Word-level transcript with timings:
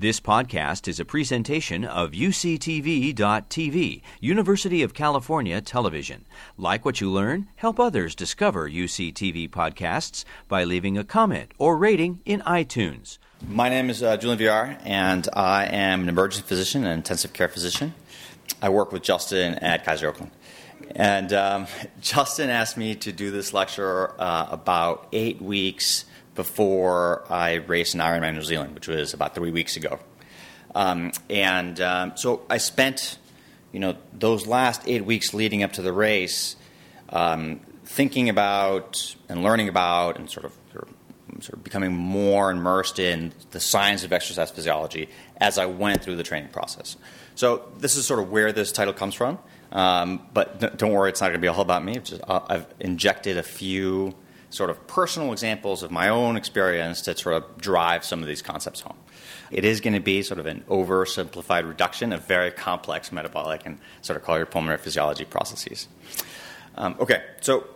This 0.00 0.20
podcast 0.20 0.86
is 0.86 1.00
a 1.00 1.04
presentation 1.04 1.84
of 1.84 2.12
UCTV.tv, 2.12 4.02
University 4.20 4.82
of 4.84 4.94
California 4.94 5.60
Television. 5.60 6.24
Like 6.56 6.84
what 6.84 7.00
you 7.00 7.10
learn, 7.10 7.48
help 7.56 7.80
others 7.80 8.14
discover 8.14 8.70
UCTV 8.70 9.50
podcasts 9.50 10.24
by 10.46 10.62
leaving 10.62 10.96
a 10.96 11.02
comment 11.02 11.50
or 11.58 11.76
rating 11.76 12.20
in 12.24 12.42
iTunes. 12.42 13.18
My 13.44 13.68
name 13.68 13.90
is 13.90 14.00
uh, 14.00 14.16
Julian 14.18 14.38
Villar, 14.38 14.78
and 14.84 15.28
I 15.32 15.64
am 15.64 16.02
an 16.02 16.08
emergency 16.08 16.46
physician 16.46 16.84
and 16.84 16.92
intensive 16.92 17.32
care 17.32 17.48
physician. 17.48 17.92
I 18.62 18.68
work 18.68 18.92
with 18.92 19.02
Justin 19.02 19.54
at 19.56 19.84
Kaiser 19.84 20.10
Oakland. 20.10 20.30
And 20.94 21.32
um, 21.32 21.66
Justin 22.00 22.50
asked 22.50 22.76
me 22.76 22.94
to 22.94 23.10
do 23.10 23.32
this 23.32 23.52
lecture 23.52 24.14
uh, 24.20 24.46
about 24.48 25.08
eight 25.10 25.42
weeks 25.42 26.04
before 26.38 27.24
I 27.28 27.54
raced 27.54 27.94
an 27.94 28.00
Ironman 28.00 28.34
New 28.34 28.42
Zealand, 28.42 28.72
which 28.72 28.86
was 28.86 29.12
about 29.12 29.34
three 29.34 29.50
weeks 29.50 29.76
ago. 29.76 29.98
Um, 30.72 31.10
and 31.28 31.80
um, 31.80 32.12
so 32.14 32.42
I 32.48 32.58
spent, 32.58 33.18
you 33.72 33.80
know, 33.80 33.96
those 34.12 34.46
last 34.46 34.82
eight 34.86 35.04
weeks 35.04 35.34
leading 35.34 35.64
up 35.64 35.72
to 35.72 35.82
the 35.82 35.92
race, 35.92 36.54
um, 37.08 37.58
thinking 37.84 38.28
about 38.28 39.16
and 39.28 39.42
learning 39.42 39.68
about 39.68 40.16
and 40.16 40.30
sort 40.30 40.44
of, 40.44 40.52
sort 40.70 41.54
of, 41.54 41.64
becoming 41.64 41.92
more 41.92 42.52
immersed 42.52 43.00
in 43.00 43.32
the 43.50 43.58
science 43.58 44.04
of 44.04 44.12
exercise 44.12 44.52
physiology 44.52 45.08
as 45.38 45.58
I 45.58 45.66
went 45.66 46.04
through 46.04 46.14
the 46.14 46.22
training 46.22 46.50
process. 46.50 46.96
So 47.34 47.68
this 47.78 47.96
is 47.96 48.06
sort 48.06 48.20
of 48.20 48.30
where 48.30 48.52
this 48.52 48.70
title 48.70 48.94
comes 48.94 49.16
from. 49.16 49.40
Um, 49.72 50.24
but 50.32 50.78
don't 50.78 50.92
worry, 50.92 51.10
it's 51.10 51.20
not 51.20 51.30
going 51.30 51.40
to 51.40 51.44
be 51.44 51.48
all 51.48 51.62
about 51.62 51.84
me. 51.84 51.98
Just, 51.98 52.22
uh, 52.28 52.42
I've 52.48 52.66
injected 52.78 53.38
a 53.38 53.42
few 53.42 54.14
sort 54.50 54.70
of 54.70 54.86
personal 54.86 55.32
examples 55.32 55.82
of 55.82 55.90
my 55.90 56.08
own 56.08 56.36
experience 56.36 57.02
that 57.02 57.18
sort 57.18 57.36
of 57.36 57.58
drive 57.58 58.04
some 58.04 58.22
of 58.22 58.28
these 58.28 58.42
concepts 58.42 58.80
home. 58.80 58.96
It 59.50 59.64
is 59.64 59.80
going 59.80 59.94
to 59.94 60.00
be 60.00 60.22
sort 60.22 60.40
of 60.40 60.46
an 60.46 60.64
oversimplified 60.68 61.66
reduction 61.66 62.12
of 62.12 62.26
very 62.26 62.50
complex 62.50 63.12
metabolic 63.12 63.62
and 63.64 63.78
sort 64.02 64.20
of 64.20 64.24
cardiopulmonary 64.24 64.80
physiology 64.80 65.24
processes. 65.24 65.88
Um, 66.76 66.96
okay, 67.00 67.22
so 67.40 67.66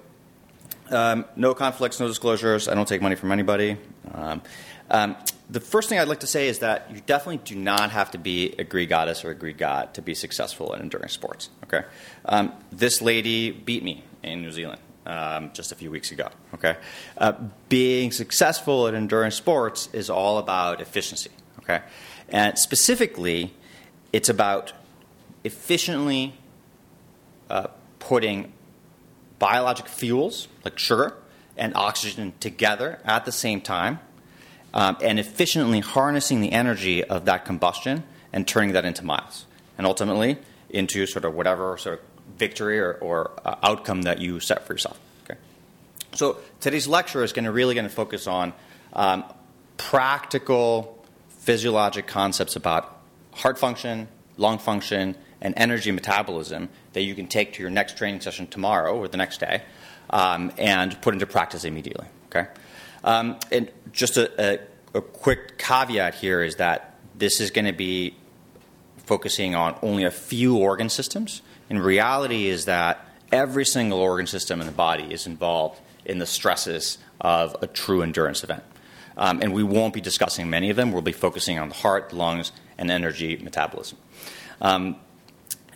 um, 0.90 1.24
no 1.36 1.54
conflicts, 1.54 1.98
no 2.00 2.08
disclosures. 2.08 2.68
I 2.68 2.74
don't 2.74 2.88
take 2.88 3.02
money 3.02 3.16
from 3.16 3.32
anybody. 3.32 3.78
Um, 4.12 4.42
um, 4.90 5.16
the 5.48 5.60
first 5.60 5.88
thing 5.88 5.98
I'd 5.98 6.08
like 6.08 6.20
to 6.20 6.26
say 6.26 6.48
is 6.48 6.60
that 6.60 6.90
you 6.90 7.00
definitely 7.04 7.38
do 7.44 7.54
not 7.54 7.90
have 7.90 8.10
to 8.12 8.18
be 8.18 8.54
a 8.58 8.64
Greek 8.64 8.88
goddess 8.88 9.24
or 9.24 9.30
a 9.30 9.34
Greek 9.34 9.58
god 9.58 9.94
to 9.94 10.02
be 10.02 10.14
successful 10.14 10.72
in 10.74 10.80
endurance 10.80 11.12
sports. 11.12 11.50
Okay, 11.64 11.84
um, 12.24 12.52
this 12.70 13.02
lady 13.02 13.50
beat 13.50 13.82
me 13.82 14.04
in 14.22 14.42
New 14.42 14.50
Zealand 14.50 14.80
um, 15.06 15.50
just 15.52 15.72
a 15.72 15.74
few 15.74 15.90
weeks 15.90 16.12
ago. 16.12 16.28
Okay, 16.54 16.76
uh, 17.18 17.32
being 17.68 18.12
successful 18.12 18.86
at 18.88 18.94
endurance 18.94 19.34
sports 19.34 19.88
is 19.92 20.10
all 20.10 20.38
about 20.38 20.80
efficiency. 20.80 21.30
Okay, 21.60 21.82
and 22.28 22.58
specifically, 22.58 23.54
it's 24.12 24.28
about 24.28 24.72
efficiently 25.44 26.34
uh, 27.50 27.68
putting 27.98 28.52
biologic 29.38 29.88
fuels 29.88 30.48
like 30.64 30.78
sugar 30.78 31.14
and 31.56 31.74
oxygen 31.74 32.32
together 32.40 33.00
at 33.04 33.24
the 33.24 33.32
same 33.32 33.60
time, 33.60 33.98
um, 34.72 34.96
and 35.02 35.18
efficiently 35.18 35.80
harnessing 35.80 36.40
the 36.40 36.52
energy 36.52 37.04
of 37.04 37.24
that 37.24 37.44
combustion 37.44 38.04
and 38.32 38.48
turning 38.48 38.72
that 38.72 38.84
into 38.84 39.04
miles, 39.04 39.46
and 39.76 39.86
ultimately 39.86 40.38
into 40.70 41.06
sort 41.06 41.24
of 41.24 41.34
whatever 41.34 41.76
sort 41.76 41.98
of 41.98 42.11
victory 42.42 42.80
or, 42.80 42.94
or 42.94 43.30
uh, 43.44 43.54
outcome 43.62 44.02
that 44.02 44.18
you 44.18 44.40
set 44.40 44.66
for 44.66 44.72
yourself. 44.72 44.98
Okay. 45.24 45.38
So 46.12 46.38
today's 46.58 46.88
lecture 46.88 47.22
is 47.22 47.32
going 47.32 47.44
to 47.44 47.52
really 47.52 47.76
going 47.76 47.88
to 47.88 47.94
focus 47.94 48.26
on 48.26 48.52
um, 48.94 49.22
practical 49.76 50.98
physiologic 51.28 52.08
concepts 52.08 52.56
about 52.56 52.98
heart 53.32 53.58
function, 53.58 54.08
lung 54.36 54.58
function, 54.58 55.14
and 55.40 55.54
energy 55.56 55.92
metabolism 55.92 56.68
that 56.94 57.02
you 57.02 57.14
can 57.14 57.28
take 57.28 57.52
to 57.52 57.62
your 57.62 57.70
next 57.70 57.96
training 57.96 58.20
session 58.20 58.48
tomorrow 58.48 58.96
or 58.96 59.06
the 59.06 59.16
next 59.16 59.38
day 59.38 59.62
um, 60.10 60.50
and 60.58 61.00
put 61.00 61.14
into 61.14 61.26
practice 61.26 61.64
immediately. 61.64 62.06
Okay. 62.26 62.48
Um, 63.04 63.38
and 63.52 63.70
just 63.92 64.16
a, 64.16 64.26
a, 64.38 64.98
a 64.98 65.00
quick 65.00 65.58
caveat 65.58 66.16
here 66.16 66.42
is 66.42 66.56
that 66.56 66.98
this 67.14 67.40
is 67.40 67.52
going 67.52 67.66
to 67.66 67.72
be 67.72 68.16
focusing 69.06 69.54
on 69.54 69.78
only 69.80 70.04
a 70.04 70.10
few 70.10 70.56
organ 70.56 70.88
systems 70.88 71.42
in 71.70 71.78
reality 71.78 72.48
is 72.48 72.66
that 72.66 73.04
every 73.30 73.64
single 73.64 73.98
organ 73.98 74.26
system 74.26 74.60
in 74.60 74.66
the 74.66 74.72
body 74.72 75.12
is 75.12 75.26
involved 75.26 75.80
in 76.04 76.18
the 76.18 76.26
stresses 76.26 76.98
of 77.20 77.56
a 77.62 77.66
true 77.66 78.02
endurance 78.02 78.44
event. 78.44 78.62
Um, 79.16 79.40
and 79.42 79.52
we 79.52 79.62
won't 79.62 79.94
be 79.94 80.00
discussing 80.00 80.50
many 80.50 80.70
of 80.70 80.76
them. 80.76 80.92
We'll 80.92 81.02
be 81.02 81.12
focusing 81.12 81.58
on 81.58 81.68
the 81.68 81.74
heart, 81.74 82.10
the 82.10 82.16
lungs, 82.16 82.52
and 82.78 82.90
energy 82.90 83.36
metabolism. 83.36 83.98
Um, 84.60 84.96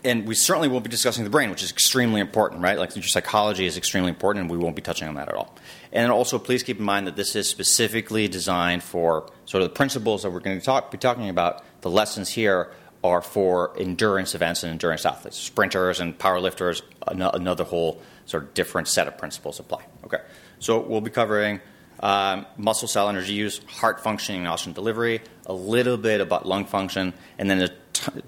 and 0.05 0.27
we 0.27 0.35
certainly 0.35 0.69
won't 0.69 0.85
be 0.85 0.91
discussing 0.91 1.25
the 1.25 1.31
brain, 1.31 1.51
which 1.51 1.63
is 1.63 1.71
extremely 1.73 2.21
important, 2.21 2.63
right? 2.63 2.79
Like 2.79 2.95
your 2.95 3.03
psychology 3.03 3.67
is 3.67 3.77
extremely 3.77 4.11
important, 4.11 4.45
and 4.45 4.51
we 4.51 4.57
won't 4.57 4.77
be 4.77 4.83
touching 4.83 5.09
on 5.09 5.15
that 5.17 5.29
at 5.29 5.35
all. 5.35 5.55
And 5.93 6.13
also, 6.13 6.39
please 6.39 6.63
keep 6.63 6.79
in 6.79 6.85
mind 6.85 7.09
that 7.09 7.17
this 7.17 7.35
is 7.35 7.49
specifically 7.49 8.29
designed 8.29 8.85
for 8.85 9.31
sort 9.47 9.63
of 9.63 9.71
the 9.71 9.75
principles 9.75 10.23
that 10.23 10.31
we're 10.31 10.41
going 10.41 10.59
to 10.59 10.65
talk, 10.65 10.91
be 10.91 10.99
talking 10.99 11.29
about. 11.29 11.65
The 11.81 11.91
lessons 11.91 12.29
here 12.29 12.71
are 13.05 13.23
for 13.23 13.77
endurance 13.79 14.35
events 14.35 14.63
and 14.63 14.73
endurance 14.73 15.07
athletes. 15.07 15.37
Sprinters 15.37 16.01
and 16.01 16.19
powerlifters, 16.19 16.83
another 17.07 17.65
whole 17.65 18.01
sort 18.27 18.43
of 18.43 18.55
different 18.55 18.89
set 18.89 19.07
of 19.07 19.17
principles 19.17 19.61
apply. 19.61 19.85
Okay, 20.05 20.21
so 20.59 20.81
we'll 20.81 21.01
be 21.01 21.11
covering 21.11 21.61
um, 22.01 22.47
muscle 22.57 22.89
cell 22.89 23.09
energy 23.09 23.33
use, 23.33 23.61
heart 23.67 24.03
functioning, 24.03 24.43
and 24.43 24.49
oxygen 24.49 24.73
delivery, 24.73 25.23
a 25.47 25.53
little 25.53 25.97
bit 25.97 26.21
about 26.21 26.47
lung 26.47 26.65
function, 26.65 27.15
and 27.39 27.49
then 27.49 27.71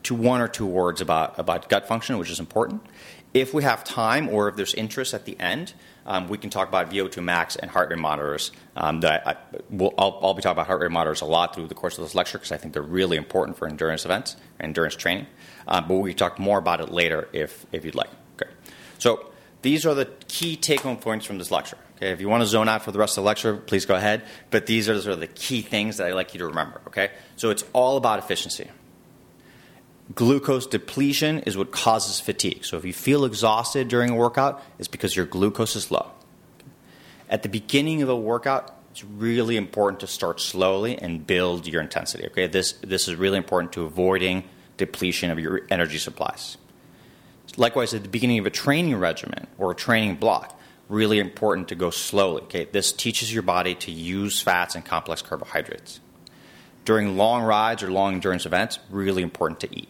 to 0.02 0.14
one 0.14 0.40
or 0.40 0.48
two 0.48 0.66
words 0.66 1.00
about, 1.00 1.38
about 1.38 1.68
gut 1.68 1.86
function, 1.86 2.18
which 2.18 2.30
is 2.30 2.40
important. 2.40 2.82
If 3.34 3.52
we 3.52 3.62
have 3.62 3.84
time 3.84 4.28
or 4.28 4.48
if 4.48 4.56
there's 4.56 4.74
interest 4.74 5.12
at 5.12 5.26
the 5.26 5.38
end, 5.38 5.74
um, 6.06 6.28
we 6.28 6.38
can 6.38 6.48
talk 6.48 6.68
about 6.68 6.90
VO2 6.90 7.22
max 7.22 7.56
and 7.56 7.70
heart 7.70 7.90
rate 7.90 7.98
monitors. 7.98 8.50
Um, 8.74 9.00
that 9.00 9.26
I, 9.26 9.36
will 9.68 9.92
I'll, 9.98 10.18
I'll, 10.22 10.34
be 10.34 10.40
talking 10.40 10.52
about 10.52 10.66
heart 10.66 10.80
rate 10.80 10.90
monitors 10.90 11.20
a 11.20 11.26
lot 11.26 11.54
through 11.54 11.66
the 11.66 11.74
course 11.74 11.98
of 11.98 12.04
this 12.04 12.14
lecture 12.14 12.38
because 12.38 12.52
I 12.52 12.56
think 12.56 12.72
they're 12.72 12.82
really 12.82 13.18
important 13.18 13.58
for 13.58 13.68
endurance 13.68 14.06
events 14.06 14.36
and 14.58 14.68
endurance 14.68 14.96
training. 14.96 15.26
Um, 15.66 15.86
but 15.86 15.96
we 15.96 16.10
can 16.10 16.18
talk 16.18 16.38
more 16.38 16.58
about 16.58 16.80
it 16.80 16.90
later 16.90 17.28
if, 17.34 17.66
if 17.70 17.84
you'd 17.84 17.94
like. 17.94 18.10
Okay. 18.40 18.50
So 18.98 19.30
these 19.60 19.84
are 19.84 19.94
the 19.94 20.06
key 20.28 20.56
take-home 20.56 20.96
points 20.96 21.26
from 21.26 21.36
this 21.36 21.50
lecture. 21.50 21.76
Okay, 21.96 22.10
if 22.12 22.20
you 22.20 22.28
want 22.28 22.42
to 22.42 22.46
zone 22.46 22.68
out 22.68 22.84
for 22.84 22.92
the 22.92 22.98
rest 22.98 23.18
of 23.18 23.24
the 23.24 23.26
lecture, 23.26 23.56
please 23.56 23.84
go 23.84 23.96
ahead. 23.96 24.22
But 24.50 24.66
these 24.66 24.88
are 24.88 24.98
sort 25.00 25.14
of 25.14 25.20
the 25.20 25.26
key 25.26 25.62
things 25.62 25.96
that 25.96 26.06
I'd 26.06 26.14
like 26.14 26.32
you 26.32 26.38
to 26.38 26.46
remember. 26.46 26.80
Okay, 26.86 27.10
so 27.36 27.50
it's 27.50 27.64
all 27.72 27.96
about 27.96 28.20
efficiency 28.20 28.70
glucose 30.14 30.66
depletion 30.66 31.40
is 31.40 31.56
what 31.56 31.70
causes 31.70 32.20
fatigue. 32.20 32.64
So 32.64 32.76
if 32.76 32.84
you 32.84 32.92
feel 32.92 33.24
exhausted 33.24 33.88
during 33.88 34.10
a 34.10 34.14
workout, 34.14 34.62
it's 34.78 34.88
because 34.88 35.14
your 35.14 35.26
glucose 35.26 35.76
is 35.76 35.90
low. 35.90 36.10
At 37.28 37.42
the 37.42 37.48
beginning 37.48 38.02
of 38.02 38.08
a 38.08 38.16
workout, 38.16 38.74
it's 38.90 39.04
really 39.04 39.56
important 39.56 40.00
to 40.00 40.06
start 40.06 40.40
slowly 40.40 40.96
and 40.96 41.26
build 41.26 41.66
your 41.66 41.82
intensity. 41.82 42.26
Okay, 42.26 42.46
this 42.46 42.72
this 42.82 43.06
is 43.06 43.16
really 43.16 43.36
important 43.36 43.72
to 43.74 43.84
avoiding 43.84 44.44
depletion 44.76 45.30
of 45.30 45.38
your 45.38 45.62
energy 45.70 45.98
supplies. 45.98 46.56
Likewise, 47.56 47.92
at 47.92 48.02
the 48.02 48.08
beginning 48.08 48.38
of 48.38 48.46
a 48.46 48.50
training 48.50 48.96
regimen 48.96 49.46
or 49.58 49.72
a 49.72 49.74
training 49.74 50.16
block, 50.16 50.58
really 50.88 51.18
important 51.18 51.68
to 51.68 51.74
go 51.74 51.90
slowly. 51.90 52.42
Okay, 52.44 52.66
this 52.72 52.92
teaches 52.92 53.32
your 53.32 53.42
body 53.42 53.74
to 53.74 53.90
use 53.90 54.40
fats 54.40 54.74
and 54.74 54.84
complex 54.84 55.20
carbohydrates. 55.20 56.00
During 56.86 57.18
long 57.18 57.42
rides 57.42 57.82
or 57.82 57.90
long 57.90 58.14
endurance 58.14 58.46
events, 58.46 58.78
really 58.88 59.22
important 59.22 59.60
to 59.60 59.78
eat 59.78 59.88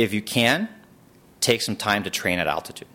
if 0.00 0.14
you 0.14 0.22
can, 0.22 0.68
take 1.40 1.60
some 1.60 1.76
time 1.76 2.04
to 2.04 2.10
train 2.10 2.38
at 2.38 2.46
altitude. 2.46 2.88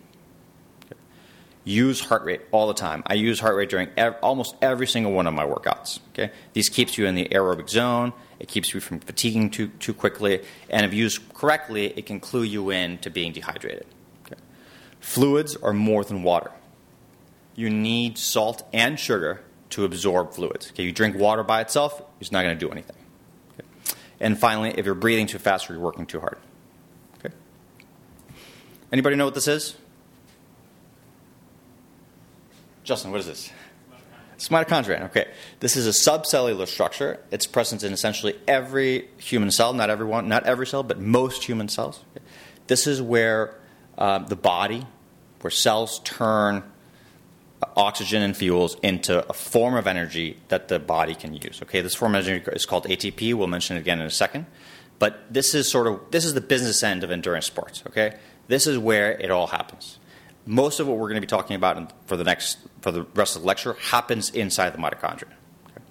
Use 1.63 1.99
heart 1.99 2.23
rate 2.25 2.41
all 2.51 2.67
the 2.67 2.73
time. 2.75 3.03
I 3.07 3.15
use 3.15 3.39
heart 3.39 3.55
rate 3.55 3.69
during 3.69 3.89
ev- 3.97 4.17
almost 4.21 4.55
every 4.61 4.85
single 4.85 5.11
one 5.11 5.25
of 5.25 5.33
my 5.33 5.45
workouts. 5.45 5.99
Okay, 6.09 6.31
these 6.53 6.69
keeps 6.69 6.97
you 6.97 7.07
in 7.07 7.15
the 7.15 7.27
aerobic 7.29 7.69
zone. 7.69 8.13
It 8.39 8.47
keeps 8.47 8.73
you 8.73 8.79
from 8.79 8.99
fatiguing 8.99 9.49
too 9.49 9.67
too 9.79 9.93
quickly, 9.93 10.43
and 10.69 10.85
if 10.85 10.93
used 10.93 11.33
correctly, 11.33 11.87
it 11.97 12.05
can 12.05 12.19
clue 12.19 12.43
you 12.43 12.69
in 12.69 12.99
to 12.99 13.09
being 13.09 13.33
dehydrated. 13.33 13.87
Okay. 14.25 14.39
Fluids 14.99 15.55
are 15.55 15.73
more 15.73 16.03
than 16.03 16.21
water. 16.21 16.51
You 17.55 17.71
need 17.71 18.19
salt 18.19 18.67
and 18.71 18.99
sugar 18.99 19.41
to 19.71 19.85
absorb 19.85 20.33
fluids. 20.33 20.69
Okay, 20.71 20.83
you 20.83 20.91
drink 20.91 21.15
water 21.15 21.43
by 21.43 21.61
itself, 21.61 22.01
it's 22.19 22.31
not 22.31 22.43
going 22.43 22.55
to 22.55 22.63
do 22.63 22.71
anything. 22.71 22.97
Okay. 23.53 23.67
And 24.19 24.37
finally, 24.37 24.71
if 24.77 24.85
you're 24.85 24.93
breathing 24.93 25.25
too 25.25 25.39
fast 25.39 25.67
or 25.69 25.73
you're 25.73 25.81
working 25.81 26.05
too 26.05 26.19
hard. 26.19 26.37
Anybody 28.95 29.17
know 29.17 29.25
what 29.25 29.33
this 29.33 29.49
is? 29.49 29.75
Justin, 32.85 33.11
what 33.11 33.19
is 33.19 33.25
this? 33.25 33.51
It's 34.35 34.47
mitochondria. 34.47 35.01
Okay. 35.07 35.27
This 35.59 35.75
is 35.75 35.85
a 35.85 35.89
subcellular 35.89 36.65
structure. 36.65 37.19
It's 37.29 37.45
present 37.45 37.83
in 37.83 37.91
essentially 37.91 38.39
every 38.47 39.09
human 39.17 39.51
cell, 39.51 39.73
not 39.73 39.89
everyone, 39.89 40.29
not 40.29 40.45
every 40.45 40.65
cell, 40.65 40.81
but 40.81 40.97
most 40.97 41.43
human 41.43 41.67
cells. 41.67 42.05
This 42.67 42.87
is 42.87 43.01
where 43.01 43.59
uh, 43.97 44.19
the 44.19 44.37
body, 44.37 44.87
where 45.41 45.51
cells 45.51 45.99
turn 46.05 46.63
oxygen 47.75 48.21
and 48.21 48.37
fuels 48.37 48.77
into 48.81 49.27
a 49.29 49.33
form 49.33 49.75
of 49.75 49.87
energy 49.87 50.37
that 50.47 50.69
the 50.69 50.79
body 50.79 51.15
can 51.15 51.33
use. 51.33 51.59
Okay, 51.63 51.81
this 51.81 51.95
form 51.95 52.15
of 52.15 52.25
energy 52.25 52.49
is 52.53 52.65
called 52.65 52.85
ATP. 52.85 53.33
We'll 53.33 53.47
mention 53.47 53.75
it 53.75 53.81
again 53.81 53.99
in 53.99 54.07
a 54.07 54.09
second. 54.09 54.45
But 54.99 55.33
this 55.33 55.53
is 55.53 55.69
sort 55.69 55.87
of 55.87 55.99
this 56.11 56.23
is 56.23 56.33
the 56.33 56.39
business 56.39 56.81
end 56.81 57.03
of 57.03 57.11
endurance 57.11 57.45
sports. 57.45 57.83
Okay, 57.87 58.15
this 58.47 58.67
is 58.67 58.77
where 58.77 59.11
it 59.11 59.31
all 59.31 59.47
happens. 59.47 59.99
Most 60.45 60.79
of 60.79 60.87
what 60.87 60.97
we're 60.97 61.09
going 61.09 61.15
to 61.15 61.21
be 61.21 61.27
talking 61.27 61.55
about 61.55 61.91
for 62.07 62.17
the 62.17 62.23
next 62.23 62.59
for 62.81 62.91
the 62.91 63.03
rest 63.15 63.35
of 63.35 63.41
the 63.41 63.47
lecture 63.47 63.73
happens 63.73 64.29
inside 64.29 64.71
the 64.71 64.77
mitochondria. 64.77 65.33
Okay? 65.71 65.81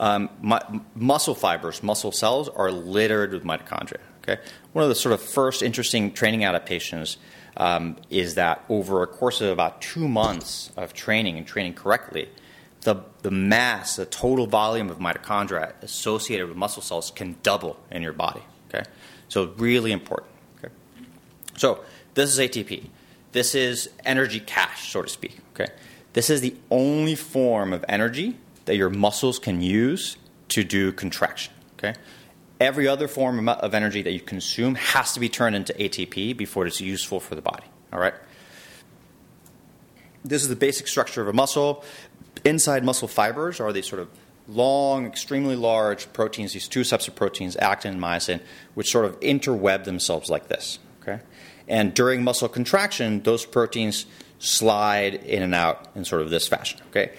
Um, 0.00 0.30
mu- 0.40 0.80
muscle 0.94 1.34
fibers, 1.34 1.82
muscle 1.82 2.12
cells 2.12 2.48
are 2.48 2.72
littered 2.72 3.32
with 3.32 3.44
mitochondria. 3.44 4.00
Okay, 4.22 4.40
one 4.72 4.84
of 4.84 4.88
the 4.88 4.94
sort 4.94 5.12
of 5.12 5.20
first 5.20 5.62
interesting 5.62 6.12
training 6.12 6.44
adaptations 6.44 7.16
um, 7.56 7.96
is 8.08 8.36
that 8.36 8.64
over 8.68 9.02
a 9.02 9.06
course 9.06 9.40
of 9.40 9.50
about 9.50 9.82
two 9.82 10.08
months 10.08 10.70
of 10.76 10.94
training 10.94 11.36
and 11.36 11.46
training 11.46 11.74
correctly, 11.74 12.28
the, 12.82 12.96
the 13.22 13.30
mass, 13.30 13.96
the 13.96 14.06
total 14.06 14.46
volume 14.46 14.90
of 14.90 14.98
mitochondria 14.98 15.72
associated 15.82 16.48
with 16.48 16.56
muscle 16.56 16.82
cells 16.82 17.10
can 17.10 17.36
double 17.42 17.78
in 17.90 18.02
your 18.02 18.12
body. 18.12 18.42
Okay, 18.68 18.84
so 19.28 19.52
really 19.56 19.92
important. 19.92 20.31
So 21.56 21.84
this 22.14 22.30
is 22.32 22.38
ATP. 22.38 22.88
This 23.32 23.54
is 23.54 23.90
energy 24.04 24.40
cache, 24.40 24.90
so 24.90 25.02
to 25.02 25.08
speak. 25.08 25.38
Okay, 25.54 25.72
this 26.12 26.30
is 26.30 26.40
the 26.40 26.54
only 26.70 27.14
form 27.14 27.72
of 27.72 27.84
energy 27.88 28.36
that 28.66 28.76
your 28.76 28.90
muscles 28.90 29.38
can 29.38 29.62
use 29.62 30.16
to 30.48 30.64
do 30.64 30.92
contraction. 30.92 31.52
Okay, 31.78 31.94
every 32.60 32.86
other 32.86 33.08
form 33.08 33.48
of 33.48 33.74
energy 33.74 34.02
that 34.02 34.12
you 34.12 34.20
consume 34.20 34.74
has 34.74 35.12
to 35.12 35.20
be 35.20 35.28
turned 35.28 35.56
into 35.56 35.72
ATP 35.74 36.36
before 36.36 36.66
it's 36.66 36.80
useful 36.80 37.20
for 37.20 37.34
the 37.34 37.42
body. 37.42 37.64
All 37.92 37.98
right. 37.98 38.14
This 40.24 40.42
is 40.42 40.48
the 40.48 40.56
basic 40.56 40.86
structure 40.86 41.20
of 41.20 41.28
a 41.28 41.32
muscle. 41.32 41.84
Inside 42.44 42.84
muscle 42.84 43.08
fibers 43.08 43.60
are 43.60 43.72
these 43.72 43.88
sort 43.88 44.00
of 44.00 44.08
long, 44.48 45.06
extremely 45.06 45.56
large 45.56 46.12
proteins, 46.12 46.52
these 46.52 46.68
two 46.68 46.84
sets 46.84 47.08
of 47.08 47.14
proteins, 47.14 47.56
actin 47.56 47.94
and 47.94 48.02
myosin, 48.02 48.40
which 48.74 48.90
sort 48.90 49.04
of 49.04 49.18
interweb 49.20 49.84
themselves 49.84 50.30
like 50.30 50.48
this. 50.48 50.78
Okay? 51.02 51.20
And 51.68 51.94
during 51.94 52.22
muscle 52.24 52.48
contraction, 52.48 53.22
those 53.22 53.44
proteins 53.44 54.06
slide 54.38 55.14
in 55.14 55.42
and 55.42 55.54
out 55.54 55.88
in 55.94 56.04
sort 56.04 56.22
of 56.22 56.30
this 56.30 56.48
fashion. 56.48 56.80
Okay? 56.88 57.12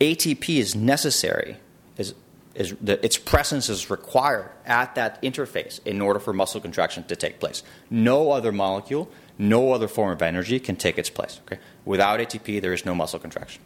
ATP 0.00 0.58
is 0.58 0.74
necessary, 0.74 1.56
is, 1.96 2.14
is 2.54 2.74
the, 2.80 3.04
its 3.04 3.16
presence 3.16 3.68
is 3.68 3.88
required 3.88 4.50
at 4.64 4.94
that 4.96 5.22
interface 5.22 5.80
in 5.84 6.00
order 6.00 6.18
for 6.18 6.32
muscle 6.32 6.60
contraction 6.60 7.04
to 7.04 7.16
take 7.16 7.40
place. 7.40 7.62
No 7.88 8.32
other 8.32 8.52
molecule, 8.52 9.10
no 9.38 9.72
other 9.72 9.88
form 9.88 10.12
of 10.12 10.22
energy 10.22 10.58
can 10.58 10.76
take 10.76 10.98
its 10.98 11.10
place. 11.10 11.40
Okay? 11.46 11.60
Without 11.84 12.20
ATP, 12.20 12.60
there 12.60 12.72
is 12.72 12.84
no 12.84 12.94
muscle 12.94 13.18
contraction. 13.18 13.62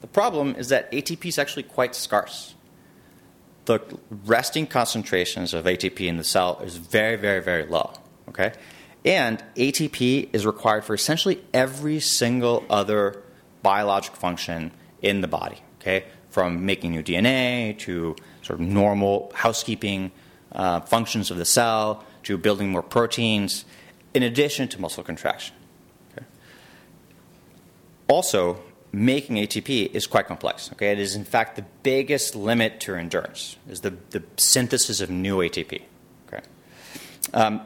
The 0.00 0.06
problem 0.06 0.54
is 0.56 0.68
that 0.68 0.90
ATP 0.92 1.26
is 1.26 1.38
actually 1.38 1.64
quite 1.64 1.94
scarce. 1.94 2.54
The 3.68 3.82
resting 4.24 4.66
concentrations 4.66 5.52
of 5.52 5.66
ATP 5.66 6.00
in 6.00 6.16
the 6.16 6.24
cell 6.24 6.58
is 6.64 6.78
very, 6.78 7.16
very, 7.16 7.42
very 7.42 7.66
low. 7.66 7.92
Okay? 8.30 8.52
And 9.04 9.44
ATP 9.56 10.30
is 10.32 10.46
required 10.46 10.84
for 10.84 10.94
essentially 10.94 11.44
every 11.52 12.00
single 12.00 12.64
other 12.70 13.22
biologic 13.62 14.16
function 14.16 14.70
in 15.02 15.20
the 15.20 15.28
body. 15.28 15.58
Okay? 15.80 16.06
From 16.30 16.64
making 16.64 16.92
new 16.92 17.02
DNA 17.02 17.78
to 17.80 18.16
sort 18.40 18.58
of 18.58 18.66
normal 18.66 19.30
housekeeping 19.34 20.12
uh, 20.52 20.80
functions 20.80 21.30
of 21.30 21.36
the 21.36 21.44
cell 21.44 22.06
to 22.22 22.38
building 22.38 22.70
more 22.70 22.82
proteins, 22.82 23.66
in 24.14 24.22
addition 24.22 24.68
to 24.68 24.80
muscle 24.80 25.04
contraction. 25.04 25.54
Okay? 26.12 26.24
Also, 28.08 28.62
making 28.92 29.36
ATP 29.36 29.94
is 29.94 30.06
quite 30.06 30.26
complex. 30.26 30.70
Okay, 30.72 30.92
it 30.92 30.98
is 30.98 31.14
in 31.14 31.24
fact 31.24 31.56
the 31.56 31.64
biggest 31.82 32.34
limit 32.34 32.80
to 32.80 32.94
endurance 32.94 33.56
is 33.68 33.80
the, 33.80 33.94
the 34.10 34.22
synthesis 34.36 35.00
of 35.00 35.10
new 35.10 35.38
ATP. 35.38 35.82
Okay, 36.26 36.44
um, 37.34 37.60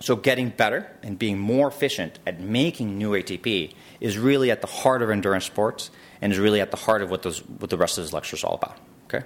so 0.00 0.16
getting 0.16 0.50
better 0.50 0.90
and 1.02 1.18
being 1.18 1.38
more 1.38 1.68
efficient 1.68 2.18
at 2.26 2.40
making 2.40 2.98
new 2.98 3.12
ATP 3.12 3.72
is 4.00 4.18
really 4.18 4.50
at 4.50 4.60
the 4.60 4.66
heart 4.66 5.02
of 5.02 5.10
endurance 5.10 5.44
sports 5.44 5.90
and 6.20 6.32
is 6.32 6.38
really 6.38 6.60
at 6.60 6.70
the 6.70 6.76
heart 6.76 7.00
of 7.00 7.10
what, 7.10 7.22
those, 7.22 7.38
what 7.38 7.70
the 7.70 7.78
rest 7.78 7.96
of 7.96 8.04
this 8.04 8.12
lecture 8.12 8.36
is 8.36 8.44
all 8.44 8.54
about. 8.54 8.78
Okay. 9.06 9.24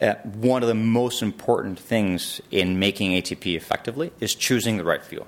Uh, 0.00 0.14
one 0.24 0.62
of 0.62 0.68
the 0.68 0.74
most 0.74 1.22
important 1.22 1.78
things 1.78 2.40
in 2.50 2.78
making 2.78 3.12
ATP 3.12 3.54
effectively 3.54 4.12
is 4.20 4.34
choosing 4.34 4.76
the 4.76 4.84
right 4.84 5.04
fuel. 5.04 5.26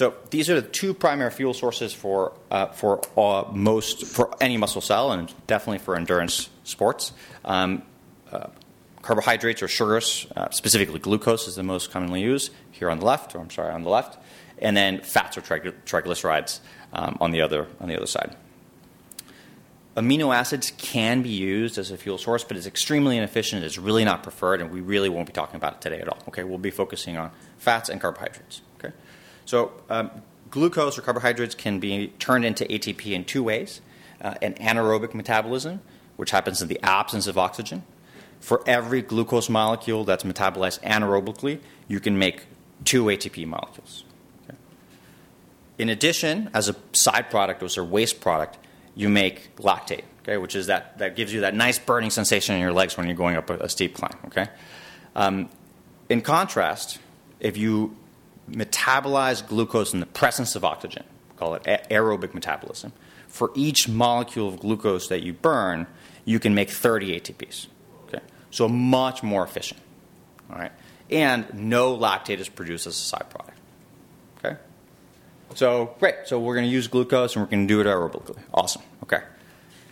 So 0.00 0.14
these 0.30 0.48
are 0.48 0.58
the 0.58 0.66
two 0.66 0.94
primary 0.94 1.30
fuel 1.30 1.52
sources 1.52 1.92
for 1.92 2.32
uh, 2.50 2.68
for 2.68 3.02
uh, 3.18 3.52
most 3.52 4.06
for 4.06 4.34
any 4.40 4.56
muscle 4.56 4.80
cell 4.80 5.12
and 5.12 5.30
definitely 5.46 5.80
for 5.80 5.94
endurance 5.94 6.48
sports. 6.64 7.12
Um, 7.44 7.82
uh, 8.32 8.46
carbohydrates 9.02 9.62
or 9.62 9.68
sugars, 9.68 10.26
uh, 10.34 10.48
specifically 10.48 11.00
glucose, 11.00 11.46
is 11.46 11.56
the 11.56 11.62
most 11.62 11.90
commonly 11.90 12.22
used 12.22 12.50
here 12.70 12.88
on 12.88 12.98
the 12.98 13.04
left, 13.04 13.34
or 13.34 13.40
I'm 13.40 13.50
sorry, 13.50 13.74
on 13.74 13.82
the 13.82 13.90
left, 13.90 14.16
and 14.58 14.74
then 14.74 15.02
fats 15.02 15.36
or 15.36 15.42
triglycerides 15.42 16.60
um, 16.94 17.18
on 17.20 17.30
the 17.30 17.42
other 17.42 17.66
on 17.78 17.90
the 17.90 17.96
other 17.98 18.06
side. 18.06 18.34
Amino 19.98 20.34
acids 20.34 20.72
can 20.78 21.20
be 21.20 21.28
used 21.28 21.76
as 21.76 21.90
a 21.90 21.98
fuel 21.98 22.16
source, 22.16 22.42
but 22.42 22.56
it's 22.56 22.66
extremely 22.66 23.18
inefficient. 23.18 23.64
It's 23.64 23.76
really 23.76 24.06
not 24.06 24.22
preferred, 24.22 24.62
and 24.62 24.70
we 24.70 24.80
really 24.80 25.10
won't 25.10 25.26
be 25.26 25.34
talking 25.34 25.56
about 25.56 25.74
it 25.74 25.80
today 25.82 26.00
at 26.00 26.08
all. 26.08 26.22
Okay, 26.28 26.42
we'll 26.42 26.56
be 26.56 26.70
focusing 26.70 27.18
on 27.18 27.32
fats 27.58 27.90
and 27.90 28.00
carbohydrates. 28.00 28.62
So, 29.44 29.72
um, 29.88 30.10
glucose 30.50 30.98
or 30.98 31.02
carbohydrates 31.02 31.54
can 31.54 31.80
be 31.80 32.08
turned 32.18 32.44
into 32.44 32.64
ATP 32.64 33.12
in 33.12 33.24
two 33.24 33.42
ways 33.42 33.80
uh, 34.20 34.34
an 34.42 34.54
anaerobic 34.54 35.14
metabolism, 35.14 35.80
which 36.16 36.30
happens 36.30 36.60
in 36.60 36.68
the 36.68 36.78
absence 36.82 37.26
of 37.26 37.38
oxygen. 37.38 37.82
For 38.40 38.62
every 38.66 39.02
glucose 39.02 39.48
molecule 39.48 40.04
that's 40.04 40.24
metabolized 40.24 40.80
anaerobically, 40.82 41.60
you 41.88 42.00
can 42.00 42.18
make 42.18 42.46
two 42.84 43.04
ATP 43.04 43.46
molecules. 43.46 44.04
Okay? 44.44 44.58
In 45.78 45.88
addition, 45.88 46.50
as 46.54 46.68
a 46.68 46.76
side 46.92 47.30
product 47.30 47.62
or 47.62 47.84
waste 47.84 48.20
product, 48.20 48.58
you 48.94 49.08
make 49.08 49.54
lactate, 49.56 50.04
okay, 50.22 50.36
which 50.36 50.54
is 50.54 50.66
that, 50.66 50.98
that 50.98 51.16
gives 51.16 51.32
you 51.32 51.40
that 51.40 51.54
nice 51.54 51.78
burning 51.78 52.10
sensation 52.10 52.54
in 52.54 52.60
your 52.60 52.72
legs 52.72 52.96
when 52.96 53.06
you're 53.06 53.16
going 53.16 53.36
up 53.36 53.50
a, 53.50 53.58
a 53.58 53.68
steep 53.68 53.94
climb. 53.94 54.16
Okay? 54.26 54.48
Um, 55.14 55.48
in 56.08 56.22
contrast, 56.22 56.98
if 57.40 57.56
you 57.56 57.96
metabolize 58.50 59.46
glucose 59.46 59.94
in 59.94 60.00
the 60.00 60.06
presence 60.06 60.56
of 60.56 60.64
oxygen, 60.64 61.04
We 61.30 61.38
call 61.38 61.54
it 61.54 61.64
aerobic 61.64 62.34
metabolism. 62.34 62.92
For 63.28 63.50
each 63.54 63.88
molecule 63.88 64.48
of 64.48 64.60
glucose 64.60 65.08
that 65.08 65.22
you 65.22 65.32
burn, 65.32 65.86
you 66.24 66.38
can 66.40 66.54
make 66.54 66.70
30 66.70 67.20
ATPs. 67.20 67.66
Okay? 68.08 68.20
So 68.50 68.68
much 68.68 69.22
more 69.22 69.44
efficient. 69.44 69.80
All 70.50 70.58
right? 70.58 70.72
And 71.10 71.52
no 71.54 71.96
lactate 71.96 72.38
is 72.38 72.48
produced 72.48 72.86
as 72.86 72.94
a 72.94 73.02
side 73.02 73.30
product. 73.30 73.58
Okay? 74.38 74.56
So 75.54 75.94
great. 75.98 76.14
So 76.26 76.38
we're 76.38 76.54
going 76.54 76.66
to 76.66 76.72
use 76.72 76.88
glucose 76.88 77.36
and 77.36 77.44
we're 77.44 77.50
going 77.50 77.66
to 77.66 77.74
do 77.74 77.80
it 77.80 77.86
aerobically. 77.86 78.38
Awesome. 78.52 78.82
Okay. 79.04 79.22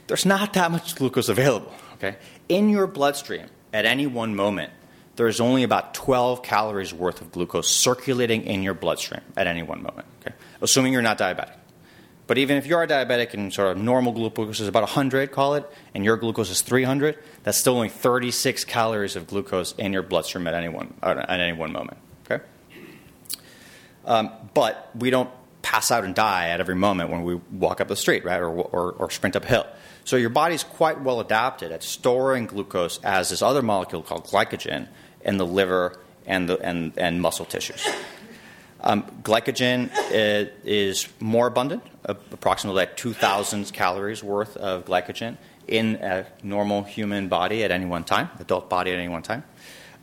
There's 0.07 0.27
not 0.27 0.53
that 0.55 0.71
much 0.71 0.95
glucose 0.97 1.29
available. 1.29 1.73
Okay. 1.95 2.17
In 2.49 2.71
your 2.71 2.87
bloodstream 2.87 3.47
at 3.73 3.85
any 3.85 4.07
one 4.07 4.35
moment, 4.35 4.73
there's 5.19 5.41
only 5.41 5.65
about 5.65 5.95
12 5.95 6.43
calories 6.43 6.95
worth 6.95 7.21
of 7.21 7.33
glucose 7.33 7.69
circulating 7.69 8.45
in 8.45 8.63
your 8.63 8.75
bloodstream 8.75 9.21
at 9.37 9.47
any 9.47 9.63
one 9.63 9.83
moment, 9.83 10.07
okay? 10.21 10.35
assuming 10.61 10.93
you're 10.93 11.03
not 11.03 11.19
diabetic. 11.19 11.55
But 12.29 12.39
even 12.39 12.57
if 12.57 12.67
you 12.67 12.77
are 12.77 12.87
diabetic 12.87 13.35
and 13.35 13.53
sort 13.53 13.69
of 13.69 13.83
normal 13.83 14.13
glucose 14.13 14.61
is 14.61 14.69
about 14.69 14.83
100, 14.83 15.33
call 15.33 15.55
it, 15.55 15.69
and 15.95 16.05
your 16.05 16.17
glucose 16.19 16.51
is 16.51 16.61
300, 16.61 17.19
that's 17.43 17.59
still 17.59 17.75
only 17.75 17.89
36 17.89 18.65
calories 18.65 19.17
of 19.17 19.27
glucose 19.27 19.73
in 19.73 19.93
your 19.93 20.03
bloodstream 20.03 20.47
at 20.47 20.55
any 20.55 20.69
one, 20.69 20.95
at 21.03 21.41
any 21.41 21.53
one 21.53 21.73
moment. 21.73 21.99
Okay? 22.31 22.45
Um, 24.05 24.31
but 24.55 24.91
we 24.95 25.11
don't 25.11 25.31
pass 25.63 25.91
out 25.91 26.05
and 26.05 26.15
die 26.15 26.51
at 26.51 26.61
every 26.61 26.75
moment 26.75 27.11
when 27.11 27.25
we 27.25 27.35
walk 27.53 27.81
up 27.81 27.89
the 27.89 27.97
street, 27.97 28.25
right, 28.25 28.41
or, 28.41 28.51
or, 28.51 28.93
or 28.93 29.11
sprint 29.11 29.35
up 29.35 29.45
a 29.45 29.49
hill. 29.49 29.67
So 30.05 30.17
your 30.17 30.31
body's 30.31 30.65
quite 30.65 31.01
well 31.01 31.21
adapted 31.21 31.73
at 31.73 31.83
storing 31.83 32.47
glucose 32.47 33.01
as 33.03 33.31
this 33.31 33.43
other 33.43 33.63
molecule 33.63 34.03
called 34.03 34.27
glycogen 34.27 34.89
in 35.23 35.37
the 35.37 35.47
liver 35.47 35.99
and, 36.27 36.49
the, 36.49 36.59
and, 36.59 36.93
and 36.97 37.21
muscle 37.21 37.45
tissues. 37.45 37.87
Um, 38.81 39.05
glycogen 39.23 39.91
is 40.11 41.09
more 41.19 41.47
abundant, 41.49 41.83
approximately 42.05 42.81
like 42.83 42.97
2,000 42.97 43.73
calories 43.73 44.23
worth 44.23 44.57
of 44.57 44.85
glycogen 44.85 45.37
in 45.67 45.97
a 45.97 46.27
normal 46.43 46.85
human 46.85 47.29
body 47.29 47.65
at 47.65 47.71
any 47.71 47.85
one 47.85 48.05
time, 48.05 48.31
adult 48.39 48.71
body 48.71 48.93
at 48.93 48.99
any 48.99 49.09
one 49.09 49.23
time. 49.23 49.45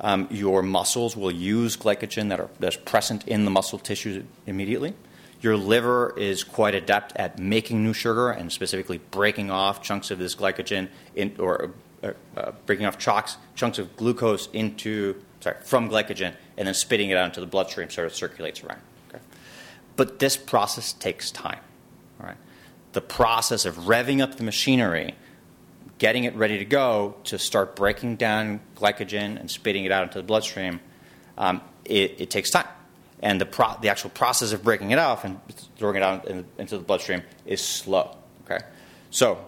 Um, 0.02 0.28
your 0.30 0.62
muscles 0.62 1.16
will 1.16 1.32
use 1.32 1.78
glycogen 1.78 2.30
that 2.30 2.40
are, 2.40 2.50
that's 2.60 2.76
present 2.76 3.26
in 3.28 3.46
the 3.46 3.52
muscle 3.52 3.80
tissue 3.80 4.26
immediately. 4.46 4.94
Your 5.42 5.56
liver 5.56 6.14
is 6.18 6.44
quite 6.44 6.76
adept 6.76 7.14
at 7.16 7.40
making 7.40 7.84
new 7.84 7.94
sugar 7.94 8.30
and 8.30 8.52
specifically 8.52 9.00
breaking 9.12 9.52
off 9.52 9.82
chunks 9.82 10.12
of 10.12 10.20
this 10.20 10.36
glycogen 10.36 10.90
in, 11.16 11.36
or 11.40 11.72
uh, 12.06 12.40
uh, 12.40 12.52
breaking 12.66 12.86
off 12.86 12.98
chunks, 12.98 13.38
chunks 13.56 13.80
of 13.80 13.96
glucose 13.96 14.48
into, 14.54 15.16
sorry, 15.40 15.58
from 15.64 15.90
glycogen 15.90 16.34
and 16.58 16.68
then 16.68 16.74
spitting 16.74 17.10
it 17.10 17.18
out 17.18 17.26
into 17.26 17.40
the 17.40 17.46
bloodstream 17.46 17.90
so 17.90 18.06
it 18.06 18.12
circulates 18.12 18.64
around. 18.64 18.80
Okay? 19.10 19.24
But 19.96 20.20
this 20.20 20.38
process 20.38 20.94
takes 20.94 21.32
time. 21.32 21.60
All 22.20 22.28
right. 22.28 22.38
The 22.94 23.02
process 23.02 23.66
of 23.66 23.76
revving 23.76 24.22
up 24.22 24.36
the 24.36 24.44
machinery, 24.44 25.16
getting 25.98 26.24
it 26.24 26.36
ready 26.36 26.58
to 26.60 26.66
go 26.66 27.16
to 27.26 27.38
start 27.38 27.76
breaking 27.76 28.18
down 28.18 28.62
glycogen 28.76 29.40
and 29.40 29.50
spitting 29.50 29.86
it 29.86 29.92
out 29.92 30.04
into 30.04 30.20
the 30.20 30.24
bloodstream, 30.24 30.80
um, 31.38 31.62
it, 31.84 32.22
it, 32.22 32.30
takes 32.30 32.50
time. 32.50 32.68
And 33.22 33.40
the, 33.42 33.46
pro- 33.46 33.78
the 33.82 33.90
actual 33.90 34.12
process 34.12 34.54
of 34.54 34.64
breaking 34.64 34.92
it 34.92 35.00
off 35.00 35.26
and 35.26 35.40
throwing 35.78 35.98
it 35.98 36.04
out 36.04 36.28
in, 36.28 36.46
into 36.58 36.78
the 36.78 36.84
bloodstream 36.84 37.24
is 37.46 37.62
slow. 37.62 38.16
Okay? 38.46 38.64
So, 39.10 39.40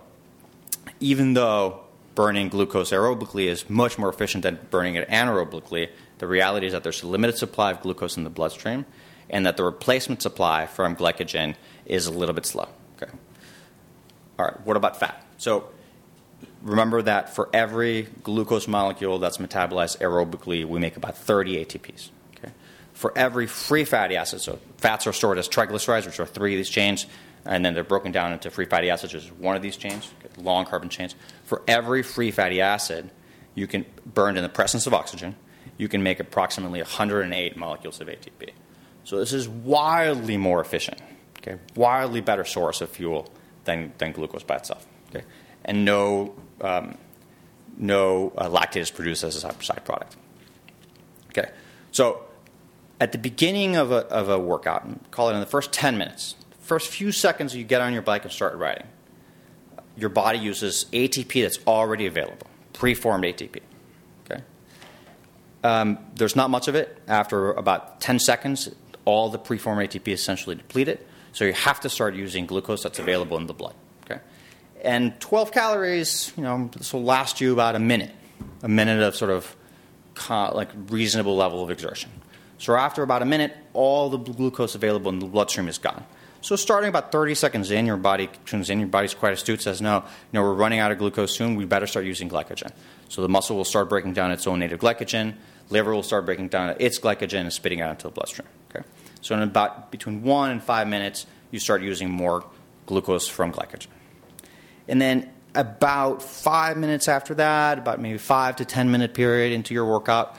even 1.00 1.34
though 1.34 1.87
burning 2.18 2.50
glucose 2.50 2.90
aerobically 2.90 3.46
is 3.46 3.70
much 3.70 4.00
more 4.00 4.10
efficient 4.10 4.42
than 4.42 4.58
burning 4.72 4.96
it 4.96 5.08
anaerobically, 5.08 5.88
the 6.18 6.26
reality 6.26 6.66
is 6.66 6.74
that 6.74 6.82
there's 6.82 7.04
a 7.04 7.08
limited 7.08 7.38
supply 7.38 7.70
of 7.70 7.80
glucose 7.80 8.18
in 8.18 8.24
the 8.24 8.30
bloodstream 8.32 8.88
and 9.30 9.46
that 9.46 9.56
the 9.56 9.64
replacement 9.64 10.20
supply 10.20 10.66
from 10.66 10.96
glycogen 10.96 11.54
is 11.86 12.08
a 12.08 12.12
little 12.12 12.34
bit 12.34 12.48
slow. 12.48 12.68
Okay. 12.96 13.12
All 14.40 14.46
right, 14.46 14.66
what 14.66 14.76
about 14.76 15.00
fat? 15.00 15.24
So 15.38 15.70
remember 16.64 17.04
that 17.04 17.36
for 17.36 17.52
every 17.54 18.08
glucose 18.24 18.68
molecule 18.68 19.20
that's 19.20 19.38
metabolized 19.38 20.00
aerobically, 20.00 20.66
we 20.66 20.80
make 20.80 20.98
about 20.98 21.16
30 21.16 21.64
ATPs. 21.64 22.10
For 22.98 23.16
every 23.16 23.46
free 23.46 23.86
fatty 23.86 24.18
acid, 24.18 24.42
so 24.42 24.58
fats 24.78 25.06
are 25.06 25.14
stored 25.14 25.38
as 25.38 25.48
triglycerides, 25.48 26.08
which 26.08 26.20
are 26.20 26.26
three 26.26 26.56
of 26.56 26.58
these 26.58 26.68
chains, 26.68 27.06
and 27.46 27.64
then 27.64 27.76
they're 27.76 27.84
broken 27.84 28.12
down 28.12 28.34
into 28.34 28.50
free 28.50 28.66
fatty 28.66 28.90
acids, 28.90 29.14
which 29.14 29.24
is 29.24 29.32
one 29.34 29.56
of 29.56 29.62
these 29.62 29.78
chains, 29.78 30.12
long 30.36 30.66
carbon 30.66 30.90
chains. 30.90 31.14
For 31.44 31.62
every 31.68 32.02
free 32.02 32.32
fatty 32.32 32.60
acid, 32.60 33.12
you 33.54 33.68
can 33.68 33.86
burned 34.04 34.38
in 34.38 34.42
the 34.42 34.50
presence 34.50 34.88
of 34.88 34.96
oxygen, 34.96 35.36
you 35.78 35.88
can 35.88 36.02
make 36.02 36.20
approximately 36.20 36.82
108 36.82 37.56
molecules 37.56 38.02
of 38.02 38.08
ATP. 38.08 38.50
So 39.04 39.20
this 39.20 39.32
is 39.32 39.48
wildly 39.48 40.38
more 40.38 40.60
efficient, 40.60 41.00
okay, 41.38 41.60
wildly 41.76 42.22
better 42.22 42.46
source 42.46 42.82
of 42.82 42.90
fuel 42.90 43.30
than, 43.66 43.94
than 44.00 44.12
glucose 44.12 44.42
by 44.42 44.56
itself. 44.56 44.88
Okay? 45.10 45.24
And 45.66 45.86
no, 45.86 46.34
um, 46.62 46.98
no 47.78 48.34
uh, 48.36 48.50
lactate 48.50 48.78
is 48.78 48.90
produced 48.90 49.24
as 49.24 49.36
a 49.36 49.54
side 49.62 49.86
product. 49.86 50.16
Okay, 51.30 51.52
so 51.92 52.27
at 53.00 53.12
the 53.12 53.18
beginning 53.18 53.76
of 53.76 53.92
a, 53.92 54.08
of 54.08 54.30
a 54.30 54.40
workout, 54.40 55.12
call 55.12 55.30
it 55.30 55.34
in 55.34 55.40
the 55.40 55.46
first 55.46 55.72
10 55.72 55.98
minutes, 55.98 56.36
first 56.62 56.90
few 56.90 57.12
seconds 57.12 57.56
you 57.56 57.64
get 57.64 57.82
on 57.82 57.94
your 57.94 58.02
bike 58.02 58.24
and 58.24 58.32
start 58.32 58.56
riding, 58.56 58.88
your 59.96 60.10
body 60.10 60.40
uses 60.40 60.86
ATP 60.92 61.44
that's 61.44 61.60
already 61.68 62.06
available, 62.06 62.48
preformed 62.74 63.24
ATP. 63.24 63.62
Okay? 64.26 64.44
Um, 65.64 66.00
there's 66.16 66.36
not 66.36 66.50
much 66.50 66.68
of 66.68 66.76
it. 66.76 67.02
After 67.08 67.52
about 67.54 68.02
10 68.02 68.20
seconds, 68.20 68.70
all 69.06 69.30
the 69.30 69.40
preformed 69.40 69.90
ATP 69.90 70.08
is 70.10 70.20
essentially 70.20 70.56
depleted. 70.56 71.00
So 71.34 71.46
you 71.46 71.54
have 71.54 71.80
to 71.82 71.90
start 71.90 72.16
using 72.16 72.46
glucose 72.46 72.84
that's 72.84 73.00
available 73.00 73.38
in 73.38 73.48
the 73.48 73.54
blood. 73.54 73.76
Okay? 74.06 74.20
And 74.82 75.20
12 75.20 75.52
calories, 75.52 76.32
you 76.36 76.44
know, 76.44 76.70
this 76.76 76.94
will 76.94 77.04
last 77.04 77.42
you 77.42 77.54
about 77.54 77.76
a 77.76 77.80
minute, 77.80 78.14
a 78.64 78.68
minute 78.68 79.02
of 79.02 79.16
sort 79.16 79.32
of 79.32 79.56
like 80.30 80.70
reasonable 80.90 81.36
level 81.36 81.64
of 81.64 81.70
exertion. 81.70 82.10
So 82.58 82.76
after 82.76 83.04
about 83.04 83.22
a 83.22 83.26
minute, 83.26 83.56
all 83.74 84.10
the 84.10 84.18
glucose 84.18 84.76
available 84.76 85.10
in 85.12 85.20
the 85.20 85.26
bloodstream 85.26 85.68
is 85.68 85.78
gone. 85.78 86.04
So 86.42 86.56
starting 86.56 86.90
about 86.90 87.12
30 87.12 87.36
seconds 87.36 87.72
in, 87.72 87.86
your 87.86 87.98
body 87.98 88.30
tunes 88.46 88.70
in. 88.70 88.80
Your 88.80 88.88
body's 88.88 89.14
quite 89.14 89.34
astute. 89.34 89.62
Says, 89.62 89.82
"No, 89.82 89.98
you 89.98 90.04
know, 90.34 90.44
we're 90.44 90.54
running 90.54 90.80
out 90.80 90.92
of 90.92 90.98
glucose 90.98 91.36
soon. 91.36 91.56
We 91.56 91.66
better 91.66 91.88
start 91.88 92.06
using 92.06 92.30
glycogen." 92.30 92.72
So 93.10 93.22
the 93.22 93.30
muscle 93.30 93.56
will 93.56 93.66
start 93.66 93.90
breaking 93.90 94.14
down 94.14 94.32
its 94.32 94.46
own 94.48 94.60
native 94.60 94.80
glycogen. 94.80 95.34
Liver 95.70 95.94
will 95.94 96.04
start 96.04 96.26
breaking 96.26 96.50
down 96.50 96.76
its 96.80 97.00
glycogen 97.00 97.42
and 97.42 97.54
spitting 97.54 97.82
out 97.82 97.92
into 97.92 98.04
the 98.04 98.12
bloodstream. 98.12 98.48
Okay. 98.70 98.86
So 99.22 99.36
in 99.36 99.42
about 99.42 99.92
between 99.92 100.24
one 100.24 100.52
and 100.52 100.64
five 100.64 100.88
minutes, 100.88 101.26
you 101.52 101.60
start 101.60 101.82
using 101.82 102.10
more 102.10 102.46
glucose 102.86 103.28
from 103.28 103.52
glycogen. 103.52 103.88
And 104.88 105.02
then 105.02 105.30
about 105.56 106.22
five 106.22 106.78
minutes 106.78 107.08
after 107.08 107.34
that, 107.36 107.80
about 107.80 108.00
maybe 108.00 108.18
five 108.18 108.56
to 108.58 108.66
ten 108.66 108.92
minute 108.92 109.14
period 109.14 109.52
into 109.52 109.74
your 109.74 109.86
workout, 109.86 110.36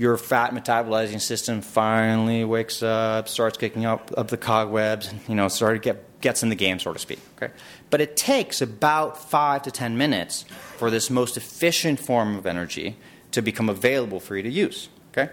your 0.00 0.16
fat 0.16 0.52
metabolizing 0.52 1.20
system 1.20 1.60
finally 1.60 2.42
wakes 2.42 2.82
up, 2.82 3.28
starts 3.28 3.58
kicking 3.58 3.84
up, 3.84 4.10
up 4.16 4.28
the 4.28 4.38
cobwebs, 4.38 5.12
you 5.28 5.34
know, 5.34 5.46
sort 5.46 5.76
of 5.76 5.82
get, 5.82 6.18
gets 6.22 6.42
in 6.42 6.48
the 6.48 6.54
game, 6.54 6.78
so 6.78 6.90
to 6.90 6.98
speak. 6.98 7.18
Okay? 7.36 7.52
But 7.90 8.00
it 8.00 8.16
takes 8.16 8.62
about 8.62 9.22
five 9.30 9.60
to 9.64 9.70
ten 9.70 9.98
minutes 9.98 10.46
for 10.78 10.90
this 10.90 11.10
most 11.10 11.36
efficient 11.36 12.00
form 12.00 12.38
of 12.38 12.46
energy 12.46 12.96
to 13.32 13.42
become 13.42 13.68
available 13.68 14.20
for 14.20 14.38
you 14.38 14.42
to 14.42 14.48
use. 14.48 14.88
Okay? 15.12 15.30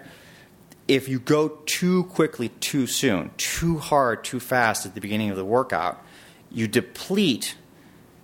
If 0.86 1.08
you 1.08 1.18
go 1.18 1.48
too 1.64 2.04
quickly, 2.04 2.50
too 2.60 2.86
soon, 2.86 3.30
too 3.38 3.78
hard, 3.78 4.22
too 4.22 4.38
fast 4.38 4.84
at 4.84 4.94
the 4.94 5.00
beginning 5.00 5.30
of 5.30 5.38
the 5.38 5.46
workout, 5.46 6.04
you 6.50 6.68
deplete 6.68 7.56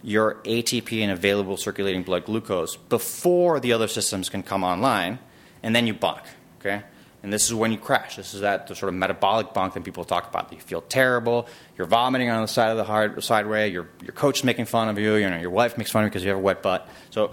your 0.02 0.34
ATP 0.44 1.00
and 1.00 1.10
available 1.10 1.56
circulating 1.56 2.02
blood 2.02 2.26
glucose 2.26 2.76
before 2.76 3.60
the 3.60 3.72
other 3.72 3.88
systems 3.88 4.28
can 4.28 4.42
come 4.42 4.62
online 4.62 5.18
and 5.64 5.74
then 5.74 5.86
you 5.86 5.94
bonk. 5.94 6.20
Okay? 6.64 6.82
And 7.22 7.32
this 7.32 7.46
is 7.46 7.54
when 7.54 7.72
you 7.72 7.78
crash. 7.78 8.16
This 8.16 8.34
is 8.34 8.42
that 8.42 8.66
the 8.66 8.74
sort 8.74 8.90
of 8.90 8.96
metabolic 8.96 9.54
bonk 9.54 9.72
that 9.72 9.82
people 9.82 10.04
talk 10.04 10.28
about. 10.28 10.52
You 10.52 10.60
feel 10.60 10.82
terrible. 10.82 11.48
You're 11.78 11.86
vomiting 11.86 12.28
on 12.28 12.42
the 12.42 12.48
side 12.48 12.70
of 12.70 12.76
the 12.76 12.84
hard, 12.84 13.24
sideway. 13.24 13.70
Your 13.70 13.88
your 14.02 14.12
coach 14.12 14.44
making 14.44 14.66
fun 14.66 14.90
of 14.90 14.98
you. 14.98 15.14
You 15.14 15.30
know 15.30 15.38
your 15.38 15.50
wife 15.50 15.78
makes 15.78 15.90
fun 15.90 16.02
of 16.02 16.08
you 16.08 16.10
because 16.10 16.22
you 16.22 16.28
have 16.28 16.38
a 16.38 16.42
wet 16.42 16.62
butt. 16.62 16.86
So 17.08 17.32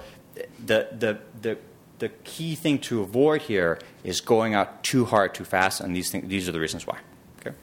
the 0.66 0.88
the 0.98 1.20
the 1.42 1.58
the 2.00 2.10
key 2.24 2.56
thing 2.56 2.80
to 2.80 3.02
avoid 3.02 3.42
here 3.44 3.80
is 4.06 4.22
going 4.22 4.54
out 4.54 4.82
too 4.82 5.04
hard, 5.06 5.36
too 5.36 5.44
fast, 5.44 5.82
and 5.82 5.94
these 5.94 6.10
things, 6.10 6.28
these 6.30 6.48
are 6.48 6.54
the 6.54 6.60
reasons 6.60 6.88
why. 6.88 6.98
Okay. 7.40 7.56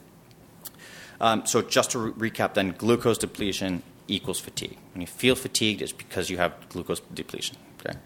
Um, 1.23 1.47
so 1.47 1.63
just 1.63 1.93
to 1.93 1.99
re- 1.99 2.31
recap, 2.31 2.53
then 2.53 2.75
glucose 2.77 3.17
depletion 3.17 3.83
equals 4.07 4.39
fatigue. 4.39 4.77
When 4.93 5.01
you 5.01 5.07
feel 5.07 5.35
fatigued, 5.35 5.81
it's 5.81 5.93
because 5.93 6.29
you 6.29 6.37
have 6.37 6.53
glucose 6.69 7.01
depletion. 7.13 7.57
Okay. 7.81 7.99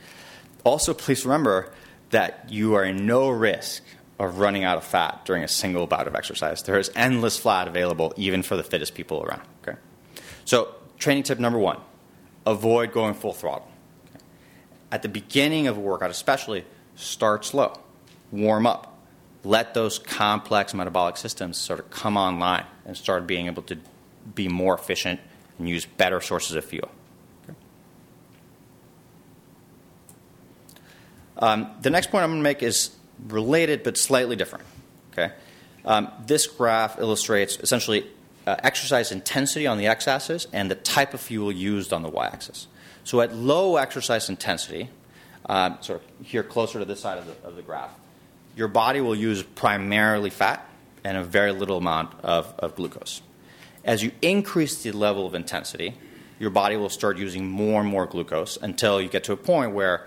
Also, 0.64 0.95
please 0.95 1.25
remember 1.25 1.73
that 2.12 2.47
you 2.49 2.75
are 2.75 2.85
in 2.85 3.04
no 3.04 3.28
risk 3.28 3.83
of 4.19 4.38
running 4.38 4.62
out 4.64 4.78
of 4.78 4.85
fat 4.85 5.25
during 5.25 5.42
a 5.42 5.49
single 5.49 5.87
bout 5.87 6.07
of 6.07 6.14
exercise. 6.14 6.62
There 6.62 6.78
is 6.78 6.90
endless 6.95 7.38
fat 7.38 7.66
available 7.66 8.14
even 8.16 8.42
for 8.42 8.57
the 8.57 8.62
fittest 8.62 8.95
people 8.95 9.23
around. 9.23 9.42
Okay? 9.62 9.76
So, 10.45 10.75
training 10.99 11.25
tip 11.25 11.38
number 11.38 11.59
one 11.59 11.78
avoid 12.47 12.92
going 12.92 13.14
full 13.14 13.33
throttle. 13.33 13.69
Okay? 14.11 14.25
At 14.90 15.02
the 15.02 15.09
beginning 15.09 15.66
of 15.66 15.76
a 15.76 15.81
workout, 15.81 16.11
especially, 16.11 16.64
start 16.95 17.45
slow, 17.45 17.75
warm 18.31 18.66
up, 18.66 18.99
let 19.45 19.75
those 19.75 19.99
complex 19.99 20.73
metabolic 20.75 21.16
systems 21.16 21.59
sort 21.59 21.81
of 21.81 21.90
come 21.90 22.16
online 22.16 22.64
and 22.85 22.97
start 22.97 23.26
being 23.26 23.47
able 23.47 23.62
to 23.62 23.78
be 24.35 24.49
more 24.49 24.75
efficient 24.75 25.19
and 25.59 25.69
use 25.69 25.85
better 25.85 26.21
sources 26.21 26.54
of 26.54 26.64
fuel. 26.64 26.90
Um, 31.42 31.68
the 31.82 31.90
next 31.90 32.11
point 32.11 32.22
I'm 32.22 32.30
going 32.30 32.38
to 32.38 32.44
make 32.44 32.62
is 32.62 32.90
related 33.26 33.82
but 33.82 33.99
slightly 33.99 34.37
different. 34.37 34.64
Okay, 35.12 35.32
um, 35.84 36.11
this 36.25 36.46
graph 36.46 36.99
illustrates 36.99 37.58
essentially 37.58 38.06
uh, 38.46 38.56
exercise 38.62 39.12
intensity 39.12 39.66
on 39.66 39.76
the 39.76 39.88
x-axis 39.88 40.46
and 40.52 40.70
the 40.70 40.76
type 40.76 41.14
of 41.14 41.20
fuel 41.20 41.52
used 41.52 41.92
on 41.92 42.02
the 42.02 42.08
y-axis. 42.08 42.68
So 43.04 43.20
at 43.20 43.34
low 43.34 43.76
exercise 43.76 44.28
intensity, 44.28 44.88
uh, 45.46 45.80
sort 45.80 46.00
of 46.00 46.26
here 46.26 46.44
closer 46.44 46.78
to 46.78 46.84
this 46.84 47.00
side 47.00 47.18
of 47.18 47.26
the, 47.26 47.49
of 47.49 47.56
the 47.56 47.62
graph, 47.62 47.90
your 48.56 48.68
body 48.68 49.00
will 49.00 49.16
use 49.16 49.42
primarily 49.42 50.30
fat 50.30 50.64
and 51.02 51.16
a 51.16 51.25
very 51.25 51.52
little 51.52 51.78
amount 51.78 52.14
of, 52.22 52.54
of 52.61 52.76
glucose. 52.76 53.20
As 53.84 54.04
you 54.04 54.12
increase 54.22 54.82
the 54.82 54.92
level 54.92 55.26
of 55.26 55.34
intensity, 55.34 55.94
your 56.38 56.50
body 56.50 56.76
will 56.76 56.88
start 56.88 57.18
using 57.18 57.49
more 57.49 57.80
and 57.80 57.88
more 57.88 58.06
glucose 58.06 58.56
until 58.62 59.00
you 59.00 59.08
get 59.08 59.25
to 59.25 59.32
a 59.32 59.37
point 59.37 59.72
where 59.72 60.06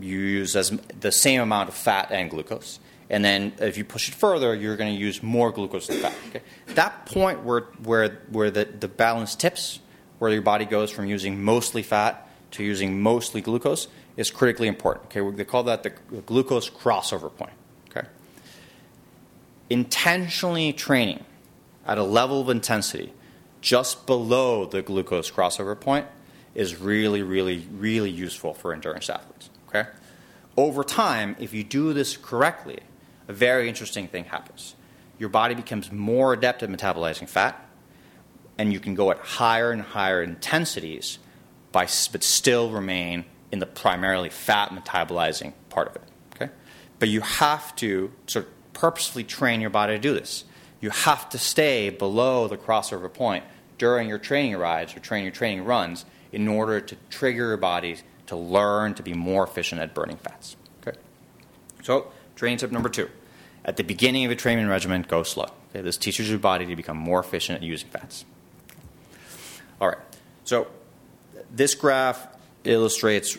you 0.00 0.18
use 0.18 0.56
as 0.56 0.70
the 1.00 1.12
same 1.12 1.40
amount 1.40 1.68
of 1.68 1.74
fat 1.74 2.10
and 2.10 2.30
glucose. 2.30 2.80
And 3.08 3.24
then 3.24 3.52
if 3.60 3.78
you 3.78 3.84
push 3.84 4.08
it 4.08 4.14
further, 4.14 4.54
you're 4.54 4.76
going 4.76 4.92
to 4.92 5.00
use 5.00 5.22
more 5.22 5.52
glucose 5.52 5.86
than 5.86 5.98
fat. 5.98 6.14
Okay? 6.28 6.42
That 6.74 7.06
point 7.06 7.44
where, 7.44 7.62
where, 7.82 8.18
where 8.30 8.50
the, 8.50 8.64
the 8.64 8.88
balance 8.88 9.36
tips, 9.36 9.78
where 10.18 10.30
your 10.30 10.42
body 10.42 10.64
goes 10.64 10.90
from 10.90 11.06
using 11.06 11.42
mostly 11.42 11.82
fat 11.82 12.28
to 12.52 12.64
using 12.64 13.00
mostly 13.00 13.40
glucose, 13.40 13.86
is 14.16 14.30
critically 14.30 14.66
important. 14.66 15.06
Okay? 15.06 15.36
They 15.36 15.44
call 15.44 15.62
that 15.64 15.82
the 15.82 15.90
glucose 16.22 16.68
crossover 16.68 17.34
point. 17.34 17.52
Okay? 17.90 18.08
Intentionally 19.70 20.72
training 20.72 21.24
at 21.86 21.98
a 21.98 22.02
level 22.02 22.40
of 22.40 22.48
intensity 22.48 23.12
just 23.60 24.06
below 24.06 24.64
the 24.64 24.82
glucose 24.82 25.30
crossover 25.30 25.78
point 25.78 26.06
is 26.54 26.76
really, 26.76 27.22
really, 27.22 27.66
really 27.70 28.10
useful 28.10 28.54
for 28.54 28.72
endurance 28.72 29.10
athletes. 29.10 29.50
Okay? 29.68 29.88
Over 30.56 30.84
time, 30.84 31.36
if 31.38 31.52
you 31.52 31.64
do 31.64 31.92
this 31.92 32.16
correctly, 32.16 32.78
a 33.28 33.32
very 33.32 33.68
interesting 33.68 34.08
thing 34.08 34.24
happens. 34.24 34.74
Your 35.18 35.28
body 35.28 35.54
becomes 35.54 35.90
more 35.92 36.32
adept 36.32 36.62
at 36.62 36.70
metabolizing 36.70 37.28
fat, 37.28 37.62
and 38.58 38.72
you 38.72 38.80
can 38.80 38.94
go 38.94 39.10
at 39.10 39.18
higher 39.18 39.70
and 39.70 39.82
higher 39.82 40.22
intensities, 40.22 41.18
by, 41.72 41.86
but 42.12 42.22
still 42.22 42.70
remain 42.70 43.24
in 43.52 43.58
the 43.58 43.66
primarily 43.66 44.28
fat 44.28 44.70
metabolizing 44.70 45.52
part 45.68 45.88
of 45.88 45.96
it. 45.96 46.02
Okay? 46.34 46.52
But 46.98 47.08
you 47.08 47.20
have 47.20 47.74
to 47.76 48.12
sort 48.26 48.46
of 48.46 48.72
purposefully 48.72 49.24
train 49.24 49.60
your 49.60 49.70
body 49.70 49.94
to 49.94 49.98
do 49.98 50.14
this. 50.14 50.44
You 50.80 50.90
have 50.90 51.28
to 51.30 51.38
stay 51.38 51.90
below 51.90 52.48
the 52.48 52.56
crossover 52.56 53.12
point 53.12 53.44
during 53.78 54.08
your 54.08 54.18
training 54.18 54.56
rides 54.56 54.96
or 54.96 55.00
training 55.00 55.24
your 55.24 55.34
training 55.34 55.64
runs 55.64 56.04
in 56.32 56.48
order 56.48 56.80
to 56.80 56.96
trigger 57.10 57.48
your 57.48 57.56
body 57.56 57.96
to 58.26 58.36
learn 58.36 58.94
to 58.94 59.02
be 59.02 59.14
more 59.14 59.44
efficient 59.44 59.80
at 59.80 59.94
burning 59.94 60.16
fats. 60.16 60.56
Okay? 60.86 60.98
So, 61.82 62.12
training 62.34 62.58
tip 62.58 62.72
number 62.72 62.88
two. 62.88 63.08
At 63.64 63.76
the 63.76 63.84
beginning 63.84 64.24
of 64.24 64.30
a 64.30 64.36
training 64.36 64.68
regimen, 64.68 65.02
go 65.02 65.22
slow. 65.22 65.48
Okay? 65.70 65.82
This 65.82 65.96
teaches 65.96 66.28
your 66.28 66.38
body 66.38 66.66
to 66.66 66.76
become 66.76 66.96
more 66.96 67.20
efficient 67.20 67.58
at 67.58 67.62
using 67.62 67.88
fats. 67.88 68.24
All 69.80 69.88
right. 69.88 69.98
So, 70.44 70.68
this 71.50 71.74
graph 71.74 72.26
illustrates 72.64 73.38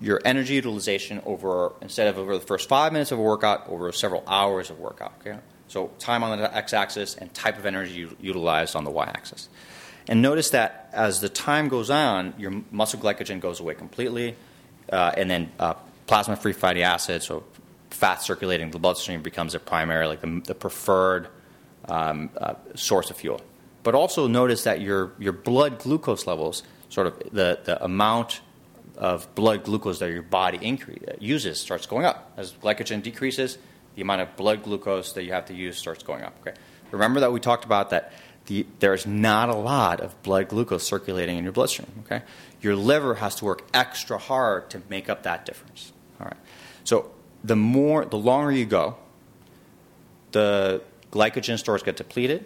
your 0.00 0.20
energy 0.24 0.54
utilization 0.54 1.22
over 1.24 1.72
instead 1.80 2.08
of 2.08 2.18
over 2.18 2.36
the 2.36 2.44
first 2.44 2.68
five 2.68 2.92
minutes 2.92 3.12
of 3.12 3.18
a 3.18 3.22
workout 3.22 3.68
over 3.68 3.90
several 3.92 4.22
hours 4.26 4.70
of 4.70 4.78
workout. 4.78 5.14
Okay, 5.20 5.38
so 5.68 5.90
time 5.98 6.22
on 6.22 6.38
the 6.38 6.54
x-axis 6.54 7.16
and 7.16 7.32
type 7.32 7.58
of 7.58 7.66
energy 7.66 8.08
utilized 8.20 8.76
on 8.76 8.84
the 8.84 8.90
y-axis. 8.90 9.48
And 10.08 10.22
notice 10.22 10.50
that 10.50 10.90
as 10.92 11.20
the 11.20 11.28
time 11.28 11.68
goes 11.68 11.90
on, 11.90 12.34
your 12.38 12.62
muscle 12.70 13.00
glycogen 13.00 13.40
goes 13.40 13.60
away 13.60 13.74
completely, 13.74 14.36
uh, 14.92 15.12
and 15.16 15.30
then 15.30 15.50
uh, 15.58 15.74
plasma-free 16.06 16.52
fatty 16.52 16.82
acids, 16.82 17.26
so 17.26 17.44
fat 17.90 18.22
circulating 18.22 18.70
the 18.70 18.78
bloodstream, 18.78 19.22
becomes 19.22 19.54
a 19.54 19.58
primary, 19.58 20.06
like 20.06 20.20
the, 20.20 20.42
the 20.44 20.54
preferred 20.54 21.28
um, 21.88 22.30
uh, 22.36 22.54
source 22.74 23.10
of 23.10 23.16
fuel. 23.16 23.40
But 23.82 23.94
also 23.94 24.26
notice 24.26 24.64
that 24.64 24.80
your 24.80 25.12
your 25.18 25.32
blood 25.32 25.78
glucose 25.78 26.26
levels, 26.26 26.62
sort 26.88 27.06
of 27.06 27.18
the, 27.32 27.60
the 27.64 27.82
amount 27.84 28.40
of 28.96 29.32
blood 29.34 29.64
glucose 29.64 29.98
that 30.00 30.10
your 30.10 30.22
body 30.22 30.58
increase, 30.60 31.02
uses 31.20 31.60
starts 31.60 31.86
going 31.86 32.04
up. 32.04 32.32
As 32.36 32.52
glycogen 32.52 33.02
decreases, 33.02 33.58
the 33.94 34.02
amount 34.02 34.22
of 34.22 34.36
blood 34.36 34.62
glucose 34.62 35.12
that 35.12 35.24
you 35.24 35.32
have 35.32 35.46
to 35.46 35.54
use 35.54 35.78
starts 35.78 36.02
going 36.02 36.22
up. 36.22 36.34
Okay. 36.40 36.56
Remember 36.90 37.20
that 37.20 37.32
we 37.32 37.40
talked 37.40 37.64
about 37.64 37.90
that 37.90 38.12
the, 38.46 38.66
there's 38.78 39.06
not 39.06 39.48
a 39.48 39.54
lot 39.54 40.00
of 40.00 40.20
blood 40.22 40.48
glucose 40.48 40.84
circulating 40.84 41.38
in 41.38 41.44
your 41.44 41.52
bloodstream. 41.52 41.88
Okay. 42.06 42.22
Your 42.60 42.76
liver 42.76 43.16
has 43.16 43.34
to 43.36 43.44
work 43.44 43.66
extra 43.74 44.18
hard 44.18 44.70
to 44.70 44.82
make 44.88 45.08
up 45.08 45.24
that 45.24 45.44
difference. 45.44 45.92
All 46.20 46.26
right. 46.26 46.36
So 46.84 47.10
the 47.44 47.56
more, 47.56 48.04
the 48.04 48.16
longer 48.16 48.52
you 48.52 48.64
go, 48.64 48.96
the 50.32 50.82
glycogen 51.12 51.58
stores 51.58 51.82
get 51.82 51.96
depleted. 51.96 52.44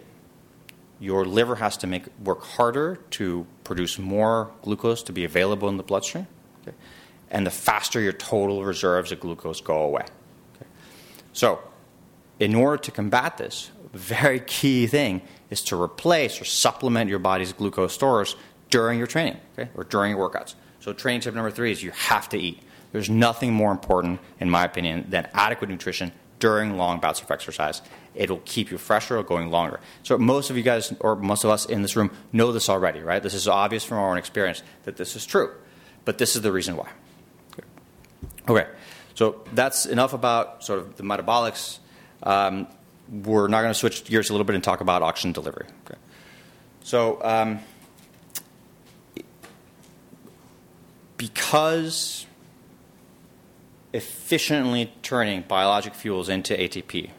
Your 0.99 1.25
liver 1.25 1.55
has 1.55 1.77
to 1.77 1.87
make 1.87 2.05
work 2.19 2.43
harder 2.43 2.97
to 3.11 3.45
produce 3.63 3.97
more 3.97 4.51
glucose 4.61 5.01
to 5.03 5.13
be 5.13 5.25
available 5.25 5.67
in 5.69 5.77
the 5.77 5.83
bloodstream. 5.83 6.27
Okay? 6.61 6.77
And 7.29 7.45
the 7.45 7.51
faster 7.51 7.99
your 7.99 8.13
total 8.13 8.63
reserves 8.63 9.11
of 9.11 9.19
glucose 9.19 9.61
go 9.61 9.79
away. 9.79 10.03
Okay? 10.55 10.69
So, 11.33 11.59
in 12.39 12.55
order 12.55 12.77
to 12.83 12.91
combat 12.91 13.37
this, 13.37 13.71
very 13.93 14.39
key 14.39 14.87
thing 14.87 15.21
is 15.49 15.61
to 15.65 15.81
replace 15.81 16.39
or 16.41 16.45
supplement 16.45 17.09
your 17.09 17.19
body's 17.19 17.53
glucose 17.53 17.93
stores 17.93 18.35
during 18.69 18.97
your 18.97 19.07
training 19.07 19.37
okay? 19.57 19.69
or 19.75 19.83
during 19.83 20.15
your 20.15 20.29
workouts. 20.29 20.55
So, 20.79 20.93
training 20.93 21.21
tip 21.21 21.35
number 21.35 21.51
three 21.51 21.71
is 21.71 21.83
you 21.83 21.91
have 21.91 22.29
to 22.29 22.39
eat. 22.39 22.59
There's 22.91 23.09
nothing 23.09 23.53
more 23.53 23.71
important, 23.71 24.19
in 24.39 24.49
my 24.49 24.65
opinion, 24.65 25.05
than 25.09 25.27
adequate 25.33 25.69
nutrition 25.69 26.11
during 26.39 26.75
long 26.75 26.99
bouts 26.99 27.21
of 27.21 27.29
exercise. 27.29 27.81
It'll 28.15 28.41
keep 28.43 28.71
you 28.71 28.77
fresher 28.77 29.21
going 29.23 29.49
longer. 29.49 29.79
So 30.03 30.17
most 30.17 30.49
of 30.49 30.57
you 30.57 30.63
guys, 30.63 30.93
or 30.99 31.15
most 31.15 31.43
of 31.43 31.49
us 31.51 31.65
in 31.65 31.83
this 31.83 31.95
room, 31.95 32.11
know 32.33 32.51
this 32.51 32.67
already, 32.67 32.99
right? 32.99 33.21
This 33.23 33.33
is 33.33 33.47
obvious 33.47 33.85
from 33.85 33.99
our 33.99 34.11
own 34.11 34.17
experience 34.17 34.63
that 34.83 34.97
this 34.97 35.15
is 35.15 35.25
true. 35.25 35.53
But 36.03 36.17
this 36.17 36.35
is 36.35 36.41
the 36.41 36.51
reason 36.51 36.75
why. 36.75 36.89
Okay, 38.49 38.67
so 39.13 39.43
that's 39.53 39.85
enough 39.85 40.13
about 40.13 40.63
sort 40.63 40.79
of 40.79 40.97
the 40.97 41.03
metabolics. 41.03 41.77
Um, 42.23 42.67
we're 43.11 43.47
now 43.47 43.61
going 43.61 43.73
to 43.73 43.77
switch 43.77 44.05
gears 44.05 44.29
a 44.29 44.33
little 44.33 44.45
bit 44.45 44.55
and 44.55 44.63
talk 44.63 44.81
about 44.81 45.01
oxygen 45.01 45.33
delivery. 45.33 45.67
Okay. 45.85 45.99
So, 46.83 47.19
um, 47.23 47.59
because 51.17 52.25
efficiently 53.93 54.91
turning 55.03 55.41
biologic 55.41 55.93
fuels 55.93 56.29
into 56.29 56.55
ATP 56.55 57.11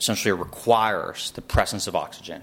essentially 0.00 0.32
requires 0.32 1.30
the 1.30 1.42
presence 1.42 1.86
of 1.86 1.94
oxygen. 1.94 2.42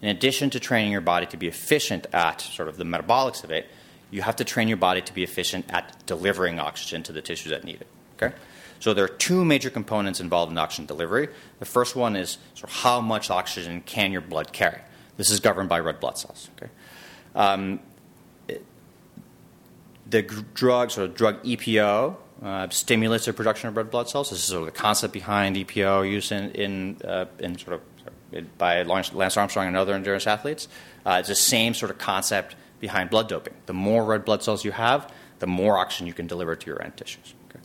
In 0.00 0.08
addition 0.08 0.50
to 0.50 0.60
training 0.60 0.92
your 0.92 1.00
body 1.00 1.26
to 1.26 1.36
be 1.36 1.48
efficient 1.48 2.06
at 2.12 2.40
sort 2.40 2.68
of 2.68 2.76
the 2.76 2.84
metabolics 2.84 3.42
of 3.42 3.50
it, 3.50 3.66
you 4.10 4.22
have 4.22 4.36
to 4.36 4.44
train 4.44 4.68
your 4.68 4.76
body 4.76 5.00
to 5.02 5.12
be 5.12 5.22
efficient 5.22 5.66
at 5.70 6.06
delivering 6.06 6.60
oxygen 6.60 7.02
to 7.02 7.12
the 7.12 7.20
tissues 7.20 7.50
that 7.50 7.64
need 7.64 7.80
it. 7.80 7.86
Okay? 8.16 8.34
So 8.84 8.92
there 8.92 9.06
are 9.06 9.08
two 9.08 9.46
major 9.46 9.70
components 9.70 10.20
involved 10.20 10.52
in 10.52 10.58
oxygen 10.58 10.84
delivery. 10.84 11.30
The 11.58 11.64
first 11.64 11.96
one 11.96 12.16
is 12.16 12.36
sort 12.52 12.68
of 12.68 12.76
how 12.76 13.00
much 13.00 13.30
oxygen 13.30 13.80
can 13.80 14.12
your 14.12 14.20
blood 14.20 14.52
carry. 14.52 14.82
This 15.16 15.30
is 15.30 15.40
governed 15.40 15.70
by 15.70 15.80
red 15.80 16.00
blood 16.00 16.18
cells. 16.18 16.50
Okay? 16.58 16.70
Um, 17.34 17.80
the 20.06 20.20
drug, 20.20 20.90
sort 20.90 21.08
of 21.08 21.16
drug 21.16 21.42
EPO, 21.44 22.16
uh, 22.42 22.68
stimulates 22.68 23.24
the 23.24 23.32
production 23.32 23.70
of 23.70 23.76
red 23.78 23.90
blood 23.90 24.10
cells. 24.10 24.28
This 24.28 24.40
is 24.40 24.44
sort 24.44 24.68
of 24.68 24.74
the 24.74 24.78
concept 24.78 25.14
behind 25.14 25.56
EPO 25.56 26.10
use 26.10 26.30
in, 26.30 26.50
in, 26.50 26.98
uh, 27.06 27.24
in 27.38 27.56
sort 27.56 27.80
of 27.80 28.58
by 28.58 28.82
Lance 28.82 29.38
Armstrong 29.38 29.66
and 29.66 29.78
other 29.78 29.94
endurance 29.94 30.26
athletes. 30.26 30.68
Uh, 31.06 31.16
it's 31.20 31.30
the 31.30 31.34
same 31.34 31.72
sort 31.72 31.90
of 31.90 31.96
concept 31.96 32.54
behind 32.80 33.08
blood 33.08 33.30
doping. 33.30 33.54
The 33.64 33.72
more 33.72 34.04
red 34.04 34.26
blood 34.26 34.42
cells 34.42 34.62
you 34.62 34.72
have, 34.72 35.10
the 35.38 35.46
more 35.46 35.78
oxygen 35.78 36.06
you 36.06 36.12
can 36.12 36.26
deliver 36.26 36.54
to 36.54 36.66
your 36.66 36.82
end 36.82 36.98
tissues. 36.98 37.32
Okay? 37.48 37.60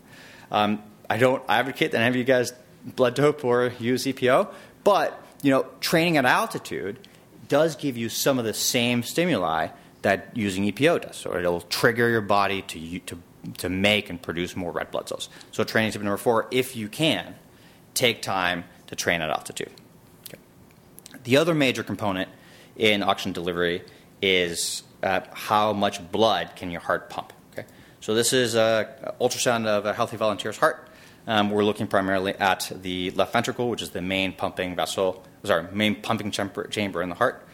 Um, 0.49 0.81
I 1.09 1.17
don't 1.17 1.43
advocate 1.49 1.91
that 1.91 2.01
any 2.01 2.09
of 2.09 2.15
you 2.15 2.23
guys 2.23 2.53
blood 2.83 3.15
dope 3.15 3.43
or 3.43 3.73
use 3.79 4.05
EPO, 4.05 4.53
but 4.83 5.21
you 5.41 5.51
know, 5.51 5.65
training 5.79 6.17
at 6.17 6.25
altitude 6.25 6.99
does 7.47 7.75
give 7.75 7.97
you 7.97 8.09
some 8.09 8.37
of 8.39 8.45
the 8.45 8.53
same 8.53 9.03
stimuli 9.03 9.69
that 10.01 10.29
using 10.35 10.63
EPO 10.71 11.01
does. 11.01 11.15
So 11.15 11.35
it'll 11.35 11.61
trigger 11.61 12.09
your 12.09 12.21
body 12.21 12.61
to, 12.61 12.99
to 12.99 13.17
to 13.57 13.69
make 13.69 14.09
and 14.09 14.21
produce 14.21 14.55
more 14.55 14.71
red 14.71 14.91
blood 14.91 15.07
cells. 15.07 15.29
So, 15.51 15.63
training 15.63 15.91
tip 15.91 16.01
number 16.01 16.17
four 16.17 16.47
if 16.51 16.75
you 16.75 16.87
can, 16.87 17.35
take 17.93 18.21
time 18.21 18.65
to 18.87 18.95
train 18.95 19.21
at 19.21 19.29
altitude. 19.29 19.71
Okay. 20.27 20.39
The 21.23 21.37
other 21.37 21.53
major 21.53 21.83
component 21.83 22.29
in 22.75 23.03
oxygen 23.03 23.33
delivery 23.33 23.83
is 24.21 24.83
uh, 25.03 25.21
how 25.33 25.73
much 25.73 26.11
blood 26.11 26.51
can 26.55 26.71
your 26.71 26.81
heart 26.81 27.09
pump. 27.09 27.33
Okay? 27.53 27.67
So, 28.01 28.13
this 28.13 28.33
is 28.33 28.55
an 28.55 28.87
ultrasound 29.21 29.65
of 29.65 29.85
a 29.85 29.93
healthy 29.93 30.17
volunteer's 30.17 30.57
heart. 30.57 30.89
Um, 31.27 31.51
we're 31.51 31.63
looking 31.63 31.87
primarily 31.87 32.33
at 32.33 32.71
the 32.81 33.11
left 33.11 33.33
ventricle, 33.33 33.69
which 33.69 33.81
is 33.81 33.91
the 33.91 34.01
main 34.01 34.33
pumping 34.33 34.75
vessel, 34.75 35.23
sorry, 35.43 35.65
main 35.71 35.95
pumping 35.95 36.31
chamber 36.31 37.01
in 37.01 37.09
the 37.09 37.15
heart. 37.15 37.45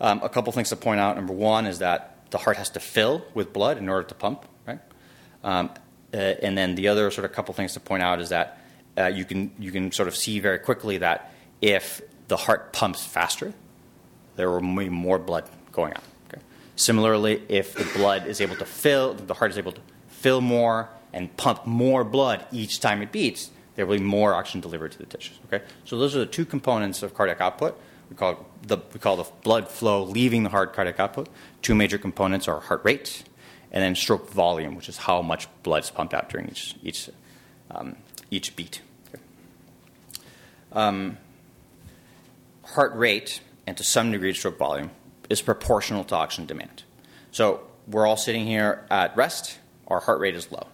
Um, 0.00 0.20
a 0.22 0.28
couple 0.28 0.52
things 0.52 0.68
to 0.70 0.76
point 0.76 1.00
out. 1.00 1.16
Number 1.16 1.32
one 1.32 1.66
is 1.66 1.80
that 1.80 2.30
the 2.30 2.38
heart 2.38 2.56
has 2.56 2.70
to 2.70 2.80
fill 2.80 3.24
with 3.34 3.52
blood 3.52 3.78
in 3.78 3.88
order 3.88 4.06
to 4.08 4.14
pump. 4.14 4.44
Um, 5.44 5.70
uh, 6.12 6.16
and 6.16 6.56
then 6.56 6.74
the 6.74 6.88
other 6.88 7.10
sort 7.10 7.24
of 7.24 7.32
couple 7.32 7.54
things 7.54 7.74
to 7.74 7.80
point 7.80 8.02
out 8.02 8.20
is 8.20 8.30
that 8.30 8.58
uh, 8.96 9.06
you 9.06 9.24
can 9.24 9.52
you 9.58 9.70
can 9.70 9.92
sort 9.92 10.08
of 10.08 10.16
see 10.16 10.40
very 10.40 10.58
quickly 10.58 10.98
that 10.98 11.32
if 11.60 12.00
the 12.28 12.36
heart 12.36 12.72
pumps 12.72 13.04
faster, 13.04 13.52
there 14.36 14.50
will 14.50 14.60
be 14.60 14.88
more 14.88 15.18
blood 15.18 15.48
going 15.72 15.92
out. 15.92 16.02
Okay? 16.28 16.42
Similarly, 16.76 17.42
if 17.48 17.74
the 17.74 17.84
blood 17.98 18.26
is 18.26 18.40
able 18.40 18.56
to 18.56 18.64
fill, 18.64 19.14
the 19.14 19.34
heart 19.34 19.50
is 19.50 19.58
able 19.58 19.72
to 19.72 19.80
fill 20.08 20.40
more 20.40 20.88
and 21.18 21.36
pump 21.36 21.66
more 21.66 22.04
blood 22.04 22.46
each 22.52 22.78
time 22.78 23.02
it 23.02 23.10
beats, 23.10 23.50
there 23.74 23.84
will 23.84 23.98
be 23.98 24.04
more 24.04 24.34
oxygen 24.34 24.60
delivered 24.60 24.92
to 24.92 24.98
the 24.98 25.06
tissues. 25.06 25.36
Okay, 25.46 25.64
so 25.84 25.98
those 25.98 26.14
are 26.14 26.20
the 26.20 26.26
two 26.26 26.44
components 26.44 27.02
of 27.02 27.12
cardiac 27.12 27.40
output. 27.40 27.76
We 28.08 28.14
call 28.14 28.46
the 28.62 28.78
we 28.94 29.00
call 29.00 29.16
the 29.16 29.24
blood 29.42 29.68
flow 29.68 30.04
leaving 30.04 30.44
the 30.44 30.48
heart 30.50 30.72
cardiac 30.74 31.00
output. 31.00 31.28
Two 31.60 31.74
major 31.74 31.98
components 31.98 32.46
are 32.46 32.60
heart 32.60 32.82
rate 32.84 33.24
and 33.72 33.82
then 33.82 33.96
stroke 33.96 34.30
volume, 34.30 34.76
which 34.76 34.88
is 34.88 34.96
how 34.96 35.20
much 35.20 35.48
blood 35.64 35.82
is 35.82 35.90
pumped 35.90 36.14
out 36.14 36.30
during 36.30 36.48
each 36.48 36.76
each 36.84 37.10
um, 37.72 37.96
each 38.30 38.54
beat. 38.54 38.80
Okay. 39.08 39.22
Um, 40.72 41.18
heart 42.62 42.94
rate 42.94 43.40
and 43.66 43.76
to 43.76 43.82
some 43.82 44.12
degree 44.12 44.32
stroke 44.34 44.56
volume 44.56 44.92
is 45.28 45.42
proportional 45.42 46.04
to 46.04 46.14
oxygen 46.14 46.46
demand. 46.46 46.84
So 47.32 47.62
we're 47.88 48.06
all 48.06 48.16
sitting 48.16 48.46
here 48.46 48.86
at 48.88 49.16
rest. 49.16 49.58
Our 49.88 49.98
heart 50.00 50.20
rate 50.20 50.36
is 50.36 50.52
low. 50.52 50.68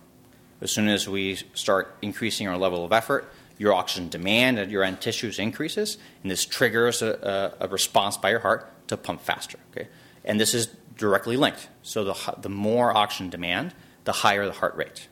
As 0.64 0.72
soon 0.72 0.88
as 0.88 1.06
we 1.06 1.36
start 1.52 1.94
increasing 2.00 2.48
our 2.48 2.56
level 2.56 2.86
of 2.86 2.92
effort, 2.92 3.30
your 3.58 3.74
oxygen 3.74 4.08
demand 4.08 4.58
at 4.58 4.70
your 4.70 4.82
end 4.82 5.00
tissues 5.00 5.38
increases, 5.38 5.98
and 6.22 6.30
this 6.30 6.46
triggers 6.46 7.02
a, 7.02 7.54
a, 7.60 7.66
a 7.66 7.68
response 7.68 8.16
by 8.16 8.30
your 8.30 8.40
heart 8.40 8.88
to 8.88 8.96
pump 8.96 9.20
faster. 9.20 9.58
Okay, 9.70 9.88
and 10.24 10.40
this 10.40 10.54
is 10.54 10.68
directly 10.96 11.36
linked. 11.36 11.68
So 11.82 12.02
the, 12.02 12.34
the 12.38 12.48
more 12.48 12.96
oxygen 12.96 13.28
demand, 13.28 13.74
the 14.04 14.12
higher 14.12 14.46
the 14.46 14.52
heart 14.52 14.74
rate. 14.74 15.06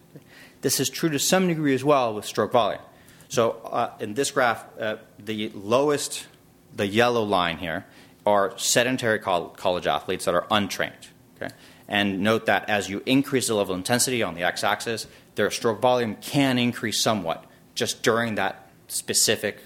This 0.62 0.80
is 0.80 0.88
true 0.88 1.10
to 1.10 1.18
some 1.18 1.48
degree 1.48 1.74
as 1.74 1.84
well 1.84 2.14
with 2.14 2.24
stroke 2.24 2.52
volume. 2.52 2.80
So 3.28 3.60
uh, 3.64 3.90
in 4.00 4.14
this 4.14 4.30
graph, 4.30 4.64
uh, 4.78 4.96
the 5.18 5.50
lowest, 5.54 6.26
the 6.74 6.86
yellow 6.86 7.24
line 7.24 7.58
here, 7.58 7.84
are 8.24 8.56
sedentary 8.58 9.18
college 9.18 9.86
athletes 9.86 10.24
that 10.24 10.34
are 10.34 10.46
untrained. 10.50 11.08
Okay? 11.36 11.52
And 11.92 12.20
note 12.20 12.46
that 12.46 12.70
as 12.70 12.88
you 12.88 13.02
increase 13.04 13.48
the 13.48 13.54
level 13.54 13.74
of 13.74 13.78
intensity 13.78 14.22
on 14.22 14.34
the 14.34 14.44
x 14.44 14.64
axis, 14.64 15.06
their 15.34 15.50
stroke 15.50 15.82
volume 15.82 16.16
can 16.16 16.58
increase 16.58 16.98
somewhat 16.98 17.44
just 17.74 18.02
during 18.02 18.36
that 18.36 18.70
specific 18.88 19.58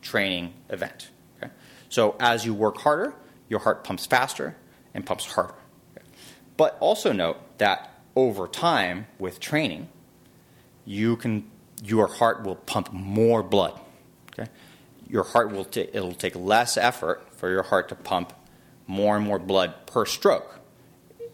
training 0.00 0.54
event. 0.70 1.10
Okay? 1.36 1.52
So 1.90 2.16
as 2.18 2.46
you 2.46 2.54
work 2.54 2.78
harder, 2.78 3.14
your 3.50 3.60
heart 3.60 3.84
pumps 3.84 4.06
faster, 4.06 4.56
and 4.94 5.04
pumps 5.04 5.26
harder. 5.26 5.54
But 6.56 6.78
also 6.80 7.12
note 7.12 7.58
that 7.58 7.92
over 8.16 8.48
time 8.48 9.06
with 9.18 9.38
training, 9.38 9.88
you 10.86 11.16
can 11.16 11.50
your 11.82 12.06
heart 12.06 12.44
will 12.44 12.56
pump 12.56 12.94
more 12.94 13.42
blood. 13.42 13.78
Okay? 14.32 14.50
Your 15.06 15.24
heart 15.24 15.52
will 15.52 15.66
t- 15.66 15.90
it'll 15.92 16.14
take 16.14 16.34
less 16.34 16.78
effort 16.78 17.28
for 17.36 17.50
your 17.50 17.64
heart 17.64 17.90
to 17.90 17.94
pump 17.94 18.32
more 18.86 19.16
and 19.16 19.26
more 19.26 19.38
blood 19.38 19.86
per 19.86 20.06
stroke. 20.06 20.60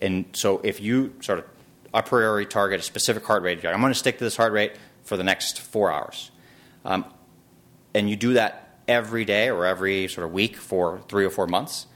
And 0.01 0.25
so 0.33 0.61
if 0.65 0.81
you 0.81 1.15
sort 1.21 1.41
of 1.41 1.45
a 1.93 2.03
priori 2.03 2.47
target 2.47 2.81
a 2.81 2.83
specific 2.83 3.25
heart 3.25 3.43
rate, 3.43 3.65
I'm 3.65 3.81
going 3.81 3.93
to 3.93 3.99
stick 3.99 4.19
to 4.19 4.25
this 4.25 4.37
heart 4.37 4.53
rate 4.53 4.73
for 5.03 5.17
the 5.17 5.25
next 5.25 5.61
four 5.61 5.91
hours. 5.91 6.31
Um, 6.85 7.05
and 7.95 8.09
you 8.09 8.17
do 8.17 8.35
that 8.35 8.79
every 8.87 9.25
day 9.25 9.51
or 9.51 9.67
every 9.67 10.09
sort 10.09 10.27
of 10.27 10.33
week 10.33 10.57
for 10.57 11.01
three 11.09 11.25
or 11.25 11.31
four 11.31 11.47
months, 11.47 11.87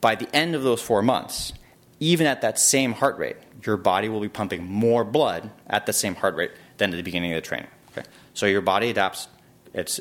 by 0.00 0.14
the 0.14 0.34
end 0.34 0.54
of 0.54 0.62
those 0.62 0.80
four 0.80 1.02
months, 1.02 1.52
even 1.98 2.26
at 2.26 2.40
that 2.40 2.58
same 2.58 2.92
heart 2.92 3.18
rate, 3.18 3.36
your 3.64 3.76
body 3.76 4.08
will 4.08 4.20
be 4.20 4.28
pumping 4.28 4.64
more 4.64 5.04
blood 5.04 5.50
at 5.66 5.86
the 5.86 5.92
same 5.92 6.14
heart 6.14 6.34
rate 6.34 6.52
than 6.78 6.90
at 6.92 6.96
the 6.96 7.02
beginning 7.02 7.32
of 7.32 7.36
the 7.36 7.46
training. 7.46 7.68
Okay? 7.92 8.06
So 8.32 8.46
your 8.46 8.62
body 8.62 8.90
adapts, 8.90 9.28
it's, 9.74 10.00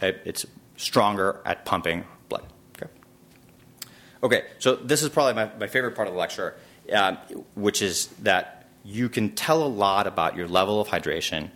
it's 0.00 0.46
stronger 0.76 1.40
at 1.44 1.64
pumping 1.64 2.04
blood. 2.28 2.44
Okay, 2.76 2.90
okay 4.22 4.44
so 4.58 4.76
this 4.76 5.02
is 5.02 5.08
probably 5.08 5.34
my, 5.34 5.50
my 5.58 5.66
favorite 5.66 5.96
part 5.96 6.06
of 6.06 6.14
the 6.14 6.20
lecture, 6.20 6.54
uh, 6.92 7.16
which 7.54 7.82
is 7.82 8.06
that 8.22 8.66
you 8.84 9.08
can 9.08 9.30
tell 9.30 9.62
a 9.62 9.68
lot 9.68 10.06
about 10.06 10.36
your 10.36 10.48
level 10.48 10.80
of 10.80 10.88
hydration 10.88 11.50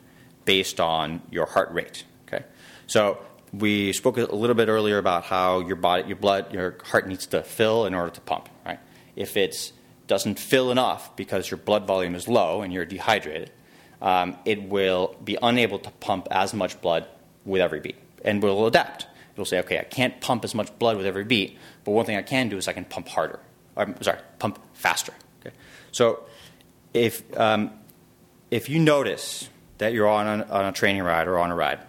based 0.45 0.81
on 0.81 1.23
your 1.31 1.47
heart 1.47 1.73
rate. 1.73 2.05
Okay, 2.27 2.45
so 2.87 3.19
we 3.53 3.93
spoke 3.93 4.19
a 4.19 4.35
little 4.35 4.55
bit 4.55 4.69
earlier 4.69 4.99
about 4.99 5.25
how 5.25 5.61
your 5.61 5.77
body, 5.77 6.07
your 6.07 6.17
blood, 6.17 6.53
your 6.53 6.77
heart 6.85 7.09
needs 7.09 7.27
to 7.27 7.43
fill 7.43 7.87
in 7.87 7.95
order 7.95 8.11
to 8.11 8.21
pump. 8.21 8.49
Right? 8.65 8.79
If 9.15 9.37
it 9.37 9.73
doesn't 10.07 10.39
fill 10.39 10.71
enough 10.71 11.17
because 11.17 11.51
your 11.51 11.59
blood 11.59 11.87
volume 11.87 12.15
is 12.15 12.29
low 12.29 12.63
and 12.63 12.73
you're 12.73 12.85
dehydrated, 12.85 13.51
um, 14.01 14.37
it 14.45 14.63
will 14.63 15.17
be 15.25 15.39
unable 15.43 15.79
to 15.81 15.91
pump 15.91 16.29
as 16.31 16.55
much 16.55 16.81
blood 16.81 17.09
with 17.45 17.61
every 17.61 17.81
beat, 17.81 17.97
and 18.25 18.43
will 18.43 18.67
adapt. 18.67 19.07
It'll 19.35 19.45
say, 19.45 19.59
okay, 19.61 19.79
I 19.79 19.85
can't 19.85 20.21
pump 20.21 20.45
as 20.45 20.55
much 20.55 20.77
blood 20.79 20.97
with 20.97 21.07
every 21.07 21.25
beat, 21.25 21.59
but 21.85 21.93
one 21.93 22.07
thing 22.07 22.17
I 22.17 22.23
can 22.23 22.49
do 22.49 22.57
is 22.57 22.69
I 22.69 22.73
can 22.73 22.85
pump 22.85 23.09
harder. 23.09 23.41
I'm 23.77 24.01
sorry, 24.03 24.21
pump 24.39 24.59
faster. 24.75 25.13
Okay? 25.41 25.55
So 25.93 26.25
if 26.95 27.23
um, 27.39 27.71
if 28.51 28.69
you 28.69 28.79
notice 28.79 29.49
that 29.79 29.93
you're 29.93 30.09
on 30.09 30.41
a, 30.41 30.45
on 30.45 30.65
a 30.65 30.73
training 30.73 31.03
ride 31.03 31.29
or 31.29 31.39
on 31.39 31.51
a 31.51 31.55
ride, 31.55 31.81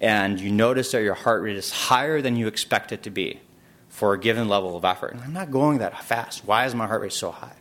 and 0.00 0.40
you 0.40 0.50
notice 0.50 0.90
that 0.92 1.02
your 1.02 1.14
heart 1.14 1.42
rate 1.42 1.56
is 1.56 1.70
higher 1.70 2.20
than 2.20 2.36
you 2.36 2.48
expect 2.48 2.92
it 2.92 3.02
to 3.04 3.10
be 3.10 3.40
for 3.88 4.14
a 4.14 4.18
given 4.18 4.48
level 4.48 4.76
of 4.76 4.84
effort, 4.84 5.12
and 5.12 5.22
I'm 5.22 5.32
not 5.32 5.50
going 5.50 5.78
that 5.78 6.02
fast. 6.04 6.44
Why 6.44 6.66
is 6.66 6.74
my 6.74 6.86
heart 6.86 7.02
rate 7.02 7.12
so 7.12 7.30
high? 7.30 7.56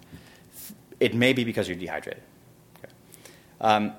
It 0.99 1.13
may 1.13 1.33
be 1.33 1.43
because 1.43 1.67
you're 1.67 1.77
dehydrated. 1.77 2.23
Okay. 2.77 2.93
Um, 3.59 3.93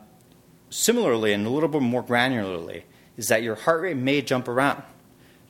similarly, 0.71 1.33
and 1.33 1.47
a 1.47 1.51
little 1.51 1.69
bit 1.69 1.83
more 1.83 2.03
granularly, 2.03 2.83
is 3.17 3.29
that 3.29 3.43
your 3.43 3.55
heart 3.55 3.83
rate 3.83 3.97
may 3.97 4.23
jump 4.23 4.49
around. 4.49 4.83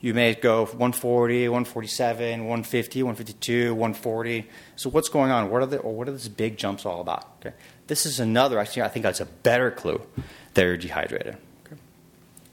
You 0.03 0.13
may 0.13 0.35
go 0.35 0.65
140, 0.65 1.47
147, 1.47 2.39
150, 2.41 3.03
152, 3.03 3.73
140. 3.73 4.49
So 4.75 4.89
what's 4.89 5.07
going 5.07 5.31
on? 5.31 5.49
What 5.49 5.61
are 5.61 5.65
the, 5.65 5.77
what 5.77 6.09
are 6.09 6.11
these 6.11 6.27
big 6.27 6.57
jumps 6.57 6.85
all 6.85 6.99
about? 6.99 7.25
Okay. 7.39 7.55
This 7.87 8.05
is 8.05 8.19
another, 8.19 8.59
actually, 8.59 8.81
I 8.81 8.89
think 8.89 9.03
that's 9.03 9.21
a 9.21 9.25
better 9.25 9.71
clue 9.71 10.01
that 10.55 10.61
you're 10.61 10.75
dehydrated. 10.75 11.37
Okay. 11.65 11.77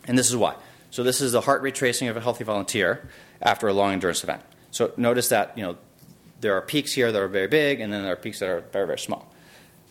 And 0.06 0.16
this 0.16 0.30
is 0.30 0.36
why. 0.36 0.54
So 0.92 1.02
this 1.02 1.20
is 1.20 1.32
the 1.32 1.40
heart 1.40 1.62
rate 1.62 1.74
tracing 1.74 2.06
of 2.06 2.16
a 2.16 2.20
healthy 2.20 2.44
volunteer 2.44 3.08
after 3.42 3.66
a 3.66 3.72
long 3.72 3.94
endurance 3.94 4.22
event. 4.22 4.42
So 4.70 4.92
notice 4.96 5.28
that 5.30 5.58
you 5.58 5.64
know 5.64 5.76
there 6.40 6.54
are 6.54 6.62
peaks 6.62 6.92
here 6.92 7.10
that 7.10 7.20
are 7.20 7.26
very 7.26 7.48
big, 7.48 7.80
and 7.80 7.92
then 7.92 8.04
there 8.04 8.12
are 8.12 8.16
peaks 8.16 8.38
that 8.38 8.48
are 8.48 8.60
very 8.60 8.86
very 8.86 8.98
small. 9.00 9.28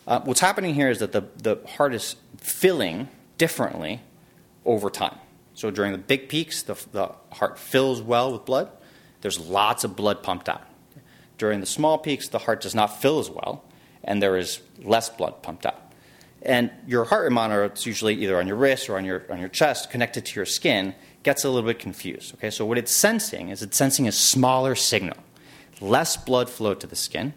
Uh, 0.06 0.20
what's 0.20 0.40
happening 0.40 0.74
here 0.74 0.88
is 0.88 1.00
that 1.00 1.12
the, 1.12 1.24
the 1.36 1.58
heart 1.76 1.92
is 1.92 2.16
filling 2.38 3.08
differently 3.36 4.00
over 4.64 4.88
time. 4.88 5.18
So 5.54 5.70
during 5.70 5.92
the 5.92 5.98
big 5.98 6.28
peaks, 6.28 6.62
the, 6.62 6.74
the 6.92 7.12
heart 7.32 7.58
fills 7.58 8.00
well 8.00 8.32
with 8.32 8.44
blood. 8.44 8.70
There's 9.20 9.38
lots 9.38 9.84
of 9.84 9.96
blood 9.96 10.22
pumped 10.22 10.48
out. 10.48 10.62
During 11.38 11.60
the 11.60 11.66
small 11.66 11.98
peaks, 11.98 12.28
the 12.28 12.38
heart 12.38 12.60
does 12.60 12.74
not 12.74 13.00
fill 13.00 13.18
as 13.18 13.30
well, 13.30 13.64
and 14.04 14.22
there 14.22 14.36
is 14.36 14.60
less 14.82 15.08
blood 15.08 15.42
pumped 15.42 15.66
out. 15.66 15.90
And 16.42 16.70
your 16.86 17.04
heart 17.04 17.24
rate 17.24 17.32
monitor, 17.32 17.64
it's 17.64 17.84
usually 17.84 18.14
either 18.14 18.38
on 18.38 18.46
your 18.46 18.56
wrist 18.56 18.88
or 18.88 18.96
on 18.96 19.04
your, 19.04 19.24
on 19.30 19.38
your 19.38 19.48
chest, 19.48 19.90
connected 19.90 20.24
to 20.26 20.36
your 20.36 20.46
skin, 20.46 20.94
gets 21.22 21.44
a 21.44 21.50
little 21.50 21.68
bit 21.68 21.78
confused. 21.78 22.34
Okay, 22.34 22.50
so 22.50 22.64
what 22.64 22.78
it's 22.78 22.92
sensing 22.92 23.50
is 23.50 23.62
it's 23.62 23.76
sensing 23.76 24.08
a 24.08 24.12
smaller 24.12 24.74
signal. 24.74 25.16
Less 25.80 26.16
blood 26.16 26.48
flow 26.48 26.74
to 26.74 26.86
the 26.86 26.96
skin, 26.96 27.34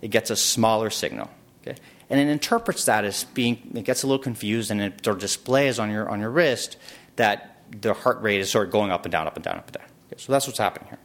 it 0.00 0.08
gets 0.08 0.30
a 0.30 0.36
smaller 0.36 0.90
signal. 0.90 1.30
Okay? 1.62 1.78
And 2.08 2.20
it 2.20 2.28
interprets 2.28 2.84
that 2.84 3.04
as 3.04 3.24
being, 3.24 3.72
it 3.74 3.84
gets 3.84 4.02
a 4.02 4.06
little 4.06 4.22
confused 4.22 4.70
and 4.70 4.80
it 4.80 5.06
of 5.06 5.18
displays 5.18 5.78
on 5.78 5.90
your, 5.90 6.08
on 6.08 6.20
your 6.20 6.30
wrist 6.30 6.76
that 7.16 7.55
the 7.70 7.94
heart 7.94 8.20
rate 8.22 8.40
is 8.40 8.50
sort 8.50 8.66
of 8.66 8.72
going 8.72 8.90
up 8.90 9.04
and 9.04 9.12
down, 9.12 9.26
up 9.26 9.36
and 9.36 9.44
down, 9.44 9.56
up 9.56 9.66
and 9.66 9.78
down. 9.78 9.86
Okay, 10.06 10.20
so 10.20 10.32
that's 10.32 10.46
what's 10.46 10.58
happening 10.58 10.88
here. 10.88 10.98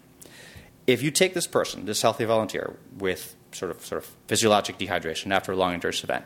If 0.88 1.04
you 1.04 1.12
take 1.12 1.34
this 1.34 1.48
person, 1.48 1.86
this 1.86 2.02
healthy 2.02 2.26
volunteer, 2.26 2.76
with 2.98 3.36
sort 3.52 3.72
of 3.72 3.86
sort 3.86 4.04
of 4.04 4.10
physiologic 4.28 4.78
dehydration 4.78 5.32
after 5.32 5.52
a 5.52 5.56
long 5.56 5.74
endurance 5.74 6.04
event, 6.04 6.26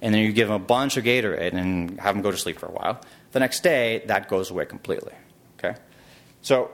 and 0.00 0.14
then 0.14 0.22
you 0.22 0.32
give 0.32 0.48
them 0.48 0.56
a 0.56 0.64
bunch 0.64 0.96
of 0.96 1.04
Gatorade 1.04 1.54
and 1.54 1.98
have 2.00 2.14
them 2.14 2.22
go 2.22 2.30
to 2.30 2.36
sleep 2.36 2.58
for 2.58 2.66
a 2.66 2.72
while, 2.72 3.00
the 3.32 3.40
next 3.40 3.62
day 3.62 4.02
that 4.06 4.28
goes 4.28 4.50
away 4.50 4.66
completely. 4.66 5.12
Okay, 5.58 5.78
so 6.42 6.70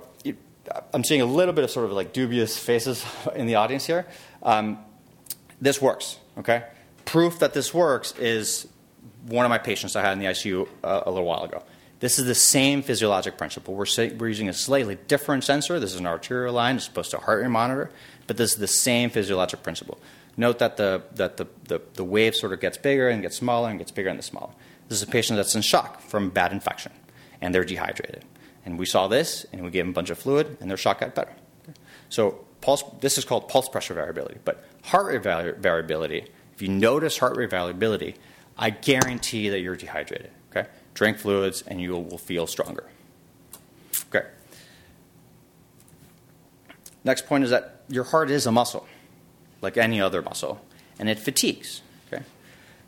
I'm 0.92 1.04
seeing 1.04 1.20
a 1.20 1.26
little 1.26 1.54
bit 1.54 1.64
of 1.64 1.70
sort 1.70 1.86
of 1.86 1.92
like 1.92 2.12
dubious 2.12 2.58
faces 2.58 3.04
in 3.34 3.46
the 3.46 3.56
audience 3.56 3.86
here. 3.86 4.06
Um, 4.42 4.78
this 5.60 5.80
works. 5.80 6.18
Okay, 6.38 6.64
proof 7.04 7.38
that 7.40 7.54
this 7.54 7.72
works 7.72 8.12
is 8.18 8.66
one 9.26 9.44
of 9.44 9.50
my 9.50 9.58
patients 9.58 9.96
I 9.96 10.02
had 10.02 10.12
in 10.12 10.18
the 10.18 10.26
ICU 10.26 10.68
uh, 10.82 11.02
a 11.06 11.10
little 11.10 11.26
while 11.26 11.44
ago. 11.44 11.62
This 12.02 12.18
is 12.18 12.24
the 12.24 12.34
same 12.34 12.82
physiologic 12.82 13.38
principle. 13.38 13.74
We're, 13.74 13.86
say, 13.86 14.12
we're 14.12 14.26
using 14.26 14.48
a 14.48 14.52
slightly 14.52 14.96
different 15.06 15.44
sensor. 15.44 15.78
This 15.78 15.94
is 15.94 16.00
an 16.00 16.06
arterial 16.06 16.52
line 16.52 16.74
as 16.74 16.88
opposed 16.88 17.12
to 17.12 17.18
heart 17.18 17.42
rate 17.42 17.48
monitor, 17.48 17.92
but 18.26 18.36
this 18.36 18.54
is 18.54 18.58
the 18.58 18.66
same 18.66 19.08
physiologic 19.08 19.62
principle. 19.62 20.00
Note 20.36 20.58
that 20.58 20.76
the, 20.76 21.04
that 21.14 21.36
the, 21.36 21.46
the, 21.68 21.80
the 21.94 22.02
wave 22.02 22.34
sort 22.34 22.52
of 22.52 22.58
gets 22.58 22.76
bigger 22.76 23.08
and 23.08 23.22
gets 23.22 23.36
smaller 23.36 23.70
and 23.70 23.78
gets 23.78 23.92
bigger 23.92 24.08
and 24.08 24.24
smaller. 24.24 24.50
This 24.88 25.00
is 25.00 25.08
a 25.08 25.12
patient 25.12 25.36
that's 25.36 25.54
in 25.54 25.62
shock 25.62 26.00
from 26.00 26.30
bad 26.30 26.50
infection, 26.50 26.90
and 27.40 27.54
they're 27.54 27.62
dehydrated. 27.62 28.24
And 28.66 28.80
we 28.80 28.86
saw 28.86 29.06
this, 29.06 29.46
and 29.52 29.62
we 29.62 29.70
gave 29.70 29.84
them 29.84 29.90
a 29.90 29.94
bunch 29.94 30.10
of 30.10 30.18
fluid, 30.18 30.56
and 30.60 30.68
their 30.68 30.76
shock 30.76 30.98
got 30.98 31.14
better. 31.14 31.32
So 32.08 32.44
pulse, 32.62 32.82
this 33.00 33.16
is 33.16 33.24
called 33.24 33.48
pulse 33.48 33.68
pressure 33.68 33.94
variability. 33.94 34.40
But 34.44 34.64
heart 34.82 35.06
rate 35.06 35.22
variability, 35.22 36.26
if 36.52 36.62
you 36.62 36.66
notice 36.66 37.18
heart 37.18 37.36
rate 37.36 37.50
variability, 37.50 38.16
I 38.58 38.70
guarantee 38.70 39.50
that 39.50 39.60
you're 39.60 39.76
dehydrated 39.76 40.32
drink 40.94 41.18
fluids, 41.18 41.62
and 41.62 41.80
you 41.80 41.92
will 41.92 42.18
feel 42.18 42.46
stronger. 42.46 42.88
Okay. 44.08 44.26
Next 47.04 47.26
point 47.26 47.44
is 47.44 47.50
that 47.50 47.82
your 47.88 48.04
heart 48.04 48.30
is 48.30 48.46
a 48.46 48.52
muscle, 48.52 48.86
like 49.60 49.76
any 49.76 50.00
other 50.00 50.22
muscle, 50.22 50.64
and 50.98 51.08
it 51.08 51.18
fatigues. 51.18 51.82
Okay. 52.12 52.22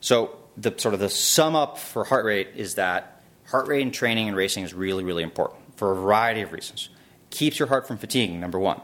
So 0.00 0.36
the 0.56 0.72
sort 0.76 0.94
of 0.94 1.00
the 1.00 1.08
sum 1.08 1.56
up 1.56 1.78
for 1.78 2.04
heart 2.04 2.24
rate 2.24 2.48
is 2.54 2.76
that 2.76 3.22
heart 3.46 3.66
rate 3.66 3.82
in 3.82 3.90
training 3.90 4.28
and 4.28 4.36
racing 4.36 4.64
is 4.64 4.72
really, 4.72 5.04
really 5.04 5.22
important 5.22 5.60
for 5.76 5.92
a 5.92 5.94
variety 5.94 6.42
of 6.42 6.52
reasons. 6.52 6.88
It 7.30 7.34
keeps 7.34 7.58
your 7.58 7.68
heart 7.68 7.88
from 7.88 7.98
fatiguing, 7.98 8.40
number 8.40 8.58
one. 8.58 8.80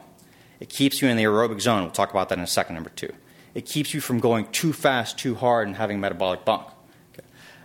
It 0.59 0.69
keeps 0.69 1.01
you 1.01 1.07
in 1.07 1.17
the 1.17 1.23
aerobic 1.23 1.61
zone. 1.61 1.83
We'll 1.83 1.91
talk 1.91 2.11
about 2.11 2.29
that 2.29 2.37
in 2.37 2.43
a 2.43 2.47
second, 2.47 2.75
number 2.75 2.91
two. 2.91 3.13
It 3.53 3.65
keeps 3.65 3.93
you 3.93 4.01
from 4.01 4.19
going 4.19 4.45
too 4.51 4.73
fast, 4.73 5.17
too 5.17 5.35
hard, 5.35 5.67
and 5.67 5.75
having 5.75 5.99
metabolic 5.99 6.45
bonk. 6.45 6.71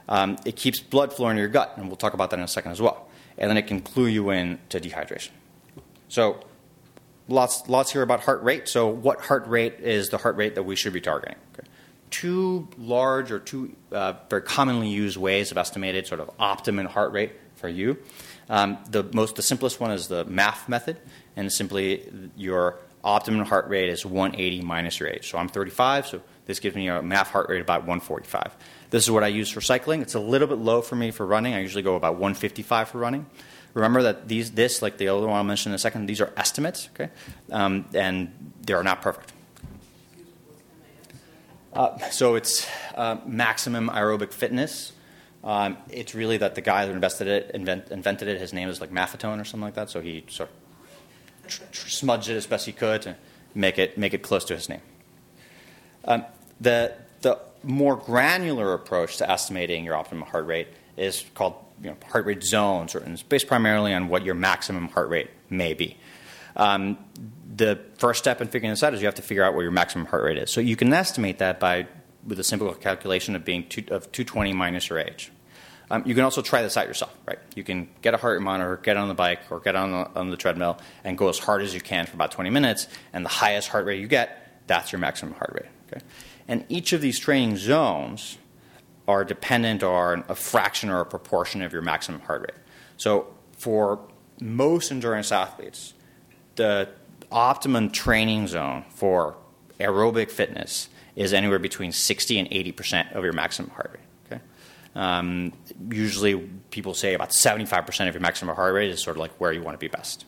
Um, 0.09 0.37
it 0.45 0.57
keeps 0.57 0.81
blood 0.81 1.13
flowing 1.13 1.33
in 1.33 1.39
your 1.39 1.49
gut, 1.49 1.75
and 1.77 1.89
we'll 1.89 1.97
talk 1.97 2.15
about 2.15 2.31
that 2.31 2.39
in 2.39 2.45
a 2.45 2.49
second 2.49 2.73
as 2.73 2.81
well. 2.81 3.09
And 3.39 3.51
then 3.51 3.57
it 3.57 3.67
can 3.67 3.81
clue 3.81 4.07
you 4.07 4.31
in 4.31 4.59
to 4.71 4.81
dehydration. 4.81 5.31
So, 6.09 6.41
lots, 7.29 7.69
lots 7.69 7.93
here 7.93 8.03
about 8.03 8.21
heart 8.21 8.43
rate. 8.43 8.69
So, 8.69 8.89
what 8.89 9.21
heart 9.21 9.47
rate 9.47 9.81
is 9.81 10.09
the 10.11 10.19
heart 10.19 10.37
rate 10.37 10.55
that 10.55 10.63
we 10.63 10.77
should 10.77 10.93
be 10.93 11.01
targeting? 11.01 11.37
Okay. 11.55 11.69
Two 12.11 12.69
large 12.79 13.33
or 13.33 13.41
two 13.41 13.75
uh, 13.91 14.15
very 14.31 14.43
commonly 14.43 14.89
used 14.89 15.17
ways 15.17 15.51
of 15.51 15.59
estimated 15.59 16.07
sort 16.07 16.21
of 16.21 16.31
optimum 16.39 16.87
heart 16.87 17.13
rate 17.13 17.33
for 17.57 17.69
you. 17.69 17.99
Um, 18.49 18.79
the 18.89 19.03
most, 19.13 19.35
the 19.35 19.43
simplest 19.43 19.81
one 19.81 19.91
is 19.91 20.07
the 20.07 20.25
MAF 20.27 20.69
method, 20.69 20.99
and 21.35 21.53
simply 21.53 22.31
your 22.37 22.79
optimum 23.07 23.47
heart 23.47 23.69
rate 23.69 23.89
is 23.89 24.05
180 24.05 24.63
minus 24.63 24.99
your 24.99 25.09
age. 25.09 25.31
So 25.31 25.39
I'm 25.39 25.49
35, 25.49 26.09
so 26.09 26.21
this 26.45 26.59
gives 26.59 26.75
me 26.75 26.89
a 26.89 27.01
MAF 27.01 27.29
heart 27.29 27.49
rate 27.49 27.61
about 27.61 27.83
145. 27.83 28.55
This 28.91 29.05
is 29.05 29.11
what 29.11 29.23
I 29.23 29.29
use 29.29 29.49
for 29.49 29.61
cycling. 29.61 30.03
It's 30.03 30.15
a 30.15 30.21
little 30.21 30.49
bit 30.49 30.59
low 30.59 30.83
for 30.83 30.97
me 30.97 31.13
for 31.13 31.25
running. 31.25 31.55
I 31.55 31.61
usually 31.61 31.85
go 31.85 31.95
about 31.95 32.15
155 32.15 32.89
for 32.89 32.99
running. 32.99 33.27
Remember 33.75 34.03
that 34.03 34.27
these, 34.27 34.53
this, 34.53 34.83
like 34.83 34.99
the 34.99 35.09
other 35.09 35.27
one 35.27 35.37
I'll 35.37 35.45
mention 35.45 35.71
in 35.71 35.77
a 35.77 35.79
second, 35.79 36.07
these 36.07 36.21
are 36.21 36.33
estimates, 36.37 36.89
okay? 36.95 37.11
Um, 37.51 37.87
and 37.95 38.53
they 38.63 38.73
are 38.73 38.83
not 38.83 39.03
perfect. 39.03 39.33
Uh, 41.73 41.99
so 42.11 42.35
it's 42.35 42.67
uh, 42.95 43.19
maximum 43.25 43.89
aerobic 43.89 44.33
fitness. 44.33 44.93
Um, 45.45 45.77
it's 45.91 46.15
really 46.15 46.39
that 46.39 46.55
the 46.57 46.63
guy 46.63 46.87
who 46.87 46.93
invented 46.93 47.29
it, 47.29 47.51
invent, 47.55 47.91
invented 47.91 48.29
it, 48.29 48.41
his 48.41 48.53
name 48.53 48.69
is 48.69 48.81
like 48.81 48.91
Maffetone 48.91 49.41
or 49.41 49.45
something 49.45 49.61
like 49.61 49.75
that. 49.75 49.91
So 49.91 50.01
he 50.01 50.25
sort 50.29 50.49
of 50.49 50.66
smudged 51.73 52.29
it 52.29 52.37
as 52.37 52.47
best 52.47 52.67
he 52.67 52.73
could 52.73 53.03
to 53.03 53.17
make 53.55 53.79
it 53.79 53.97
make 53.97 54.15
it 54.15 54.23
close 54.23 54.45
to 54.47 54.55
his 54.55 54.69
name. 54.69 54.81
Um, 56.05 56.25
the, 56.61 56.95
the 57.23 57.39
more 57.63 57.97
granular 57.97 58.73
approach 58.75 59.17
to 59.19 59.31
estimating 59.31 59.85
your 59.85 59.97
optimum 59.97 60.29
heart 60.29 60.47
rate 60.47 60.69
is 60.97 61.25
called 61.35 61.55
you 61.83 61.91
know, 61.91 61.97
heart 62.11 62.25
rate 62.25 62.43
zones, 62.43 62.95
or, 62.95 62.99
and 62.99 63.13
it's 63.13 63.23
based 63.23 63.47
primarily 63.47 63.93
on 63.93 64.09
what 64.09 64.25
your 64.25 64.35
maximum 64.35 64.89
heart 64.89 65.09
rate 65.09 65.31
may 65.51 65.75
be. 65.75 65.97
Um, 66.55 66.97
the 67.55 67.79
first 67.99 68.19
step 68.19 68.41
in 68.41 68.49
figuring 68.49 68.71
this 68.71 68.83
out 68.83 68.95
is 68.95 69.01
you 69.01 69.07
have 69.07 69.17
to 69.17 69.23
figure 69.23 69.45
out 69.45 69.55
what 69.55 69.63
your 69.63 69.73
maximum 69.73 70.07
heart 70.07 70.25
rate 70.25 70.39
is. 70.39 70.51
So 70.51 70.61
you 70.61 70.77
can 70.77 70.93
estimate 70.93 71.39
that 71.39 71.61
by 71.61 71.87
with 72.27 72.41
a 72.41 72.45
simple 72.45 72.73
calculation 72.75 73.37
of 73.37 73.45
being 73.45 73.69
two, 73.69 73.85
of 73.91 74.11
220 74.11 74.53
minus 74.53 74.89
your 74.89 74.99
age. 74.99 75.31
Um, 75.91 76.03
you 76.05 76.15
can 76.15 76.25
also 76.25 76.43
try 76.43 76.63
this 76.63 76.77
out 76.77 76.89
yourself, 76.89 77.17
right? 77.27 77.39
You 77.55 77.63
can 77.63 77.89
get 78.03 78.13
a 78.15 78.17
heart 78.17 78.43
monitor, 78.43 78.79
get 78.83 78.97
on 78.97 79.09
the 79.09 79.15
bike 79.15 79.41
or 79.51 79.61
get 79.61 79.77
on 79.77 79.93
the, 79.93 80.19
on 80.19 80.31
the 80.31 80.37
treadmill, 80.37 80.79
and 81.05 81.17
go 81.17 81.29
as 81.29 81.39
hard 81.39 81.63
as 81.63 81.75
you 81.75 81.81
can 81.81 82.07
for 82.07 82.15
about 82.15 82.33
20 82.33 82.51
minutes. 82.51 82.89
And 83.13 83.25
the 83.25 83.31
highest 83.31 83.69
heart 83.69 83.87
rate 83.87 84.01
you 84.01 84.09
get, 84.09 84.63
that's 84.67 84.91
your 84.91 84.99
maximum 84.99 85.35
heart 85.35 85.53
rate. 85.55 85.71
Okay? 85.93 86.05
And 86.49 86.65
each 86.69 86.93
of 86.93 87.01
these 87.01 87.19
training 87.19 87.57
zones 87.57 88.39
are 89.07 89.25
dependent 89.25 89.85
on 89.85 90.25
a 90.29 90.35
fraction 90.35 90.91
or 90.91 91.01
a 91.01 91.07
proportion 91.07 91.63
of 91.63 91.73
your 91.73 91.83
maximum 91.83 92.21
heart 92.23 92.43
rate. 92.43 92.59
So 92.97 93.33
for 93.57 94.01
most 94.41 94.91
endurance 94.91 95.31
athletes, 95.31 95.95
the 96.57 96.89
optimum 97.31 97.91
training 97.91 98.49
zone 98.49 98.85
for 98.91 99.37
aerobic 99.79 100.31
fitness 100.31 100.89
is 101.15 101.33
anywhere 101.33 101.59
between 101.59 101.93
60 101.93 102.39
and 102.39 102.49
80 102.51 102.73
percent 102.73 103.13
of 103.13 103.25
your 103.25 103.33
maximum 103.33 103.71
heart 103.71 103.91
rate. 103.95 104.06
Um, 104.97 105.53
usually, 105.91 106.37
people 106.71 106.95
say 106.95 107.15
about 107.15 107.33
75 107.33 107.87
percent 107.87 108.09
of 108.09 108.15
your 108.15 108.23
maximum 108.23 108.57
heart 108.57 108.75
rate 108.75 108.91
is 108.91 109.03
sort 109.03 109.17
of 109.17 109.21
like 109.21 109.33
where 109.39 109.53
you 109.53 109.63
want 109.63 109.75
to 109.75 109.79
be 109.79 109.89
best. 109.89 110.25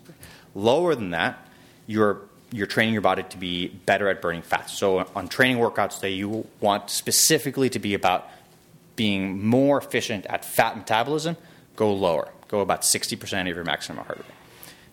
Lower 0.54 0.94
than 0.94 1.10
that, 1.10 1.48
you're 1.86 2.20
you're 2.50 2.66
training 2.66 2.92
your 2.92 3.02
body 3.02 3.22
to 3.22 3.38
be 3.38 3.68
better 3.68 4.08
at 4.08 4.22
burning 4.22 4.42
fat. 4.42 4.70
So, 4.70 5.06
on 5.16 5.28
training 5.28 5.56
workouts 5.58 6.00
that 6.00 6.10
you 6.10 6.46
want 6.60 6.90
specifically 6.90 7.70
to 7.70 7.78
be 7.78 7.94
about 7.94 8.28
being 8.94 9.44
more 9.44 9.78
efficient 9.78 10.26
at 10.26 10.44
fat 10.44 10.76
metabolism, 10.76 11.36
go 11.76 11.92
lower. 11.92 12.28
Go 12.48 12.60
about 12.60 12.82
60% 12.82 13.48
of 13.48 13.54
your 13.54 13.64
maximum 13.64 14.04
heart 14.04 14.18
rate. 14.18 14.26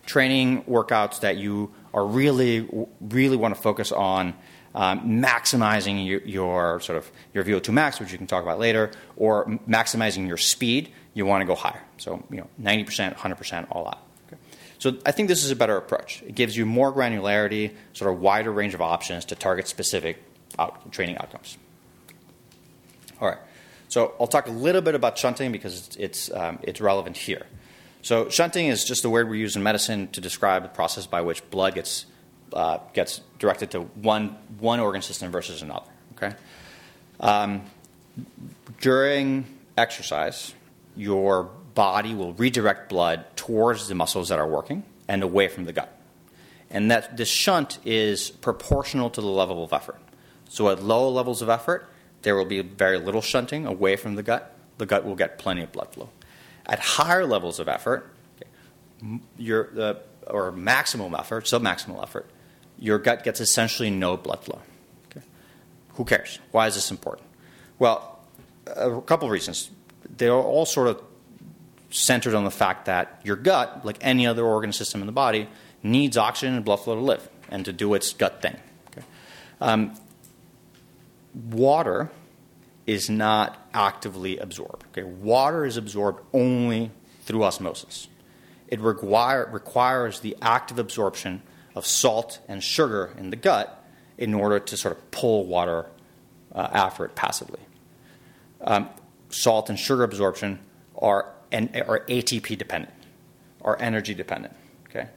Training 0.04 0.62
workouts 0.64 1.20
that 1.20 1.36
you 1.36 1.72
are 1.92 2.06
really, 2.06 2.68
really 3.00 3.36
want 3.36 3.54
to 3.54 3.60
focus 3.60 3.90
on 3.90 4.34
um, 4.76 5.22
maximizing 5.22 6.06
your, 6.06 6.20
your, 6.20 6.80
sort 6.80 6.98
of 6.98 7.10
your 7.32 7.42
VO2 7.42 7.72
max, 7.72 7.98
which 7.98 8.12
you 8.12 8.18
can 8.18 8.26
talk 8.26 8.42
about 8.42 8.58
later, 8.58 8.92
or 9.16 9.46
maximizing 9.68 10.28
your 10.28 10.36
speed, 10.36 10.92
you 11.14 11.24
want 11.24 11.40
to 11.40 11.46
go 11.46 11.54
higher. 11.54 11.82
So, 11.96 12.22
you 12.30 12.36
know, 12.36 12.48
90%, 12.62 13.16
100%, 13.16 13.66
all 13.70 13.88
out. 13.88 14.02
Okay. 14.28 14.40
So 14.78 14.98
I 15.06 15.12
think 15.12 15.28
this 15.28 15.42
is 15.42 15.50
a 15.50 15.56
better 15.56 15.78
approach. 15.78 16.22
It 16.26 16.34
gives 16.34 16.54
you 16.56 16.66
more 16.66 16.92
granularity, 16.92 17.74
sort 17.94 18.12
of 18.12 18.20
wider 18.20 18.52
range 18.52 18.74
of 18.74 18.82
options 18.82 19.24
to 19.26 19.34
target 19.34 19.66
specific 19.66 20.22
out, 20.58 20.92
training 20.92 21.16
outcomes. 21.16 21.56
All 23.18 23.28
right. 23.28 23.38
So 23.88 24.14
I'll 24.20 24.26
talk 24.26 24.46
a 24.46 24.52
little 24.52 24.82
bit 24.82 24.94
about 24.94 25.16
shunting 25.16 25.52
because 25.52 25.86
it's, 25.86 25.96
it's, 25.96 26.32
um, 26.32 26.58
it's 26.62 26.82
relevant 26.82 27.16
here. 27.16 27.46
So 28.02 28.28
shunting 28.28 28.66
is 28.66 28.84
just 28.84 29.02
the 29.02 29.10
word 29.10 29.30
we 29.30 29.38
use 29.38 29.56
in 29.56 29.62
medicine 29.62 30.08
to 30.08 30.20
describe 30.20 30.62
the 30.62 30.68
process 30.68 31.06
by 31.06 31.22
which 31.22 31.48
blood 31.50 31.74
gets, 31.74 32.04
uh, 32.52 32.78
gets 32.92 33.20
directed 33.38 33.70
to 33.72 33.80
one, 33.80 34.36
one 34.58 34.80
organ 34.80 35.02
system 35.02 35.30
versus 35.30 35.62
another. 35.62 35.86
Okay? 36.16 36.34
Um, 37.20 37.62
during 38.80 39.46
exercise, 39.76 40.54
your 40.96 41.50
body 41.74 42.14
will 42.14 42.32
redirect 42.34 42.88
blood 42.88 43.24
towards 43.36 43.88
the 43.88 43.94
muscles 43.94 44.30
that 44.30 44.38
are 44.38 44.48
working 44.48 44.82
and 45.08 45.22
away 45.22 45.48
from 45.48 45.64
the 45.64 45.72
gut. 45.72 45.92
And 46.70 46.90
that 46.90 47.16
this 47.16 47.28
shunt 47.28 47.78
is 47.84 48.30
proportional 48.30 49.10
to 49.10 49.20
the 49.20 49.26
level 49.26 49.62
of 49.62 49.72
effort. 49.72 50.00
So 50.48 50.70
at 50.70 50.82
low 50.82 51.08
levels 51.10 51.42
of 51.42 51.48
effort, 51.48 51.88
there 52.22 52.34
will 52.34 52.44
be 52.44 52.60
very 52.60 52.98
little 52.98 53.20
shunting 53.22 53.66
away 53.66 53.96
from 53.96 54.16
the 54.16 54.22
gut. 54.22 54.56
The 54.78 54.86
gut 54.86 55.04
will 55.04 55.14
get 55.14 55.38
plenty 55.38 55.62
of 55.62 55.72
blood 55.72 55.92
flow. 55.92 56.10
At 56.66 56.80
higher 56.80 57.24
levels 57.24 57.60
of 57.60 57.68
effort, 57.68 58.10
your, 59.38 59.68
uh, 59.78 59.94
or 60.26 60.50
maximum 60.50 61.14
effort, 61.14 61.44
submaximal 61.44 62.02
effort, 62.02 62.28
your 62.78 62.98
gut 62.98 63.24
gets 63.24 63.40
essentially 63.40 63.90
no 63.90 64.16
blood 64.16 64.42
flow. 64.44 64.60
Okay? 65.10 65.24
Who 65.94 66.04
cares? 66.04 66.38
Why 66.50 66.66
is 66.66 66.74
this 66.74 66.90
important? 66.90 67.26
Well, 67.78 68.20
a 68.66 69.00
couple 69.00 69.26
of 69.26 69.32
reasons. 69.32 69.70
They're 70.16 70.32
all 70.32 70.66
sort 70.66 70.88
of 70.88 71.02
centered 71.90 72.34
on 72.34 72.44
the 72.44 72.50
fact 72.50 72.86
that 72.86 73.20
your 73.24 73.36
gut, 73.36 73.84
like 73.84 73.98
any 74.00 74.26
other 74.26 74.44
organ 74.44 74.72
system 74.72 75.00
in 75.00 75.06
the 75.06 75.12
body, 75.12 75.48
needs 75.82 76.16
oxygen 76.16 76.54
and 76.54 76.64
blood 76.64 76.76
flow 76.76 76.94
to 76.94 77.00
live 77.00 77.28
and 77.50 77.64
to 77.64 77.72
do 77.72 77.94
its 77.94 78.12
gut 78.12 78.42
thing. 78.42 78.56
Okay? 78.90 79.06
Um, 79.60 79.94
water 81.34 82.10
is 82.86 83.08
not 83.10 83.68
actively 83.72 84.38
absorbed. 84.38 84.84
Okay? 84.90 85.02
Water 85.02 85.64
is 85.64 85.76
absorbed 85.76 86.22
only 86.32 86.90
through 87.22 87.44
osmosis. 87.44 88.08
It 88.68 88.80
require, 88.80 89.48
requires 89.52 90.20
the 90.20 90.36
active 90.42 90.78
absorption 90.78 91.42
of 91.76 91.86
salt 91.86 92.40
and 92.48 92.62
sugar 92.64 93.14
in 93.16 93.30
the 93.30 93.36
gut 93.36 93.84
in 94.18 94.34
order 94.34 94.58
to 94.58 94.76
sort 94.76 94.96
of 94.96 95.10
pull 95.12 95.46
water 95.46 95.86
uh, 96.52 96.68
after 96.72 97.04
it 97.04 97.14
passively. 97.14 97.60
Um, 98.62 98.88
salt 99.28 99.68
and 99.68 99.78
sugar 99.78 100.02
absorption 100.02 100.58
are, 100.98 101.32
and, 101.52 101.70
are 101.86 102.00
ATP 102.06 102.58
dependent, 102.58 102.94
are 103.62 103.80
energy 103.80 104.14
dependent. 104.14 104.56
Okay? 104.88 105.08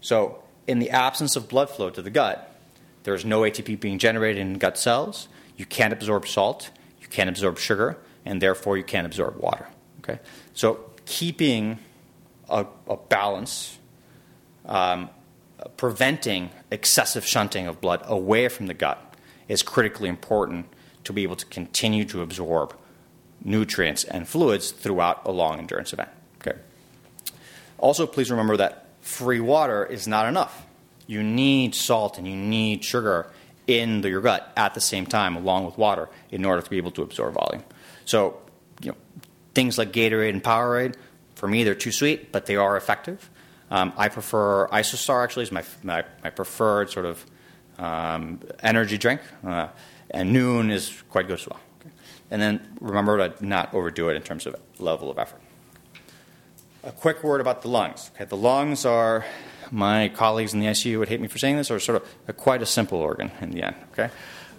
So, 0.00 0.42
in 0.66 0.80
the 0.80 0.90
absence 0.90 1.36
of 1.36 1.48
blood 1.48 1.70
flow 1.70 1.90
to 1.90 2.02
the 2.02 2.10
gut, 2.10 2.52
there's 3.04 3.24
no 3.24 3.42
ATP 3.42 3.78
being 3.78 3.98
generated 3.98 4.40
in 4.40 4.54
gut 4.54 4.76
cells 4.76 5.28
you 5.56 5.64
can't 5.64 5.92
absorb 5.92 6.26
salt, 6.26 6.70
you 7.00 7.08
can't 7.08 7.28
absorb 7.28 7.58
sugar, 7.58 7.98
and 8.24 8.40
therefore 8.40 8.76
you 8.76 8.84
can't 8.84 9.06
absorb 9.06 9.36
water. 9.36 9.66
Okay? 10.00 10.20
So 10.52 10.90
keeping 11.06 11.78
a, 12.48 12.66
a 12.88 12.96
balance, 12.96 13.78
um, 14.66 15.10
preventing 15.76 16.50
excessive 16.70 17.26
shunting 17.26 17.66
of 17.66 17.80
blood 17.80 18.02
away 18.04 18.48
from 18.48 18.66
the 18.66 18.74
gut 18.74 19.14
is 19.48 19.62
critically 19.62 20.08
important 20.08 20.66
to 21.04 21.12
be 21.12 21.22
able 21.22 21.36
to 21.36 21.46
continue 21.46 22.04
to 22.04 22.22
absorb 22.22 22.76
nutrients 23.44 24.04
and 24.04 24.28
fluids 24.28 24.72
throughout 24.72 25.22
a 25.24 25.30
long 25.30 25.58
endurance 25.58 25.92
event. 25.92 26.08
Okay. 26.40 26.58
Also, 27.78 28.06
please 28.06 28.30
remember 28.30 28.56
that 28.56 28.86
free 29.00 29.40
water 29.40 29.84
is 29.84 30.08
not 30.08 30.26
enough. 30.26 30.66
You 31.06 31.22
need 31.22 31.74
salt 31.74 32.18
and 32.18 32.26
you 32.26 32.34
need 32.34 32.84
sugar 32.84 33.30
in 33.66 34.00
the, 34.00 34.10
your 34.10 34.20
gut 34.20 34.52
at 34.56 34.74
the 34.74 34.80
same 34.80 35.06
time, 35.06 35.36
along 35.36 35.64
with 35.64 35.78
water, 35.78 36.08
in 36.30 36.44
order 36.44 36.62
to 36.62 36.70
be 36.70 36.76
able 36.76 36.90
to 36.92 37.02
absorb 37.02 37.34
volume. 37.34 37.64
So, 38.04 38.38
you 38.80 38.90
know, 38.90 38.96
things 39.54 39.78
like 39.78 39.92
Gatorade 39.92 40.30
and 40.30 40.42
Powerade, 40.42 40.94
for 41.34 41.48
me, 41.48 41.64
they're 41.64 41.74
too 41.74 41.92
sweet, 41.92 42.32
but 42.32 42.46
they 42.46 42.56
are 42.56 42.76
effective. 42.76 43.30
Um, 43.70 43.92
I 43.96 44.08
prefer 44.08 44.68
Isostar, 44.68 45.24
actually, 45.24 45.44
is 45.44 45.52
my, 45.52 45.64
my, 45.82 46.04
my 46.22 46.30
preferred 46.30 46.90
sort 46.90 47.06
of 47.06 47.24
um, 47.78 48.40
energy 48.62 48.96
drink, 48.96 49.20
uh, 49.44 49.68
and 50.10 50.34
Nuun 50.34 50.70
is 50.70 51.02
quite 51.10 51.26
good 51.26 51.40
as 51.40 51.48
well. 51.48 51.60
Okay. 51.80 51.90
And 52.30 52.40
then 52.40 52.76
remember 52.80 53.28
to 53.28 53.44
not 53.44 53.74
overdo 53.74 54.08
it 54.08 54.14
in 54.14 54.22
terms 54.22 54.46
of 54.46 54.56
level 54.78 55.10
of 55.10 55.18
effort. 55.18 55.40
A 56.84 56.92
quick 56.92 57.24
word 57.24 57.40
about 57.40 57.62
the 57.62 57.68
lungs. 57.68 58.10
Okay, 58.14 58.24
the 58.24 58.36
lungs 58.36 58.84
are 58.86 59.24
my 59.72 60.08
colleagues 60.10 60.54
in 60.54 60.60
the 60.60 60.66
ICU 60.66 61.00
would 61.00 61.08
hate 61.08 61.20
me 61.20 61.26
for 61.26 61.38
saying 61.38 61.56
this, 61.56 61.70
are 61.70 61.80
sort 61.80 62.02
of 62.02 62.08
a, 62.28 62.32
quite 62.32 62.62
a 62.62 62.66
simple 62.66 62.98
organ 62.98 63.32
in 63.40 63.50
the 63.50 63.62
end. 63.62 63.74
Okay, 63.92 64.10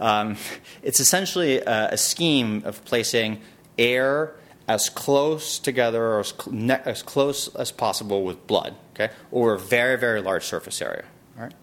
um, 0.02 0.36
it's 0.84 1.00
essentially 1.00 1.60
a, 1.60 1.94
a, 1.94 1.98
scheme 1.98 2.64
of 2.66 2.84
placing 2.84 3.42
air 3.78 4.36
as 4.68 4.90
close 4.90 5.60
together 5.60 6.04
or 6.04 6.20
as, 6.20 6.34
cl- 6.38 6.80
as, 6.86 7.02
close 7.02 7.54
as 7.56 7.72
possible 7.72 8.24
with 8.24 8.46
blood. 8.48 8.76
Okay, 8.94 9.14
over 9.32 9.54
a 9.54 9.60
very 9.60 9.98
very 9.98 10.22
large 10.22 10.44
surface 10.44 10.82
area. 10.82 11.06
All 11.38 11.44
right. 11.44 11.54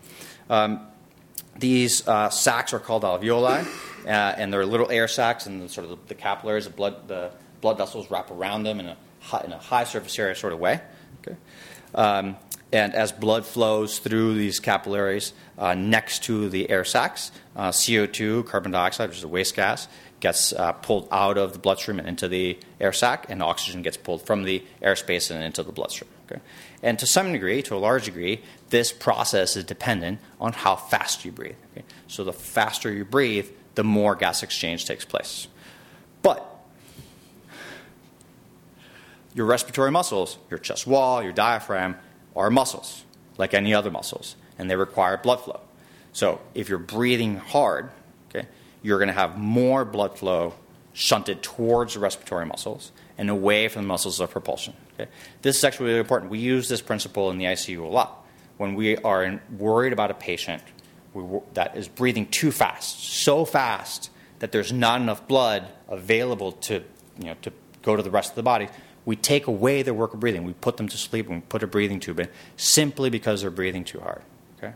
Um, 0.51 0.87
these 1.57 2.07
uh, 2.09 2.31
sacs 2.31 2.73
are 2.73 2.81
called 2.81 3.03
alveoli, 3.03 3.65
uh, 4.07 4.09
and 4.09 4.53
they're 4.53 4.67
little 4.67 4.91
air 4.91 5.09
sacs, 5.09 5.47
and 5.47 5.63
the, 5.63 5.69
sort 5.69 5.85
of 5.85 5.91
the, 5.91 6.09
the 6.09 6.15
capillaries, 6.15 6.65
the 6.65 6.71
blood, 6.71 7.07
the 7.09 7.31
blood 7.61 7.79
vessels 7.79 8.11
wrap 8.11 8.31
around 8.31 8.65
them 8.65 8.81
in 8.81 8.87
a 8.87 8.97
high, 9.21 9.43
in 9.45 9.53
a 9.53 9.59
high 9.59 9.85
surface 9.85 10.19
area 10.19 10.35
sort 10.35 10.53
of 10.53 10.59
way. 10.59 10.81
Okay. 11.21 11.37
Um, 11.95 12.37
and 12.73 12.93
as 12.93 13.13
blood 13.13 13.47
flows 13.47 14.01
through 14.01 14.35
these 14.35 14.59
capillaries 14.59 15.33
uh, 15.59 15.75
next 15.75 16.25
to 16.25 16.49
the 16.49 16.69
air 16.69 16.85
sacs, 16.85 17.31
uh, 17.55 17.69
CO2, 17.69 18.47
carbon 18.47 18.73
dioxide, 18.73 19.09
which 19.09 19.19
is 19.19 19.25
a 19.25 19.29
waste 19.29 19.55
gas, 19.55 19.87
gets 20.25 20.55
uh, 20.55 20.73
pulled 20.73 21.07
out 21.13 21.37
of 21.37 21.53
the 21.53 21.59
bloodstream 21.59 21.99
and 21.99 22.09
into 22.09 22.27
the 22.29 22.59
air 22.81 22.95
sac, 22.95 23.27
and 23.29 23.43
oxygen 23.43 23.83
gets 23.83 23.99
pulled 23.99 24.23
from 24.23 24.45
the 24.45 24.65
airspace 24.81 25.31
and 25.31 25.45
into 25.45 25.63
the 25.63 25.71
bloodstream. 25.71 26.11
Okay? 26.25 26.41
And 26.83 26.99
to 26.99 27.07
some 27.07 27.31
degree, 27.31 27.61
to 27.65 27.77
a 27.77 27.77
large 27.77 28.07
degree, 28.07 28.41
this 28.71 28.91
process 28.91 29.55
is 29.55 29.65
dependent 29.65 30.21
on 30.41 30.55
how 30.55 30.77
fast 30.77 31.27
you 31.27 31.31
breathe. 31.31 31.57
Okay? 31.73 31.85
So 32.09 32.25
the 32.25 32.33
faster 32.33 32.91
you 32.91 33.05
breathe, 33.05 33.51
the 33.75 33.85
more 33.85 34.15
gas 34.15 34.43
exchange 34.43 34.87
takes 34.87 35.05
place. 35.05 35.47
But 36.23 36.43
your 39.35 39.45
respiratory 39.45 39.91
muscles, 39.91 40.39
your 40.49 40.59
chest 40.59 40.87
wall, 40.87 41.23
your 41.23 41.33
diaphragm, 41.33 41.97
are 42.35 42.49
muscles, 42.49 43.05
like 43.37 43.53
any 43.53 43.75
other 43.75 43.91
muscles, 43.91 44.37
and 44.59 44.71
they 44.71 44.77
require 44.77 45.19
blood 45.19 45.43
flow. 45.43 45.61
So 46.15 46.41
if 46.55 46.71
you're 46.71 46.79
breathing 46.79 47.37
hard, 47.37 47.91
okay, 48.31 48.49
you're 48.85 48.99
going 48.99 49.09
to 49.09 49.15
have 49.15 49.37
more 49.39 49.85
blood 49.85 50.17
flow 50.17 50.55
shunted 50.93 51.43
towards 51.43 51.95
the 51.95 52.01
respiratory 52.01 52.47
muscles 52.47 52.93
and 53.19 53.31
away 53.31 53.67
from 53.67 53.83
the 53.83 53.89
muscles 53.89 54.21
of 54.21 54.31
propulsion. 54.31 54.75
Okay? 54.93 55.11
This 55.43 55.57
is 55.57 55.65
actually 55.65 55.87
really 55.87 56.01
important. 56.01 56.31
We 56.31 56.39
use 56.39 56.69
this 56.69 56.83
principle 56.83 57.31
in 57.31 57.39
the 57.39 57.47
ICU 57.47 57.83
a 57.83 57.87
lot. 57.87 58.25
When 58.59 58.75
we 58.75 58.97
are 58.99 59.25
in, 59.25 59.41
worried 59.59 59.93
about 59.93 60.11
a 60.13 60.15
patient 60.15 60.63
we, 61.15 61.41
that 61.55 61.77
is 61.77 61.89
breathing 61.89 62.27
too 62.27 62.53
fast, 62.53 63.03
so 63.03 63.45
fast 63.45 64.11
that 64.41 64.53
there's 64.53 64.73
not 64.73 65.01
enough 65.01 65.27
blood 65.27 65.67
available 65.89 66.53
to, 66.53 66.75
you 67.19 67.25
know, 67.25 67.35
to 67.43 67.53
go 67.83 67.97
to 67.97 68.03
the 68.03 68.11
rest 68.11 68.31
of 68.31 68.37
the 68.37 68.43
body, 68.43 68.69
we 69.07 69.17
take 69.17 69.47
away 69.47 69.83
their 69.83 69.95
work 69.95 70.13
of 70.13 70.21
breathing. 70.21 70.45
We 70.45 70.53
put 70.55 70.77
them 70.77 70.89
to 70.89 70.97
sleep 70.97 71.27
and 71.29 71.37
we 71.37 71.43
put 71.49 71.63
a 71.63 71.67
breathing 71.67 72.01
tube 72.01 72.21
in 72.21 72.29
simply 72.57 73.11
because 73.11 73.41
they're 73.41 73.51
breathing 73.51 73.85
too 73.85 74.01
hard. 74.01 74.23
Okay? 74.59 74.75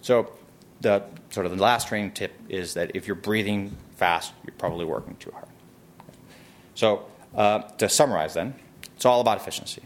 So 0.00 0.32
the 0.80 1.02
sort 1.30 1.46
of 1.46 1.56
the 1.56 1.62
last 1.62 1.88
training 1.88 2.12
tip 2.12 2.32
is 2.48 2.74
that 2.74 2.92
if 2.94 3.06
you're 3.06 3.16
breathing 3.16 3.76
fast, 3.96 4.32
you're 4.46 4.54
probably 4.56 4.84
working 4.84 5.16
too 5.16 5.30
hard. 5.30 5.46
So 6.74 7.04
uh, 7.34 7.60
to 7.78 7.88
summarize, 7.88 8.34
then, 8.34 8.54
it's 8.96 9.04
all 9.04 9.20
about 9.20 9.36
efficiency. 9.36 9.82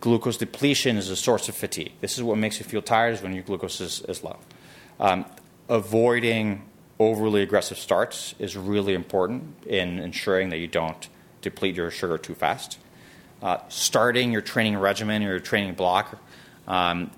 Glucose 0.00 0.36
depletion 0.36 0.96
is 0.96 1.08
a 1.08 1.16
source 1.16 1.48
of 1.48 1.54
fatigue. 1.54 1.92
This 2.00 2.16
is 2.16 2.22
what 2.22 2.36
makes 2.38 2.58
you 2.58 2.64
feel 2.64 2.82
tired 2.82 3.14
is 3.14 3.22
when 3.22 3.32
your 3.32 3.42
glucose 3.42 3.80
is, 3.80 4.02
is 4.02 4.22
low. 4.22 4.38
Um, 5.00 5.24
avoiding 5.68 6.62
overly 6.98 7.42
aggressive 7.42 7.78
starts 7.78 8.34
is 8.38 8.56
really 8.56 8.94
important 8.94 9.64
in 9.66 9.98
ensuring 9.98 10.50
that 10.50 10.58
you 10.58 10.66
don't 10.66 11.08
deplete 11.42 11.76
your 11.76 11.90
sugar 11.90 12.18
too 12.18 12.34
fast. 12.34 12.78
Uh, 13.42 13.58
starting 13.68 14.32
your 14.32 14.40
training 14.40 14.76
regimen 14.78 15.22
or 15.22 15.28
your 15.28 15.40
training 15.40 15.74
block 15.74 16.18
um, 16.66 17.10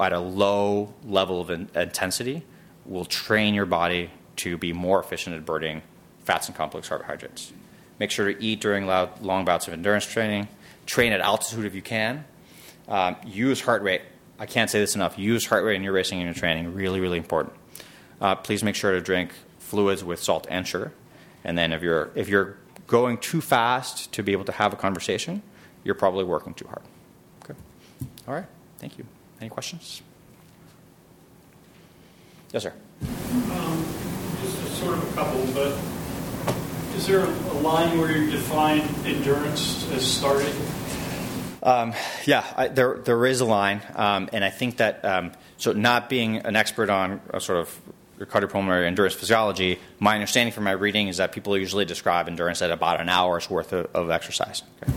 at 0.00 0.12
a 0.12 0.18
low 0.18 0.94
level 1.04 1.40
of 1.40 1.50
in- 1.50 1.68
intensity 1.74 2.44
will 2.86 3.04
train 3.04 3.54
your 3.54 3.66
body 3.66 4.10
to 4.36 4.56
be 4.56 4.72
more 4.72 5.00
efficient 5.00 5.36
at 5.36 5.44
burning 5.44 5.82
fats 6.24 6.48
and 6.48 6.56
complex 6.56 6.88
carbohydrates. 6.88 7.52
Make 7.98 8.10
sure 8.10 8.32
to 8.32 8.42
eat 8.42 8.60
during 8.60 8.86
loud, 8.86 9.20
long 9.22 9.44
bouts 9.44 9.66
of 9.66 9.72
endurance 9.72 10.06
training. 10.06 10.48
Train 10.86 11.12
at 11.12 11.20
altitude 11.20 11.64
if 11.64 11.74
you 11.74 11.82
can. 11.82 12.24
Um, 12.86 13.16
use 13.26 13.60
heart 13.60 13.82
rate. 13.82 14.02
I 14.38 14.46
can't 14.46 14.70
say 14.70 14.78
this 14.78 14.94
enough. 14.94 15.18
Use 15.18 15.46
heart 15.46 15.64
rate 15.64 15.76
in 15.76 15.82
your 15.82 15.92
racing 15.92 16.18
and 16.18 16.26
your 16.26 16.34
training. 16.34 16.74
Really, 16.74 17.00
really 17.00 17.18
important. 17.18 17.54
Uh, 18.20 18.34
please 18.36 18.62
make 18.62 18.74
sure 18.74 18.92
to 18.92 19.00
drink 19.00 19.32
fluids 19.58 20.04
with 20.04 20.22
salt 20.22 20.46
and 20.48 20.66
sugar. 20.66 20.92
And 21.44 21.58
then 21.58 21.72
if 21.72 21.82
you're 21.82 22.10
if 22.14 22.28
you're 22.28 22.56
going 22.86 23.18
too 23.18 23.40
fast 23.40 24.12
to 24.12 24.22
be 24.22 24.32
able 24.32 24.44
to 24.44 24.52
have 24.52 24.72
a 24.72 24.76
conversation, 24.76 25.42
you're 25.84 25.94
probably 25.94 26.24
working 26.24 26.54
too 26.54 26.66
hard. 26.66 26.82
Okay. 27.44 27.58
All 28.26 28.34
right. 28.34 28.46
Thank 28.78 28.98
you. 28.98 29.04
Any 29.40 29.50
questions? 29.50 30.02
Yes, 32.52 32.62
sir. 32.62 32.72
Um, 33.02 33.84
just 34.42 34.78
sort 34.78 34.94
of 34.94 35.12
a 35.12 35.14
couple, 35.14 35.46
but 35.54 35.78
is 36.96 37.06
there 37.06 37.24
a 37.24 37.52
line 37.60 37.98
where 37.98 38.16
you 38.16 38.30
define 38.30 38.80
endurance 39.04 39.88
as 39.92 40.06
starting? 40.06 40.54
Um, 41.62 41.92
yeah, 42.24 42.44
I, 42.56 42.68
there 42.68 42.98
there 42.98 43.26
is 43.26 43.40
a 43.40 43.44
line, 43.44 43.82
um, 43.94 44.28
and 44.32 44.44
I 44.44 44.50
think 44.50 44.78
that 44.78 45.04
um, 45.04 45.32
so 45.56 45.72
not 45.72 46.08
being 46.08 46.38
an 46.38 46.56
expert 46.56 46.88
on 46.88 47.20
a 47.30 47.40
sort 47.40 47.58
of 47.58 47.80
cardiopulmonary 48.26 48.86
endurance 48.86 49.14
physiology, 49.14 49.78
my 49.98 50.14
understanding 50.14 50.52
from 50.52 50.64
my 50.64 50.72
reading 50.72 51.08
is 51.08 51.18
that 51.18 51.32
people 51.32 51.56
usually 51.56 51.84
describe 51.84 52.28
endurance 52.28 52.62
at 52.62 52.70
about 52.70 53.00
an 53.00 53.08
hour's 53.08 53.48
worth 53.50 53.72
of, 53.72 53.86
of 53.94 54.10
exercise. 54.10 54.62
Okay. 54.82 54.92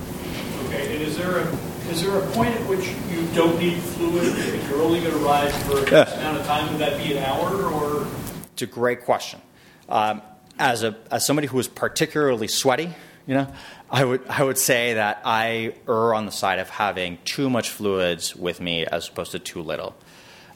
okay, 0.65 0.93
and 0.93 1.03
is 1.03 1.17
there 1.17 1.39
a 1.39 1.57
is 1.91 2.01
there 2.03 2.17
a 2.17 2.25
point 2.31 2.55
at 2.55 2.67
which 2.69 2.87
you 3.09 3.27
don't 3.35 3.59
need 3.59 3.77
fluid 3.77 4.23
if 4.23 4.69
you're 4.69 4.81
only 4.81 5.01
going 5.01 5.11
to 5.11 5.19
ride 5.19 5.51
for 5.51 5.77
a 5.77 5.91
yeah. 5.91 6.09
amount 6.19 6.37
of 6.37 6.45
time? 6.45 6.71
Would 6.71 6.79
that 6.79 6.97
be 6.97 7.17
an 7.17 7.23
hour 7.23 7.65
or? 7.65 8.07
It's 8.53 8.61
a 8.61 8.65
great 8.65 9.03
question. 9.03 9.41
Um, 9.89 10.21
as 10.57 10.83
a 10.83 10.95
as 11.11 11.25
somebody 11.25 11.47
who 11.47 11.59
is 11.59 11.67
particularly 11.67 12.47
sweaty, 12.47 12.89
you 13.27 13.33
know, 13.33 13.47
I 13.89 14.05
would 14.05 14.25
I 14.29 14.43
would 14.43 14.57
say 14.57 14.93
that 14.93 15.21
I 15.25 15.75
err 15.87 16.13
on 16.13 16.25
the 16.25 16.31
side 16.31 16.59
of 16.59 16.69
having 16.69 17.17
too 17.25 17.49
much 17.49 17.69
fluids 17.69 18.35
with 18.35 18.61
me 18.61 18.85
as 18.85 19.09
opposed 19.09 19.31
to 19.31 19.39
too 19.39 19.61
little. 19.61 19.95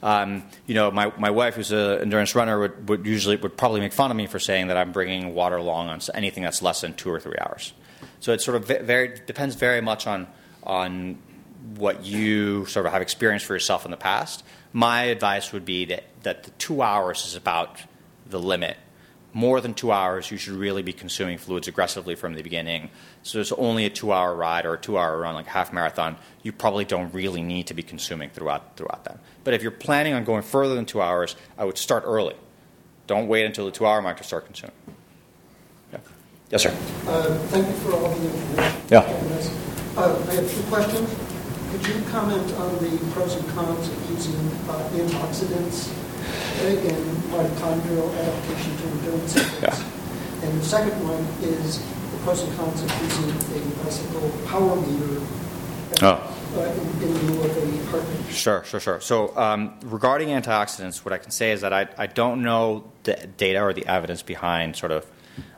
Um, 0.02 0.44
you 0.68 0.76
know, 0.76 0.92
my, 0.92 1.12
my 1.18 1.32
wife, 1.32 1.56
who's 1.56 1.72
an 1.72 2.00
endurance 2.00 2.36
runner, 2.36 2.60
would, 2.60 2.90
would 2.90 3.06
usually 3.06 3.36
would 3.38 3.58
probably 3.58 3.82
make 3.82 3.92
fun 3.92 4.12
of 4.12 4.16
me 4.16 4.28
for 4.28 4.40
saying 4.40 4.68
that 4.68 4.78
I'm 4.78 4.92
bringing 4.92 5.34
water 5.34 5.58
along 5.58 5.90
on 5.90 6.00
anything 6.14 6.44
that's 6.44 6.62
less 6.62 6.82
than 6.82 6.94
two 6.94 7.10
or 7.10 7.20
three 7.20 7.38
hours. 7.42 7.74
So 8.20 8.32
it 8.32 8.42
sort 8.42 8.56
of 8.56 8.86
very 8.86 9.20
depends 9.26 9.56
very 9.56 9.82
much 9.82 10.08
on 10.08 10.28
on 10.66 11.18
what 11.76 12.06
you 12.06 12.66
sort 12.66 12.86
of 12.86 12.92
have 12.92 13.02
experienced 13.02 13.46
for 13.46 13.54
yourself 13.54 13.86
in 13.86 13.92
the 13.92 13.98
past. 13.98 14.44
My 14.72 15.04
advice 15.04 15.52
would 15.52 15.66
be 15.66 15.86
that, 15.86 16.04
that 16.24 16.44
the 16.44 16.52
two 16.52 16.82
hours 16.82 17.26
is 17.26 17.36
about 17.36 17.80
the 18.28 18.40
limit. 18.40 18.78
More 19.34 19.60
than 19.60 19.74
two 19.74 19.92
hours, 19.92 20.32
you 20.32 20.38
should 20.38 20.54
really 20.54 20.82
be 20.82 20.94
consuming 20.94 21.38
fluids 21.38 21.68
aggressively 21.68 22.16
from 22.16 22.36
the 22.36 22.42
beginning. 22.42 22.90
So 23.24 23.42
it's 23.42 23.52
only 23.52 23.86
a 23.86 23.90
two-hour 23.90 24.34
ride 24.34 24.66
or 24.66 24.76
a 24.76 24.78
two-hour 24.78 25.20
run, 25.20 25.36
like 25.36 25.48
a 25.48 25.50
half 25.50 25.74
marathon. 25.74 26.16
You 26.42 26.54
probably 26.54 26.86
don't 26.86 27.14
really 27.14 27.42
need 27.42 27.68
to 27.68 27.74
be 27.74 27.84
consuming 27.84 28.30
throughout 28.30 28.78
throughout 28.78 29.04
that. 29.04 29.20
But 29.44 29.54
if 29.54 29.62
you're 29.62 29.72
planning 29.72 30.14
on 30.14 30.24
going 30.24 30.44
further 30.44 30.76
than 30.76 30.86
two 30.86 31.02
hours, 31.02 31.36
I 31.58 31.66
would 31.66 31.78
start 31.78 32.04
early. 32.06 32.36
Don't 33.08 33.28
wait 33.28 33.46
until 33.46 33.66
the 33.66 33.72
two-hour 33.72 34.02
mark 34.02 34.18
to 34.18 34.24
start 34.24 34.46
consuming. 34.46 34.76
Yeah. 35.92 36.00
Yes, 36.50 36.64
sir. 36.64 36.70
Uh, 37.06 37.38
thank 37.50 37.68
you 37.68 37.74
for 37.74 37.92
all 37.94 38.16
the 38.16 38.26
information. 38.26 38.82
Yeah. 38.90 39.75
Uh, 39.98 40.26
I 40.30 40.34
have 40.34 40.52
two 40.52 40.62
questions. 40.64 41.10
Could 41.72 41.88
you 41.88 42.04
comment 42.12 42.52
on 42.56 42.74
the 42.84 42.98
pros 43.14 43.36
and 43.36 43.48
cons 43.50 43.88
of 43.88 44.10
using 44.12 44.36
uh, 44.68 44.90
antioxidants 44.92 45.90
in 46.64 47.06
mitochondrial 47.32 48.14
adaptation 48.18 48.76
to 48.78 48.84
endurance 48.88 49.38
efforts? 49.38 49.80
Yeah. 49.82 50.48
And 50.48 50.60
the 50.60 50.66
second 50.66 51.02
one 51.02 51.24
is 51.42 51.80
the 51.80 52.18
pros 52.24 52.44
and 52.44 52.56
cons 52.58 52.84
of 52.84 52.92
using 53.02 53.30
a 53.56 53.84
bicycle 53.84 54.32
power 54.48 54.76
meter 54.76 55.22
oh. 56.02 56.32
Uh, 56.56 56.62
in, 56.62 57.04
in, 57.04 57.40
of 57.40 57.58
a 57.58 57.86
heart. 57.88 58.04
Sure, 58.32 58.64
sure, 58.64 58.80
sure. 58.80 59.02
So 59.02 59.36
um, 59.38 59.78
regarding 59.84 60.30
antioxidants, 60.30 61.06
what 61.06 61.14
I 61.14 61.18
can 61.18 61.32
say 61.32 61.52
is 61.52 61.62
that 61.62 61.74
I, 61.74 61.88
I 61.98 62.08
don't 62.08 62.44
know 62.44 62.92
the 63.04 63.28
data 63.38 63.62
or 63.62 63.74
the 63.74 63.86
evidence 63.86 64.22
behind 64.22 64.76
sort 64.76 64.92
of 64.92 65.06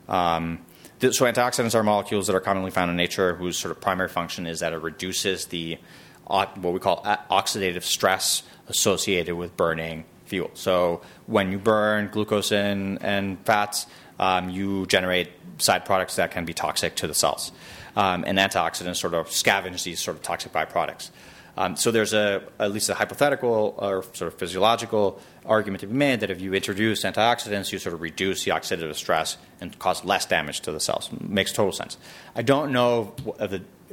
um, 0.07 0.59
so 0.99 1.25
antioxidants 1.25 1.75
are 1.75 1.83
molecules 1.83 2.27
that 2.27 2.35
are 2.35 2.39
commonly 2.41 2.71
found 2.71 2.89
in 2.89 2.97
nature 2.97 3.35
whose 3.35 3.57
sort 3.57 3.71
of 3.71 3.81
primary 3.81 4.09
function 4.09 4.47
is 4.47 4.61
that 4.61 4.73
it 4.73 4.77
reduces 4.77 5.45
the 5.45 5.77
what 6.25 6.57
we 6.61 6.79
call 6.79 7.03
oxidative 7.31 7.83
stress 7.83 8.43
associated 8.67 9.35
with 9.35 9.55
burning 9.55 10.03
fuel. 10.25 10.51
So 10.55 11.01
when 11.25 11.51
you 11.51 11.57
burn 11.57 12.09
glucose 12.11 12.51
and, 12.51 13.01
and 13.01 13.39
fats, 13.45 13.85
um, 14.19 14.49
you 14.49 14.85
generate 14.87 15.29
side 15.57 15.85
products 15.85 16.17
that 16.17 16.31
can 16.31 16.45
be 16.45 16.53
toxic 16.53 16.95
to 16.95 17.07
the 17.07 17.13
cells. 17.13 17.51
Um, 17.95 18.23
and 18.27 18.37
antioxidants 18.37 18.97
sort 18.97 19.13
of 19.13 19.27
scavenge 19.27 19.83
these 19.83 19.99
sort 19.99 20.17
of 20.17 20.23
toxic 20.23 20.51
byproducts. 20.51 21.09
Um, 21.57 21.75
so 21.75 21.89
there's 21.89 22.13
a 22.13 22.43
at 22.59 22.71
least 22.71 22.89
a 22.89 22.93
hypothetical 22.93 23.75
or 23.77 24.03
sort 24.13 24.31
of 24.31 24.39
physiological 24.39 25.19
argument 25.45 25.81
to 25.81 25.87
be 25.87 25.95
made 25.95 26.19
that 26.19 26.29
if 26.29 26.39
you 26.39 26.53
introduce 26.53 27.03
antioxidants, 27.03 27.71
you 27.71 27.79
sort 27.79 27.95
of 27.95 28.01
reduce 28.01 28.43
the 28.43 28.51
oxidative 28.51 28.95
stress 28.95 29.37
and 29.59 29.77
cause 29.79 30.05
less 30.05 30.25
damage 30.25 30.61
to 30.61 30.71
the 30.71 30.79
cells. 30.79 31.09
It 31.11 31.27
makes 31.27 31.51
total 31.51 31.71
sense. 31.71 31.97
I 32.35 32.43
don't 32.43 32.71
know 32.71 33.15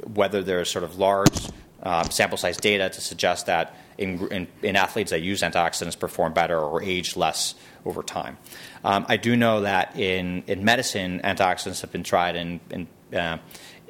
whether 0.03 0.43
there's 0.43 0.69
sort 0.69 0.83
of 0.83 0.97
large 0.97 1.49
um, 1.81 2.09
sample 2.11 2.37
size 2.37 2.57
data 2.57 2.89
to 2.89 3.01
suggest 3.01 3.45
that 3.45 3.75
in, 3.97 4.27
in, 4.31 4.47
in, 4.61 4.75
athletes 4.75 5.11
that 5.11 5.21
use 5.21 5.41
antioxidants 5.41 5.97
perform 5.97 6.33
better 6.33 6.59
or 6.59 6.81
age 6.81 7.15
less 7.15 7.55
over 7.85 8.01
time. 8.01 8.37
Um, 8.83 9.05
I 9.07 9.17
do 9.17 9.35
know 9.35 9.61
that 9.61 9.95
in, 9.97 10.43
in 10.47 10.65
medicine, 10.65 11.21
antioxidants 11.23 11.81
have 11.81 11.91
been 11.91 12.03
tried 12.03 12.35
in, 12.35 12.59
in, 12.71 12.87
uh, 13.17 13.37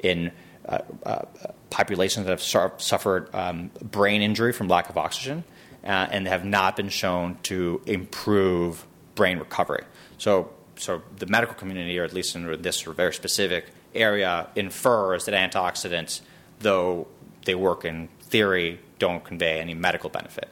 in 0.02 0.30
populations 1.70 2.26
that 2.26 2.30
have 2.30 2.42
su- 2.42 2.72
suffered 2.78 3.34
um, 3.34 3.70
brain 3.82 4.22
injury 4.22 4.52
from 4.52 4.68
lack 4.68 4.88
of 4.88 4.96
oxygen 4.96 5.44
uh, 5.84 6.08
and 6.10 6.26
have 6.26 6.44
not 6.44 6.76
been 6.76 6.88
shown 6.88 7.36
to 7.42 7.80
improve 7.86 8.84
brain 9.14 9.38
recovery. 9.38 9.84
So, 10.18 10.50
so 10.76 11.02
the 11.18 11.26
medical 11.26 11.54
community, 11.54 11.98
or 11.98 12.04
at 12.04 12.12
least 12.12 12.34
in 12.34 12.62
this 12.62 12.82
very 12.82 13.14
specific 13.14 13.70
area, 13.94 14.48
infers 14.54 15.24
that 15.26 15.34
antioxidants, 15.34 16.20
though 16.60 17.06
they 17.44 17.54
work 17.54 17.84
in 17.84 18.08
theory 18.22 18.80
don't 18.98 19.22
convey 19.24 19.60
any 19.60 19.74
medical 19.74 20.10
benefit. 20.10 20.48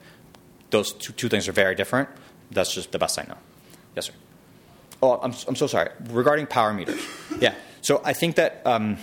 Those 0.71 0.93
two, 0.93 1.13
two 1.13 1.29
things 1.29 1.49
are 1.49 1.53
very 1.53 1.75
different. 1.75 2.09
That's 2.51 2.73
just 2.73 2.93
the 2.93 2.99
best 2.99 3.19
I 3.19 3.25
know. 3.25 3.39
Yes, 3.97 4.07
sir. 4.07 4.13
Oh, 5.03 5.19
I'm, 5.23 5.35
I'm 5.49 5.57
so 5.57 5.67
sorry. 5.67 5.91
Regarding 6.11 6.47
power 6.47 6.73
meters, 6.73 7.01
yeah. 7.41 7.55
So 7.81 8.01
I 8.05 8.13
think 8.13 8.37
that 8.37 8.63
um, 8.65 8.97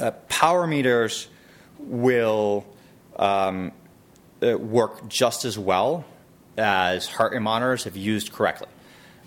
uh, 0.00 0.10
power 0.28 0.66
meters 0.66 1.28
will 1.78 2.66
um, 3.16 3.72
uh, 4.42 4.56
work 4.56 5.08
just 5.08 5.44
as 5.44 5.58
well 5.58 6.04
as 6.56 7.06
heart 7.06 7.32
rate 7.32 7.42
monitors 7.42 7.86
if 7.86 7.96
used 7.96 8.32
correctly. 8.32 8.68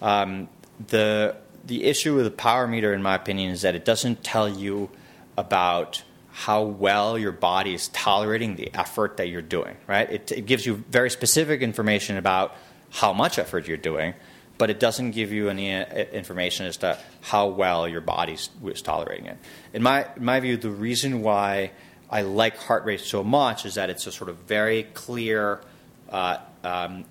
Um, 0.02 0.50
the 0.88 1.36
the 1.66 1.86
issue 1.86 2.16
with 2.16 2.26
the 2.26 2.32
power 2.32 2.68
meter, 2.68 2.94
in 2.94 3.02
my 3.02 3.16
opinion, 3.16 3.52
is 3.52 3.62
that 3.62 3.74
it 3.74 3.86
doesn't 3.86 4.24
tell 4.24 4.50
you 4.50 4.90
about 5.38 6.04
how 6.32 6.64
well 6.64 7.18
your 7.18 7.32
body 7.32 7.74
is 7.74 7.88
tolerating 7.90 8.56
the 8.56 8.74
effort 8.74 9.18
that 9.18 9.30
you're 9.30 9.42
doing, 9.42 9.78
right? 9.88 10.12
It, 10.12 10.32
it, 10.32 10.46
gives 10.46 10.66
you 10.66 10.84
very 10.90 11.10
specific 11.10 11.62
information 11.62 12.18
about 12.18 12.56
how 12.90 13.14
much 13.14 13.38
effort 13.38 13.68
you're 13.68 13.78
doing, 13.78 14.16
but 14.58 14.70
it 14.70 14.80
doesn't 14.80 15.12
give 15.12 15.32
you 15.32 15.50
any 15.50 15.74
uh, 15.74 15.86
information 16.12 16.66
as 16.66 16.78
to 16.78 16.98
how 17.22 17.48
well 17.48 17.88
your 17.88 18.02
body 18.02 18.34
is 18.34 18.82
tolerating 18.82 19.28
it. 19.28 19.38
In 19.74 19.82
my, 19.82 20.08
in 20.16 20.24
my 20.24 20.40
view, 20.40 20.56
the 20.56 20.70
reason 20.70 21.22
why 21.22 21.72
I 22.10 22.22
like 22.22 22.58
heart 22.58 22.86
rate 22.86 23.00
so 23.00 23.24
much 23.24 23.66
is 23.66 23.76
that 23.76 23.90
it's 23.90 24.06
a 24.06 24.12
sort 24.12 24.30
of 24.30 24.38
very 24.38 24.84
clear 24.84 25.62
uh, 26.10 26.38
um, 26.64 27.06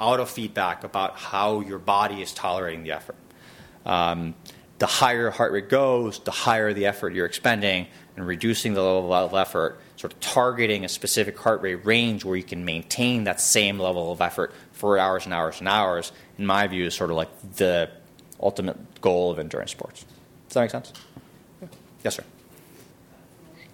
auto 0.00 0.24
feedback 0.24 0.82
about 0.82 1.16
how 1.16 1.60
your 1.60 1.78
body 1.78 2.20
is 2.20 2.32
tolerating 2.32 2.82
the 2.82 2.92
effort. 2.92 3.16
Um, 3.86 4.34
the 4.78 4.86
higher 4.86 5.30
heart 5.30 5.52
rate 5.52 5.68
goes, 5.68 6.18
the 6.20 6.30
higher 6.30 6.72
the 6.72 6.86
effort 6.86 7.12
you're 7.12 7.26
expending, 7.26 7.86
and 8.16 8.26
reducing 8.26 8.74
the 8.74 8.82
level 8.82 9.12
of 9.12 9.34
effort, 9.34 9.80
sort 9.96 10.12
of 10.12 10.20
targeting 10.20 10.84
a 10.84 10.88
specific 10.88 11.38
heart 11.38 11.62
rate 11.62 11.84
range 11.84 12.24
where 12.24 12.36
you 12.36 12.42
can 12.42 12.64
maintain 12.64 13.24
that 13.24 13.40
same 13.40 13.78
level 13.78 14.10
of 14.10 14.20
effort 14.20 14.52
for 14.72 14.98
hours 14.98 15.24
and 15.24 15.34
hours 15.34 15.60
and 15.60 15.68
hours, 15.68 16.12
in 16.36 16.46
my 16.46 16.66
view, 16.66 16.84
is 16.84 16.94
sort 16.94 17.10
of 17.10 17.16
like 17.16 17.28
the 17.56 17.90
ultimate 18.40 19.00
goal 19.00 19.30
of 19.30 19.38
endurance 19.38 19.70
sports. 19.70 20.04
Does 20.48 20.54
that 20.54 20.60
make 20.62 20.70
sense? 20.70 20.92
Yes, 22.04 22.16
sir. 22.16 22.24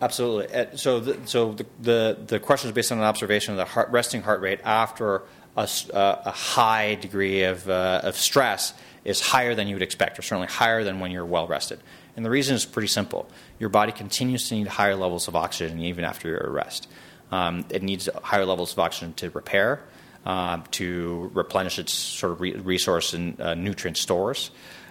Absolutely. 0.00 0.54
Uh, 0.54 0.76
so, 0.76 1.00
the, 1.00 1.18
so 1.26 1.52
the, 1.52 1.66
the, 1.80 2.18
the 2.26 2.40
question 2.40 2.68
is 2.68 2.74
based 2.74 2.92
on 2.92 2.98
an 2.98 3.04
observation 3.04 3.52
of 3.52 3.58
the 3.58 3.64
heart, 3.64 3.90
resting 3.90 4.22
heart 4.22 4.40
rate 4.40 4.60
after 4.64 5.22
a, 5.56 5.68
uh, 5.92 6.22
a 6.24 6.30
high 6.30 6.96
degree 6.96 7.44
of, 7.44 7.68
uh, 7.68 8.00
of 8.02 8.16
stress 8.16 8.74
is 9.04 9.20
higher 9.20 9.54
than 9.54 9.68
you 9.68 9.76
would 9.76 9.82
expect, 9.82 10.18
or 10.18 10.22
certainly 10.22 10.48
higher 10.48 10.82
than 10.84 11.00
when 11.00 11.10
you're 11.10 11.24
well 11.24 11.46
rested. 11.46 11.80
And 12.16 12.24
the 12.24 12.30
reason 12.30 12.54
is 12.54 12.64
pretty 12.64 12.88
simple. 12.88 13.28
Your 13.58 13.68
body 13.68 13.92
continues 13.92 14.48
to 14.48 14.54
need 14.54 14.66
higher 14.66 14.96
levels 14.96 15.28
of 15.28 15.36
oxygen 15.36 15.80
even 15.80 16.04
after 16.04 16.28
your 16.28 16.50
rest. 16.50 16.88
Um, 17.30 17.64
it 17.70 17.82
needs 17.82 18.08
higher 18.22 18.44
levels 18.44 18.72
of 18.72 18.78
oxygen 18.78 19.14
to 19.14 19.30
repair, 19.30 19.80
uh, 20.24 20.60
to 20.72 21.30
replenish 21.34 21.78
its 21.78 21.92
sort 21.92 22.32
of 22.32 22.40
re- 22.40 22.54
resource 22.54 23.14
and 23.14 23.40
uh, 23.40 23.54
nutrient 23.54 23.96
stores. 23.96 24.50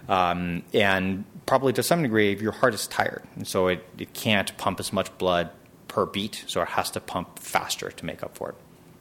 Um, 0.09 0.63
and 0.73 1.23
probably 1.45 1.73
to 1.73 1.83
some 1.83 2.01
degree, 2.01 2.35
your 2.35 2.51
heart 2.51 2.73
is 2.73 2.87
tired, 2.87 3.23
and 3.35 3.47
so 3.47 3.67
it, 3.67 3.85
it 3.97 4.13
can't 4.13 4.55
pump 4.57 4.79
as 4.79 4.91
much 4.91 5.17
blood 5.17 5.49
per 5.87 6.05
beat, 6.05 6.43
so 6.47 6.61
it 6.61 6.69
has 6.69 6.91
to 6.91 6.99
pump 6.99 7.39
faster 7.39 7.89
to 7.91 8.05
make 8.05 8.23
up 8.23 8.35
for 8.35 8.49
it. 8.49 8.55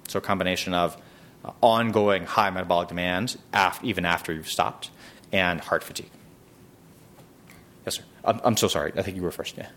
So, 0.09 0.19
a 0.19 0.23
combination 0.23 0.75
of 0.75 0.97
uh, 1.45 1.53
ongoing 1.61 2.25
high 2.25 2.51
metabolic 2.51 2.89
demands, 2.89 3.39
af- 3.53 3.81
even 3.83 4.05
after 4.05 4.33
you've 4.33 4.49
stopped, 4.49 4.91
and 5.33 5.61
heart 5.61 5.83
fatigue. 5.83 6.11
Yes, 7.87 7.97
sir. 7.97 8.03
I'm, 8.25 8.41
I'm 8.45 8.57
so 8.57 8.69
sorry. 8.69 8.93
I 8.97 9.03
think 9.03 9.17
you 9.17 9.23
were 9.23 9.31
first. 9.33 9.57
Yeah. 9.57 9.69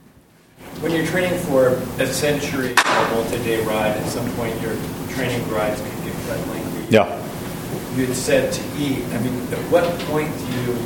When 0.82 0.92
you're 0.92 1.06
training 1.06 1.40
for 1.40 1.70
a 2.00 2.08
century 2.08 2.72
or 2.72 3.10
multi-day 3.12 3.64
ride, 3.66 3.98
at 3.98 4.08
some 4.08 4.30
point 4.34 4.60
your 4.62 4.76
training 5.10 5.48
rides 5.50 5.82
can 5.82 6.06
get 6.06 6.14
quite 6.26 6.48
lengthy. 6.48 6.94
Yeah. 6.94 7.22
You 7.96 8.06
had 8.08 8.16
said 8.16 8.54
to 8.54 8.62
eat. 8.78 9.04
I 9.06 9.20
mean, 9.22 9.42
at 9.54 9.60
what 9.72 9.84
point 10.02 10.30
do 10.38 10.46
you, 10.62 10.78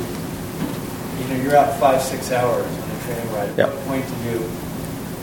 you 1.20 1.28
know, 1.28 1.42
you're 1.42 1.56
out 1.56 1.78
five, 1.78 2.00
six 2.02 2.32
hours 2.32 2.66
on 2.66 2.90
a 2.90 3.02
training 3.02 3.32
ride. 3.32 3.50
At 3.50 3.58
yeah. 3.58 3.66
what 3.66 3.86
point 3.86 4.06
do 4.08 4.30
you 4.30 4.50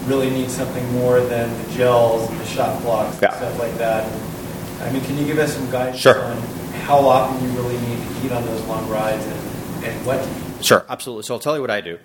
really 0.08 0.30
need 0.30 0.50
something 0.50 0.90
more 0.94 1.20
than 1.20 1.50
the 1.64 1.74
gels 1.74 2.30
and 2.30 2.40
the 2.40 2.46
Shot 2.46 2.82
Bloks 2.82 3.22
yeah. 3.22 3.30
and 3.30 3.38
stuff 3.38 3.60
like 3.60 3.76
that? 3.78 4.06
I 4.82 4.92
mean, 4.92 5.04
can 5.04 5.18
you 5.18 5.26
give 5.26 5.40
us 5.40 5.56
some 5.56 5.70
guidance 5.72 6.00
sure. 6.00 6.24
on 6.24 6.38
how 6.86 7.00
often 7.00 7.44
you 7.44 7.50
really 7.58 7.78
need 7.80 7.98
to 7.98 8.26
eat 8.26 8.32
on 8.32 8.46
those 8.46 8.64
long 8.66 8.88
rides 8.90 9.26
and, 9.26 9.86
and 9.86 10.06
what 10.06 10.24
to 10.24 10.30
eat? 10.30 10.66
Sure, 10.66 10.86
absolutely. 10.88 11.24
So 11.24 11.34
I'll 11.34 11.40
tell 11.40 11.56
you 11.56 11.62
what 11.62 11.72
I 11.72 11.82
do. 11.82 12.00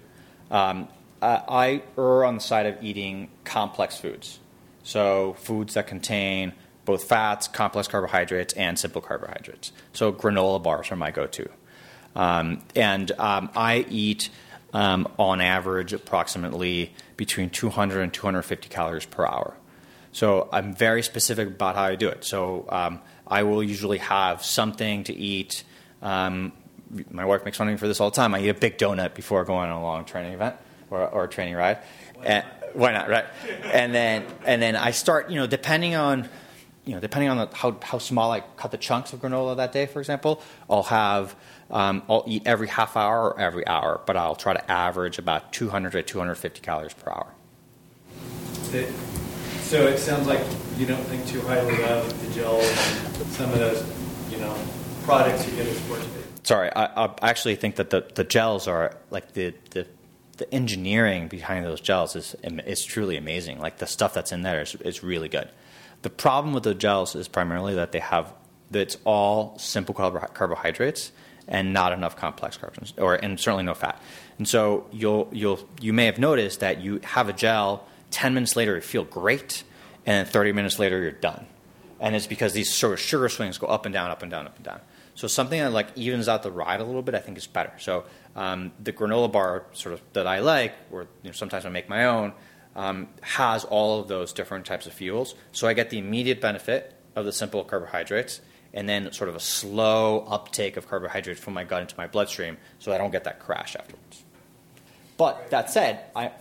Um, 0.51 0.89
I 1.23 1.83
err 1.97 2.25
on 2.25 2.35
the 2.35 2.41
side 2.41 2.67
of 2.67 2.83
eating 2.83 3.31
complex 3.45 3.97
foods. 3.97 4.41
So 4.83 5.35
foods 5.39 5.75
that 5.75 5.87
contain 5.87 6.53
both 6.85 7.05
fats, 7.05 7.47
complex 7.47 7.87
carbohydrates, 7.87 8.55
and 8.55 8.77
simple 8.77 9.01
carbohydrates. 9.01 9.71
So 9.93 10.13
granola 10.13 10.61
bars 10.61 10.91
are 10.91 10.97
my 10.97 11.13
go-to. 11.13 11.49
Um, 12.15 12.63
and 12.75 13.11
um, 13.13 13.51
I 13.55 13.87
eat 13.89 14.31
um, 14.73 15.09
on 15.19 15.41
average 15.41 15.93
approximately 15.93 16.93
between 17.17 17.51
200 17.51 18.01
and 18.01 18.13
250 18.13 18.69
calories 18.69 19.07
per 19.07 19.27
hour. 19.27 19.55
So 20.13 20.49
I'm 20.53 20.75
very 20.75 21.03
specific 21.03 21.49
about 21.49 21.75
how 21.75 21.85
I 21.85 21.97
do 21.97 22.09
it. 22.09 22.25
So 22.25 22.67
um, 22.69 23.01
I 23.27 23.45
will 23.45 23.63
usually 23.63 23.99
have 23.99 24.45
something 24.45 25.05
to 25.05 25.15
eat. 25.15 25.65
Um, 26.03 26.53
my 27.11 27.25
wife 27.25 27.45
makes 27.45 27.57
fun 27.57 27.69
of 27.69 27.73
me 27.73 27.79
for 27.79 27.89
this 27.89 28.01
all 28.01 28.11
the 28.11 28.17
time. 28.17 28.35
I 28.35 28.41
eat 28.41 28.49
a 28.51 28.55
big 28.55 28.77
donut 28.77 29.15
before 29.15 29.45
going 29.45 29.71
on 29.71 29.79
a 29.79 29.83
long 29.83 30.05
training 30.05 30.35
event 30.35 30.57
or, 30.91 31.09
or 31.09 31.25
a 31.25 31.29
training 31.29 31.55
ride. 31.55 31.79
Why, 32.15 32.25
and, 32.27 32.47
why 32.75 32.93
not, 32.93 33.09
right? 33.09 33.25
and 33.65 33.95
then 33.95 34.25
and 34.45 34.61
then 34.61 34.77
I 34.77 34.91
start, 34.91 35.31
you 35.31 35.37
know, 35.37 35.47
depending 35.47 35.95
on 35.95 36.29
you 36.85 36.95
know, 36.95 37.01
depending 37.01 37.31
on 37.31 37.37
the, 37.37 37.49
how, 37.55 37.77
how 37.81 37.99
small 37.99 38.33
I 38.33 38.41
cut 38.41 38.73
the 38.73 38.79
chunks 38.79 39.13
of 39.13 39.21
granola 39.21 39.57
that 39.57 39.73
day, 39.73 39.87
for 39.87 40.01
example, 40.01 40.43
I'll 40.69 40.83
have 40.83 41.37
um, 41.73 42.03
I'll 42.09 42.25
eat 42.27 42.43
every 42.47 42.69
half 42.69 42.97
hour 42.97 43.31
or 43.31 43.41
every 43.41 43.67
hour, 43.67 44.01
but 44.07 44.17
I'll 44.17 44.37
try 44.37 44.53
to 44.53 44.71
average 44.71 45.19
about 45.19 45.53
200 45.53 45.93
to 45.93 46.03
250 46.03 46.61
calories 46.61 46.93
per 46.93 47.11
hour. 47.11 47.35
So 49.63 49.87
it 49.87 49.99
sounds 49.99 50.27
like 50.27 50.41
you 50.77 50.87
don't 50.87 51.03
think 51.05 51.27
too 51.27 51.41
highly 51.43 51.83
of 51.85 52.27
the 52.27 52.35
gels 52.35 52.65
and 52.65 53.27
some 53.29 53.51
of 53.51 53.59
those, 53.59 53.83
you 54.31 54.39
know, 54.39 54.57
products 55.03 55.49
you 55.49 55.57
get 55.57 55.67
at 55.67 55.75
sports 55.77 56.07
Sorry, 56.45 56.71
I, 56.75 57.05
I 57.05 57.15
actually 57.23 57.55
think 57.55 57.77
that 57.77 57.91
the, 57.91 58.05
the 58.15 58.25
gels 58.25 58.67
are 58.67 58.97
like 59.11 59.33
the, 59.33 59.55
the 59.71 59.87
the 60.39 60.53
engineering 60.53 61.29
behind 61.29 61.65
those 61.65 61.81
gels 61.81 62.17
is 62.17 62.35
is 62.43 62.85
truly 62.85 63.17
amazing. 63.17 63.61
Like 63.61 63.79
the 63.79 63.87
stuff 63.87 64.13
that's 64.13 64.33
in 64.33 64.43
there 64.43 64.63
is, 64.63 64.75
is 64.77 65.03
really 65.03 65.29
good. 65.29 65.49
The 66.03 66.11
problem 66.11 66.53
with 66.53 66.65
the 66.65 66.75
gels 66.75 67.15
is 67.15 67.29
primarily 67.29 67.75
that 67.75 67.93
they 67.93 68.01
have 68.01 68.33
that 68.73 68.81
it's 68.81 68.97
all 69.05 69.57
simple 69.59 69.95
carbohydrates 69.95 71.13
and 71.49 71.73
not 71.73 71.93
enough 71.93 72.17
complex 72.17 72.57
carbs, 72.57 72.93
or 72.99 73.15
and 73.15 73.39
certainly 73.39 73.65
no 73.65 73.75
fat. 73.75 74.01
And 74.39 74.47
so 74.49 74.87
you'll 74.93 75.29
you'll 75.33 75.69
you 75.81 75.93
may 75.93 76.07
have 76.07 76.19
noticed 76.19 76.61
that 76.61 76.81
you 76.81 77.01
have 77.05 77.29
a 77.29 77.33
gel 77.33 77.87
10 78.13 78.35
minutes 78.35 78.55
later, 78.55 78.77
you 78.77 78.81
feel 78.81 79.05
great, 79.05 79.65
and 80.07 80.27
then 80.27 80.33
30 80.33 80.53
minutes 80.53 80.79
later, 80.79 81.01
you're 81.01 81.11
done. 81.11 81.47
And 81.99 82.15
it's 82.15 82.27
because 82.27 82.53
these 82.53 82.73
sort 82.73 82.93
of 82.93 83.01
sugar 83.01 83.29
swings 83.29 83.59
go 83.59 83.67
up 83.67 83.87
and 83.87 83.93
down, 83.93 84.11
up 84.11 84.23
and 84.23 84.31
down, 84.31 84.47
up 84.47 84.57
and 84.57 84.65
down. 84.65 84.81
So 85.15 85.29
something 85.29 85.59
that 85.59 85.73
like 85.73 85.89
evens 85.97 86.29
out 86.29 86.43
the 86.43 86.51
ride 86.51 86.81
a 86.81 86.85
little 86.85 87.03
bit, 87.03 87.15
I 87.15 87.19
think 87.19 87.37
is 87.39 87.47
better. 87.47 87.73
So 87.79 88.05
um, 88.35 88.73
the 88.83 88.93
granola 88.93 89.31
bar 89.31 89.67
sort 89.73 89.95
of 89.95 90.01
that 90.13 90.27
I 90.27 90.41
like, 90.41 90.75
or 90.91 91.03
you 91.23 91.31
know, 91.31 91.33
sometimes 91.33 91.67
I 91.67 91.69
make 91.69 91.89
my 91.89 92.07
own, 92.07 92.33
um, 92.75 93.09
has 93.21 93.65
all 93.65 94.01
of 94.01 94.09
those 94.09 94.33
different 94.33 94.67
types 94.67 94.87
of 94.87 94.93
fuels. 94.93 95.35
So 95.53 95.69
I 95.69 95.75
get 95.75 95.91
the 95.91 95.99
immediate 95.99 96.41
benefit 96.41 96.95
of 97.15 97.25
the 97.25 97.33
simple 97.33 97.63
carbohydrates, 97.63 98.41
and 98.75 98.89
then 98.89 99.13
sort 99.13 99.29
of 99.29 99.37
a 99.37 99.41
slow 99.41 100.27
uptake 100.29 100.77
of 100.77 100.89
carbohydrates 100.89 101.41
from 101.41 101.55
my 101.55 101.65
gut 101.65 101.83
into 101.83 101.95
my 101.97 102.07
bloodstream, 102.07 102.57
so 102.79 102.93
I 102.93 102.99
don't 102.99 103.11
get 103.11 103.25
that 103.25 103.41
crash 103.41 103.77
afterwards. 103.77 104.25
But 105.17 105.51
that 105.51 105.71
said, 105.71 106.01
I 106.17 106.33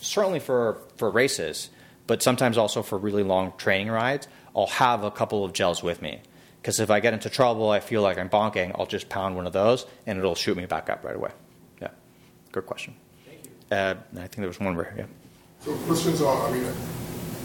certainly 0.00 0.40
for, 0.40 0.78
for 0.96 1.10
races, 1.10 1.70
but 2.06 2.22
sometimes 2.22 2.58
also 2.58 2.82
for 2.82 2.98
really 2.98 3.22
long 3.22 3.52
training 3.56 3.90
rides, 3.90 4.28
I'll 4.56 4.66
have 4.66 5.04
a 5.04 5.10
couple 5.10 5.44
of 5.44 5.52
gels 5.52 5.82
with 5.82 6.00
me. 6.02 6.20
Because 6.60 6.80
if 6.80 6.90
I 6.90 7.00
get 7.00 7.12
into 7.12 7.28
trouble, 7.28 7.68
I 7.68 7.80
feel 7.80 8.00
like 8.00 8.18
I'm 8.18 8.30
bonking, 8.30 8.74
I'll 8.78 8.86
just 8.86 9.08
pound 9.10 9.36
one 9.36 9.46
of 9.46 9.52
those 9.52 9.84
and 10.06 10.18
it'll 10.18 10.34
shoot 10.34 10.56
me 10.56 10.64
back 10.64 10.88
up 10.88 11.04
right 11.04 11.14
away. 11.14 11.30
Yeah. 11.80 11.88
Good 12.52 12.64
question. 12.64 12.94
Thank 13.26 13.44
you. 13.44 13.76
Uh, 13.76 13.94
I 14.14 14.20
think 14.20 14.36
there 14.36 14.46
was 14.46 14.60
one 14.60 14.74
more. 14.74 14.92
Yeah. 14.96 15.04
So 15.60 15.74
questions 15.86 16.22
are, 16.22 16.48
I 16.48 16.52
mean, 16.52 16.72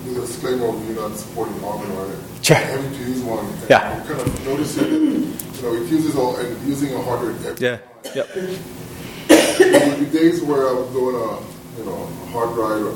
there's 0.03 0.17
a 0.17 0.21
disclaimer 0.27 0.67
of 0.67 0.87
you 0.87 0.95
not 0.95 1.15
supporting 1.17 1.55
Garmin 1.55 1.89
or 1.97 2.43
sure. 2.43 2.55
having 2.55 2.91
to 2.91 2.97
use 2.99 3.21
one. 3.21 3.45
And 3.45 3.69
yeah. 3.69 3.91
I'm 3.91 4.07
kind 4.07 4.21
of 4.21 4.45
noticing, 4.45 4.91
you 4.91 5.61
know, 5.61 5.73
it 5.75 5.89
uses 5.89 6.15
all, 6.15 6.35
and 6.37 6.67
using 6.67 6.93
a 6.93 7.01
hundred 7.01 7.35
every 7.45 7.65
Yeah. 7.67 7.77
Time. 7.77 8.15
Yep. 8.15 8.33
There 9.59 9.89
would 9.89 9.99
be 9.99 10.17
days 10.17 10.41
where 10.41 10.69
I 10.69 10.73
would 10.73 10.93
go 10.93 11.09
on 11.09 11.15
a 11.15 11.59
you 11.79 11.85
know, 11.85 12.05
hard 12.31 12.53
drive, 12.55 12.87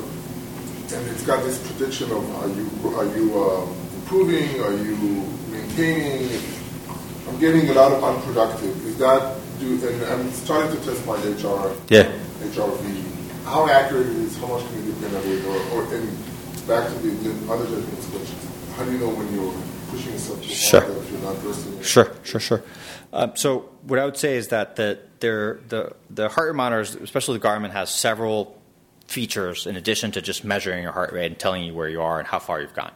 and 0.92 1.10
it's 1.10 1.24
got 1.24 1.42
this 1.42 1.58
prediction 1.66 2.10
of 2.12 2.24
are 2.36 2.48
you 2.48 2.68
are 2.96 3.16
you 3.16 3.42
uh, 3.42 3.66
improving, 3.96 4.60
are 4.62 4.72
you 4.72 4.96
maintaining? 5.50 6.40
I'm 7.28 7.38
getting 7.38 7.68
a 7.70 7.72
lot 7.72 7.92
of 7.92 8.04
unproductive. 8.04 8.86
Is 8.86 8.98
that 8.98 9.38
do? 9.58 9.88
And 9.88 10.04
I'm 10.04 10.30
starting 10.32 10.76
to 10.76 10.84
test 10.84 11.06
my 11.06 11.16
HR. 11.16 11.74
Yeah. 11.88 12.12
HRV. 12.52 13.44
How 13.44 13.68
accurate 13.68 14.06
it 14.06 14.16
is? 14.16 14.36
How 14.36 14.46
much 14.46 14.66
can 14.66 14.84
you 14.84 14.92
depend 14.92 15.16
on 15.16 15.22
it? 15.24 15.44
Or, 15.46 15.56
or 15.78 15.94
and 15.94 16.08
back 16.66 16.88
to 16.88 16.94
the, 16.94 17.10
the 17.10 17.52
other 17.52 17.64
gentleman's 17.64 18.06
question. 18.06 18.38
How 18.76 18.84
do 18.84 18.92
you 18.92 18.98
know 18.98 19.08
when 19.08 19.32
you're 19.34 19.54
pushing 19.90 20.12
yourself 20.12 20.42
too 20.42 20.48
sure. 20.48 20.80
hard 20.80 20.94
that 20.94 21.10
you're 21.10 21.20
not 21.20 21.44
resting? 21.44 21.82
Sure, 21.82 22.12
sure, 22.22 22.40
sure. 22.40 22.62
Um, 23.12 23.32
so 23.36 23.70
what 23.82 23.98
I 23.98 24.04
would 24.04 24.16
say 24.16 24.36
is 24.36 24.48
that 24.48 24.76
the 24.76 24.98
the 25.20 25.94
the 26.10 26.28
heart 26.28 26.48
rate 26.48 26.56
monitors, 26.56 26.94
especially 26.96 27.38
the 27.38 27.46
Garmin, 27.46 27.70
has 27.70 27.90
several 27.90 28.60
features 29.06 29.66
in 29.66 29.76
addition 29.76 30.10
to 30.12 30.22
just 30.22 30.44
measuring 30.44 30.82
your 30.82 30.92
heart 30.92 31.12
rate 31.12 31.26
and 31.26 31.38
telling 31.38 31.64
you 31.64 31.74
where 31.74 31.88
you 31.88 32.00
are 32.00 32.18
and 32.18 32.26
how 32.26 32.38
far 32.38 32.60
you've 32.60 32.74
gone. 32.74 32.92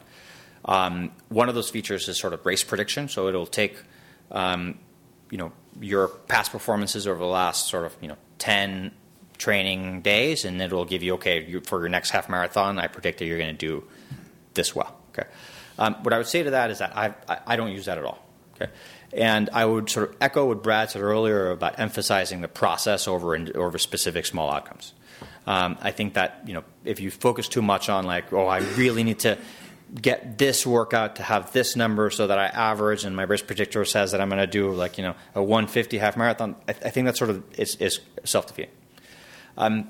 Um, 0.64 1.12
one 1.29 1.49
of 1.49 1.55
those 1.55 1.71
features 1.71 2.09
is 2.09 2.19
sort 2.19 2.33
of 2.33 2.45
race 2.45 2.64
prediction, 2.64 3.09
so 3.09 3.29
it'll 3.29 3.47
take 3.47 3.77
um, 4.31 4.79
you 5.31 5.39
know 5.39 5.53
your 5.81 6.09
past 6.09 6.51
performances 6.51 7.07
over 7.07 7.19
the 7.19 7.27
last 7.27 7.69
sort 7.69 7.85
of 7.85 7.97
you 8.01 8.09
know 8.09 8.16
ten 8.39 8.93
training 9.39 10.03
days, 10.03 10.45
and 10.45 10.61
it'll 10.61 10.84
give 10.84 11.03
you 11.03 11.14
okay 11.14 11.45
you, 11.45 11.61
for 11.61 11.80
your 11.80 11.89
next 11.89 12.11
half 12.11 12.28
marathon. 12.28 12.78
I 12.78 12.89
predict 12.89 13.18
that 13.20 13.26
you're 13.26 13.39
going 13.39 13.57
to 13.57 13.66
do 13.66 13.84
this 14.55 14.74
well. 14.74 14.97
Okay, 15.11 15.28
um, 15.78 15.95
what 16.03 16.12
I 16.12 16.18
would 16.18 16.26
say 16.26 16.43
to 16.43 16.51
that 16.51 16.70
is 16.70 16.78
that 16.78 16.97
I, 16.97 17.14
I, 17.28 17.39
I 17.47 17.57
don't 17.57 17.72
use 17.72 17.86
that 17.86 17.99
at 17.99 18.05
all. 18.05 18.18
Okay? 18.55 18.70
And 19.12 19.49
I 19.53 19.64
would 19.64 19.89
sort 19.89 20.11
of 20.11 20.16
echo 20.20 20.47
what 20.47 20.62
Brad 20.62 20.91
said 20.91 21.01
earlier 21.03 21.51
about 21.51 21.78
emphasizing 21.78 22.41
the 22.41 22.49
process 22.49 23.09
over 23.09 23.36
over 23.55 23.78
specific 23.78 24.26
small 24.26 24.51
outcomes. 24.51 24.93
Um, 25.47 25.78
I 25.80 25.93
think 25.93 26.14
that 26.14 26.43
you 26.47 26.53
know 26.53 26.64
if 26.84 27.01
you 27.01 27.11
focus 27.11 27.49
too 27.49 27.62
much 27.62 27.89
on 27.89 28.05
like, 28.05 28.32
oh, 28.32 28.47
I 28.47 28.59
really 28.76 29.03
need 29.03 29.20
to 29.20 29.39
get 29.95 30.36
this 30.36 30.66
workout 30.66 31.16
to 31.16 31.22
have 31.22 31.53
this 31.53 31.74
number 31.74 32.11
so 32.11 32.26
that 32.26 32.39
I 32.39 32.47
average, 32.47 33.05
and 33.05 33.16
my 33.16 33.22
risk 33.22 33.47
predictor 33.47 33.84
says 33.86 34.12
that 34.12 34.20
I'm 34.20 34.28
going 34.28 34.41
to 34.41 34.47
do 34.47 34.72
like 34.72 34.99
you 34.99 35.05
know 35.05 35.14
a 35.34 35.43
150 35.43 35.99
half 35.99 36.16
marathon. 36.16 36.57
I, 36.68 36.72
I 36.72 36.91
think 36.91 37.07
that 37.07 37.16
sort 37.16 37.30
of 37.30 37.43
is, 37.59 37.76
is 37.76 38.01
self 38.24 38.47
defeating. 38.47 38.72
Um, 39.59 39.89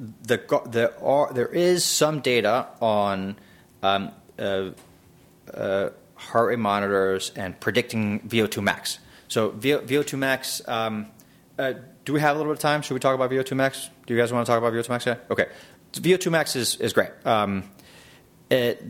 the, 0.00 0.92
are, 1.00 1.32
there 1.32 1.46
is 1.46 1.84
some 1.84 2.20
data 2.20 2.66
on 2.80 3.36
um, 3.82 4.10
uh, 4.38 4.70
uh, 5.52 5.90
heart 6.16 6.48
rate 6.48 6.58
monitors 6.58 7.30
and 7.36 7.58
predicting 7.60 8.20
VO2 8.20 8.62
max. 8.62 8.98
So 9.28 9.50
VO2 9.50 10.18
max. 10.18 10.66
Um, 10.66 11.06
uh, 11.58 11.74
do 12.04 12.12
we 12.12 12.20
have 12.20 12.36
a 12.36 12.38
little 12.38 12.52
bit 12.52 12.58
of 12.58 12.62
time? 12.62 12.82
Should 12.82 12.94
we 12.94 13.00
talk 13.00 13.14
about 13.14 13.30
VO2 13.30 13.54
max? 13.54 13.90
Do 14.06 14.14
you 14.14 14.20
guys 14.20 14.32
want 14.32 14.46
to 14.46 14.50
talk 14.50 14.58
about 14.58 14.72
VO2 14.72 14.88
max? 14.88 15.06
Yeah. 15.06 15.16
Okay. 15.30 15.46
VO2 15.92 16.30
max 16.30 16.56
is 16.56 16.76
is 16.76 16.92
great. 16.92 17.10
Um, 17.24 17.64
it, 18.50 18.82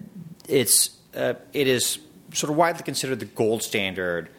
it's 0.49 0.91
uh, 1.15 1.35
it 1.53 1.67
is 1.67 1.99
sort 2.33 2.51
of 2.51 2.57
widely 2.57 2.83
considered 2.85 3.21
the 3.21 3.27
gold 3.27 3.63
standard 3.63 4.31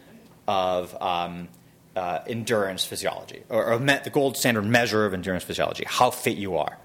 of 0.48 1.00
um, 1.00 1.48
uh, 1.96 2.20
endurance 2.26 2.84
physiology, 2.84 3.42
or, 3.48 3.72
or 3.72 3.78
the 3.78 4.10
gold 4.12 4.36
standard 4.36 4.64
measure 4.64 5.06
of 5.06 5.14
endurance 5.14 5.44
physiology, 5.44 5.84
how 5.86 6.10
fit 6.10 6.36
you 6.36 6.56
are. 6.56 6.78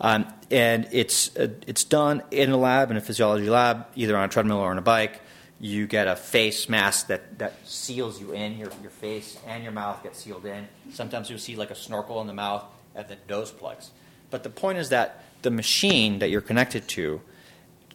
Um, 0.00 0.26
and 0.50 0.88
it's 0.90 1.34
uh, 1.36 1.48
it's 1.66 1.84
done 1.84 2.22
in 2.30 2.50
a 2.50 2.56
lab, 2.56 2.90
in 2.90 2.96
a 2.96 3.00
physiology 3.00 3.48
lab, 3.48 3.86
either 3.94 4.16
on 4.16 4.24
a 4.24 4.28
treadmill 4.28 4.58
or 4.58 4.70
on 4.70 4.78
a 4.78 4.82
bike. 4.82 5.20
You 5.60 5.86
get 5.86 6.08
a 6.08 6.16
face 6.16 6.68
mask 6.68 7.06
that, 7.06 7.38
that 7.38 7.54
seals 7.64 8.20
you 8.20 8.32
in. 8.32 8.58
Your, 8.58 8.70
your 8.82 8.90
face 8.90 9.38
and 9.46 9.62
your 9.62 9.70
mouth 9.70 10.02
get 10.02 10.16
sealed 10.16 10.44
in. 10.44 10.66
Sometimes 10.92 11.30
you'll 11.30 11.38
see 11.38 11.54
like 11.54 11.70
a 11.70 11.76
snorkel 11.76 12.20
in 12.20 12.26
the 12.26 12.32
mouth 12.32 12.64
at 12.96 13.08
the 13.08 13.16
nose 13.28 13.52
plugs. 13.52 13.92
But 14.30 14.42
the 14.42 14.50
point 14.50 14.78
is 14.78 14.88
that 14.88 15.24
the 15.42 15.52
machine 15.52 16.18
that 16.18 16.30
you're 16.30 16.40
connected 16.40 16.88
to 16.88 17.20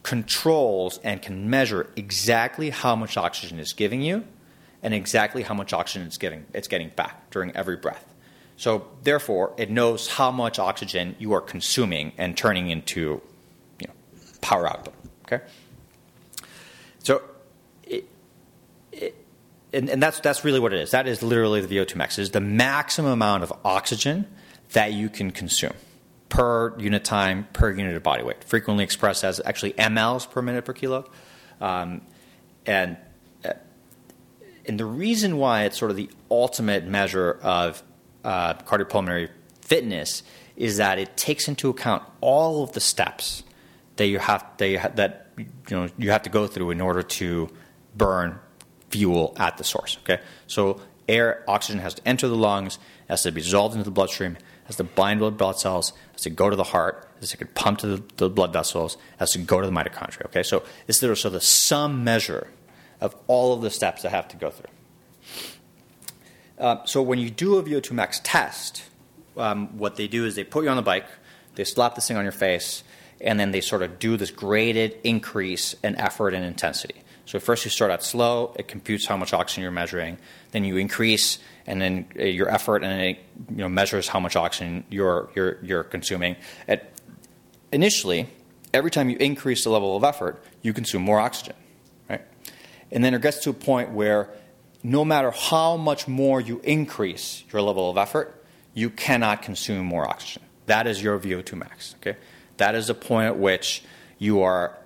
controls 0.01 0.97
and 1.03 1.21
can 1.21 1.49
measure 1.49 1.89
exactly 1.97 2.69
how 2.69 2.95
much 2.95 3.17
oxygen 3.17 3.59
is 3.59 3.73
giving 3.73 4.01
you 4.01 4.23
and 4.83 4.93
exactly 4.93 5.43
how 5.43 5.53
much 5.53 5.73
oxygen 5.73 6.07
it's 6.07 6.17
getting 6.17 6.45
it's 6.53 6.67
getting 6.67 6.89
back 6.89 7.29
during 7.29 7.55
every 7.55 7.77
breath. 7.77 8.13
So 8.57 8.87
therefore, 9.03 9.53
it 9.57 9.69
knows 9.69 10.07
how 10.07 10.31
much 10.31 10.57
oxygen 10.57 11.15
you 11.19 11.33
are 11.33 11.41
consuming 11.41 12.11
and 12.17 12.35
turning 12.35 12.69
into 12.69 13.21
you 13.79 13.87
know, 13.87 13.93
power 14.41 14.67
output. 14.67 14.95
Okay. 15.25 15.43
So, 16.99 17.21
it, 17.83 18.09
it, 18.91 19.15
and, 19.71 19.89
and 19.89 20.01
that's 20.01 20.19
that's 20.21 20.43
really 20.43 20.59
what 20.59 20.73
it 20.73 20.79
is. 20.79 20.91
That 20.91 21.07
is 21.07 21.21
literally 21.21 21.61
the 21.61 21.75
VO2 21.75 21.95
max. 21.95 22.17
It 22.17 22.23
is 22.23 22.31
the 22.31 22.41
maximum 22.41 23.11
amount 23.11 23.43
of 23.43 23.53
oxygen 23.63 24.27
that 24.73 24.91
you 24.91 25.07
can 25.07 25.31
consume 25.31 25.73
per 26.29 26.77
unit 26.79 27.05
time 27.05 27.47
per 27.53 27.71
unit 27.71 27.95
of 27.95 28.03
body 28.03 28.23
weight. 28.23 28.43
Frequently 28.43 28.83
expressed 28.83 29.23
as 29.23 29.39
actually 29.45 29.73
mLs 29.73 30.29
per 30.29 30.41
minute 30.41 30.65
per 30.65 30.73
kilo. 30.73 31.09
Um, 31.61 32.01
and 32.65 32.97
and 34.67 34.79
the 34.79 34.85
reason 34.85 35.37
why 35.37 35.63
it's 35.63 35.77
sort 35.77 35.91
of 35.91 35.97
the 35.97 36.09
ultimate 36.29 36.85
measure 36.85 37.39
of 37.41 37.83
uh, 38.23 38.53
cardiopulmonary 38.55 39.29
fitness 39.61 40.23
is 40.55 40.77
that 40.77 40.99
it 40.99 41.15
takes 41.15 41.47
into 41.47 41.69
account 41.69 42.03
all 42.21 42.63
of 42.63 42.73
the 42.73 42.79
steps 42.79 43.43
that 43.97 44.07
you 44.07 44.19
have 44.19 44.45
that 44.57 44.67
you, 44.67 44.79
ha- 44.79 44.91
that, 44.95 45.27
you 45.37 45.45
know 45.69 45.89
you 45.97 46.11
have 46.11 46.23
to 46.23 46.29
go 46.29 46.47
through 46.47 46.71
in 46.71 46.81
order 46.81 47.03
to 47.03 47.49
burn 47.95 48.39
fuel 48.89 49.35
at 49.37 49.57
the 49.57 49.63
source. 49.63 49.97
Okay, 50.03 50.21
so 50.47 50.81
air 51.07 51.43
oxygen 51.47 51.79
has 51.79 51.93
to 51.95 52.07
enter 52.07 52.27
the 52.27 52.35
lungs, 52.35 52.79
has 53.07 53.23
to 53.23 53.31
be 53.31 53.41
dissolved 53.41 53.75
into 53.75 53.85
the 53.85 53.91
bloodstream, 53.91 54.37
has 54.65 54.75
to 54.75 54.83
bind 54.83 55.21
with 55.21 55.37
blood 55.37 55.57
cells, 55.57 55.93
has 56.13 56.21
to 56.21 56.29
go 56.29 56.49
to 56.49 56.55
the 56.55 56.63
heart, 56.63 57.09
has 57.19 57.31
to 57.31 57.37
get 57.37 57.53
pumped 57.55 57.81
to 57.81 57.87
the, 57.87 58.03
the 58.17 58.29
blood 58.29 58.53
vessels, 58.53 58.97
has 59.17 59.31
to 59.31 59.39
go 59.39 59.61
to 59.61 59.67
the 59.67 59.73
mitochondria. 59.73 60.25
Okay, 60.25 60.43
so 60.43 60.63
it's 60.87 60.99
sort 60.99 61.25
of 61.25 61.31
the 61.33 61.41
sum 61.41 62.03
measure 62.03 62.47
of 63.01 63.15
all 63.27 63.53
of 63.53 63.61
the 63.61 63.69
steps 63.69 64.01
that 64.03 64.11
have 64.11 64.27
to 64.29 64.37
go 64.37 64.49
through. 64.49 64.69
Uh, 66.57 66.83
so 66.85 67.01
when 67.01 67.19
you 67.19 67.29
do 67.29 67.57
a 67.57 67.63
VO2 67.63 67.91
max 67.91 68.19
test, 68.23 68.83
um, 69.37 69.77
what 69.77 69.95
they 69.95 70.07
do 70.07 70.25
is 70.25 70.35
they 70.35 70.43
put 70.43 70.63
you 70.63 70.69
on 70.69 70.77
the 70.77 70.81
bike, 70.81 71.05
they 71.55 71.63
slap 71.63 71.95
this 71.95 72.07
thing 72.07 72.17
on 72.17 72.23
your 72.23 72.31
face, 72.31 72.83
and 73.21 73.39
then 73.39 73.51
they 73.51 73.61
sort 73.61 73.81
of 73.81 73.99
do 73.99 74.17
this 74.17 74.31
graded 74.31 74.97
increase 75.03 75.75
in 75.83 75.95
effort 75.95 76.33
and 76.33 76.43
intensity. 76.43 76.95
So 77.25 77.39
first 77.39 77.65
you 77.65 77.71
start 77.71 77.91
out 77.91 78.03
slow, 78.03 78.53
it 78.57 78.67
computes 78.67 79.05
how 79.05 79.17
much 79.17 79.33
oxygen 79.33 79.61
you're 79.61 79.71
measuring, 79.71 80.17
then 80.51 80.63
you 80.63 80.77
increase, 80.77 81.39
and 81.65 81.81
then 81.81 82.07
uh, 82.17 82.23
your 82.23 82.49
effort, 82.49 82.83
and 82.83 83.01
it 83.01 83.17
you 83.49 83.57
know 83.57 83.69
measures 83.69 84.07
how 84.07 84.19
much 84.19 84.35
oxygen 84.35 84.85
you're 84.89 85.29
you're, 85.35 85.57
you're 85.61 85.83
consuming. 85.83 86.37
At, 86.67 86.89
initially, 87.71 88.29
every 88.73 88.91
time 88.91 89.09
you 89.09 89.17
increase 89.17 89.65
the 89.65 89.69
level 89.69 89.97
of 89.97 90.03
effort, 90.03 90.41
you 90.61 90.71
consume 90.73 91.01
more 91.01 91.19
oxygen? 91.19 91.55
And 92.91 93.03
then 93.03 93.13
it 93.13 93.21
gets 93.21 93.39
to 93.39 93.49
a 93.49 93.53
point 93.53 93.91
where 93.91 94.29
no 94.83 95.03
matter 95.03 95.31
how 95.31 95.75
much 95.77 96.07
more 96.07 96.39
you 96.39 96.61
increase 96.63 97.43
your 97.51 97.61
level 97.61 97.89
of 97.89 97.97
effort, 97.97 98.43
you 98.73 98.89
cannot 98.89 99.41
consume 99.41 99.85
more 99.85 100.07
oxygen. 100.07 100.43
That 100.67 100.87
is 100.87 101.01
your 101.01 101.17
VO2 101.19 101.53
max. 101.53 101.95
Okay, 101.99 102.17
that 102.57 102.75
is 102.75 102.87
the 102.87 102.93
point 102.93 103.27
at 103.27 103.37
which 103.37 103.83
you 104.19 104.41
are 104.41 104.77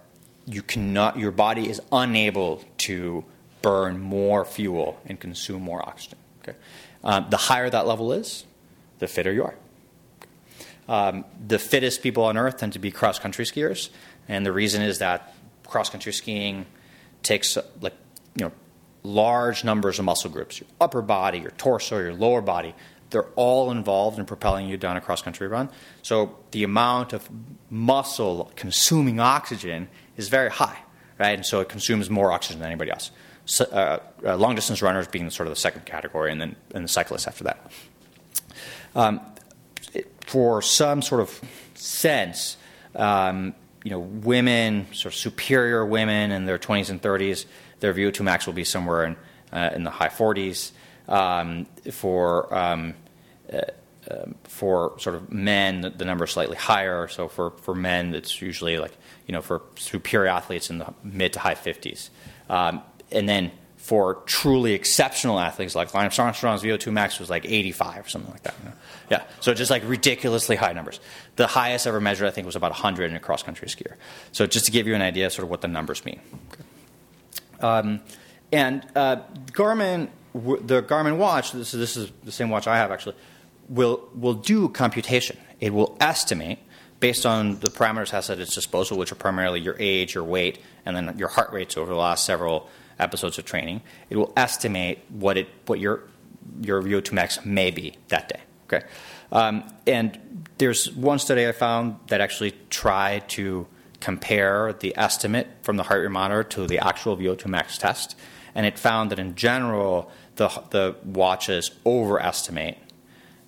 you 0.48 0.62
cannot 0.62 1.18
your 1.18 1.32
body 1.32 1.70
is 1.70 1.82
unable 1.92 2.64
to 2.78 3.24
burn 3.62 4.00
more 4.00 4.44
fuel 4.44 5.00
and 5.06 5.20
consume 5.20 5.62
more 5.62 5.88
oxygen. 5.88 6.18
Okay, 6.42 6.58
um, 7.04 7.28
the 7.30 7.38
higher 7.38 7.70
that 7.70 7.86
level 7.86 8.14
is, 8.14 8.46
the 9.00 9.08
fitter 9.08 9.32
you 9.32 9.44
are. 9.44 9.56
Um, 10.88 11.26
the 11.48 11.60
fittest 11.60 12.02
people 12.02 12.24
on 12.24 12.38
earth 12.38 12.58
tend 12.58 12.74
to 12.74 12.80
be 12.80 12.92
cross 12.92 13.20
country 13.20 13.46
skiers, 13.46 13.90
and 14.28 14.46
the 14.46 14.52
reason 14.52 14.82
is 14.82 15.00
that 15.00 15.36
cross 15.66 15.90
country 15.90 16.12
skiing 16.12 16.66
takes 17.24 17.58
like 17.82 17.96
you 18.36 18.46
know 18.46 18.52
large 19.04 19.64
numbers 19.64 20.00
of 20.00 20.06
muscle 20.06 20.30
groups 20.30 20.60
your 20.60 20.70
upper 20.80 21.02
body, 21.02 21.40
your 21.40 21.52
torso, 21.52 22.00
your 22.00 22.14
lower 22.14 22.42
body. 22.42 22.74
They're 23.10 23.28
all 23.36 23.72
involved 23.72 24.20
in 24.20 24.26
propelling 24.26 24.70
you 24.70 24.78
down 24.78 24.96
a 24.96 25.02
cross 25.02 25.22
country 25.22 25.48
run. 25.48 25.70
So 26.02 26.38
the 26.52 26.64
amount 26.64 27.12
of 27.12 27.30
muscle 27.70 28.52
consuming 28.56 29.20
oxygen 29.20 29.90
is 30.16 30.30
very 30.30 30.50
high, 30.50 30.78
right? 31.20 31.36
And 31.36 31.46
so 31.46 31.60
it 31.60 31.68
consumes 31.68 32.10
more 32.10 32.32
oxygen 32.32 32.62
than 32.62 32.68
anybody 32.68 32.90
else. 32.90 33.12
So, 33.46 33.66
uh, 33.66 34.00
uh, 34.26 34.38
long 34.38 34.56
distance 34.56 34.82
runners 34.82 35.08
being 35.08 35.30
sort 35.30 35.48
of 35.48 35.54
the 35.54 35.60
second 35.60 35.86
category, 35.86 36.32
and 36.32 36.40
then 36.40 36.56
and 36.74 36.86
the 36.86 36.88
cyclists 36.88 37.28
after 37.28 37.44
that. 37.46 37.72
Um, 38.96 39.20
it, 39.94 40.10
for 40.26 40.62
some 40.62 41.02
sort 41.02 41.22
of 41.22 41.42
sense, 41.74 42.56
um, 42.96 43.56
you 43.84 43.92
know, 43.92 44.00
women, 44.00 44.88
sort 44.94 45.14
of 45.14 45.20
superior 45.20 45.86
women 45.86 46.32
in 46.32 46.46
their 46.46 46.60
20s 46.60 46.90
and 46.90 47.02
30s, 47.02 47.46
their 47.80 47.94
VO2 47.94 48.22
max 48.22 48.46
will 48.46 48.54
be 48.54 48.64
somewhere 48.64 49.06
in, 49.06 49.16
uh, 49.52 49.72
in 49.74 49.84
the 49.84 49.90
high 49.90 50.10
40s. 50.10 50.72
Um, 51.08 51.66
for 51.92 52.54
um, 52.56 52.94
uh, 53.52 53.62
um, 54.10 54.36
for 54.44 54.96
sort 54.98 55.16
of 55.16 55.32
men, 55.32 55.82
the, 55.82 55.90
the 55.90 56.06
number 56.06 56.26
is 56.26 56.32
slightly 56.32 56.58
higher. 56.58 57.08
So 57.08 57.28
for, 57.28 57.52
for 57.52 57.76
men, 57.76 58.16
it's 58.16 58.42
usually 58.42 58.78
like 58.78 58.94
you 59.28 59.34
know 59.34 59.42
for 59.42 59.62
superior 59.76 60.30
athletes 60.30 60.70
in 60.70 60.80
the 60.80 60.94
mid 61.04 61.34
to 61.34 61.40
high 61.40 61.56
50s, 61.56 62.10
um, 62.50 62.82
and 63.12 63.30
then 63.30 63.52
for 63.82 64.22
truly 64.28 64.74
exceptional 64.74 65.40
athletes 65.40 65.74
like 65.74 65.92
Lance 65.96 66.20
Armstrong's 66.20 66.62
VO2 66.62 66.94
max 66.94 67.20
was 67.20 67.32
like 67.32 67.46
85 67.46 68.06
or 68.06 68.10
something 68.10 68.32
like 68.32 68.44
that. 68.44 68.54
You 68.60 68.70
know? 68.70 68.76
Yeah, 69.10 69.24
so 69.40 69.56
just 69.56 69.72
like 69.72 69.82
ridiculously 69.88 70.56
high 70.56 70.72
numbers. 70.72 71.00
The 71.36 71.48
highest 71.48 71.88
ever 71.88 72.00
measured, 72.00 72.28
I 72.28 72.32
think, 72.32 72.46
was 72.46 72.56
about 72.56 72.72
100 72.72 73.10
in 73.10 73.18
a 73.18 73.20
cross 73.20 73.42
country 73.42 73.68
skier. 73.68 73.96
So 74.32 74.46
just 74.46 74.68
to 74.68 74.72
give 74.72 74.86
you 74.86 74.94
an 74.94 75.02
idea, 75.02 75.32
sort 75.32 75.46
of 75.46 75.50
what 75.50 75.62
the 75.62 75.68
numbers 75.68 76.06
mean. 76.06 76.22
Um, 77.60 78.02
and 78.52 78.86
uh, 78.96 79.24
Garmin, 79.48 80.10
the 80.36 80.84
Garmin 80.84 81.18
watch, 81.18 81.52
this 81.52 81.74
is, 81.74 81.80
this 81.80 81.98
is 81.98 82.12
the 82.24 82.32
same 82.32 82.50
watch 82.50 82.68
I 82.68 82.78
have 82.78 82.92
actually, 82.92 83.16
will, 83.68 84.08
will 84.14 84.36
do 84.36 84.70
computation. 84.70 85.38
It 85.60 85.74
will 85.74 85.98
estimate 86.00 86.60
based 87.00 87.26
on 87.26 87.60
the 87.62 87.70
parameters 87.70 88.04
it 88.04 88.12
has 88.12 88.30
at 88.30 88.40
its 88.40 88.54
disposal, 88.54 89.00
which 89.00 89.12
are 89.12 89.16
primarily 89.16 89.60
your 89.60 89.76
age, 89.80 90.14
your 90.14 90.24
weight, 90.24 90.60
and 90.86 90.96
then 90.96 91.18
your 91.18 91.30
heart 91.30 91.52
rates 91.52 91.78
over 91.78 91.92
the 91.92 92.00
last 92.00 92.26
several 92.26 92.70
episodes 93.02 93.38
of 93.38 93.46
training. 93.46 93.82
It 94.10 94.18
will 94.18 94.34
estimate 94.38 95.00
what 95.10 95.38
it 95.38 95.48
what 95.66 95.80
your 95.80 96.04
your 96.62 96.82
VO2 96.82 97.12
max 97.12 97.46
may 97.46 97.72
be 97.72 97.96
that 98.10 98.30
day. 98.30 98.42
Okay, 98.66 98.86
um, 99.32 99.64
and 99.86 100.48
there's 100.58 100.92
one 100.92 101.20
study 101.20 101.48
I 101.48 101.52
found 101.52 101.98
that 102.08 102.22
actually 102.22 102.54
tried 102.70 103.28
to 103.30 103.68
compare 104.00 104.74
the 104.74 104.98
estimate 104.98 105.48
from 105.62 105.78
the 105.78 105.84
heart 105.84 106.02
rate 106.02 106.12
monitor 106.12 106.44
to 106.44 106.68
the 106.68 106.80
actual 106.80 107.18
VO2 107.18 107.46
max 107.48 107.78
test, 107.78 108.16
and 108.56 108.66
it 108.66 108.80
found 108.80 109.12
that 109.12 109.20
in 109.20 109.36
general 109.36 110.12
the 110.36 110.48
the 110.70 110.96
watches 111.04 111.72
overestimate 111.86 112.78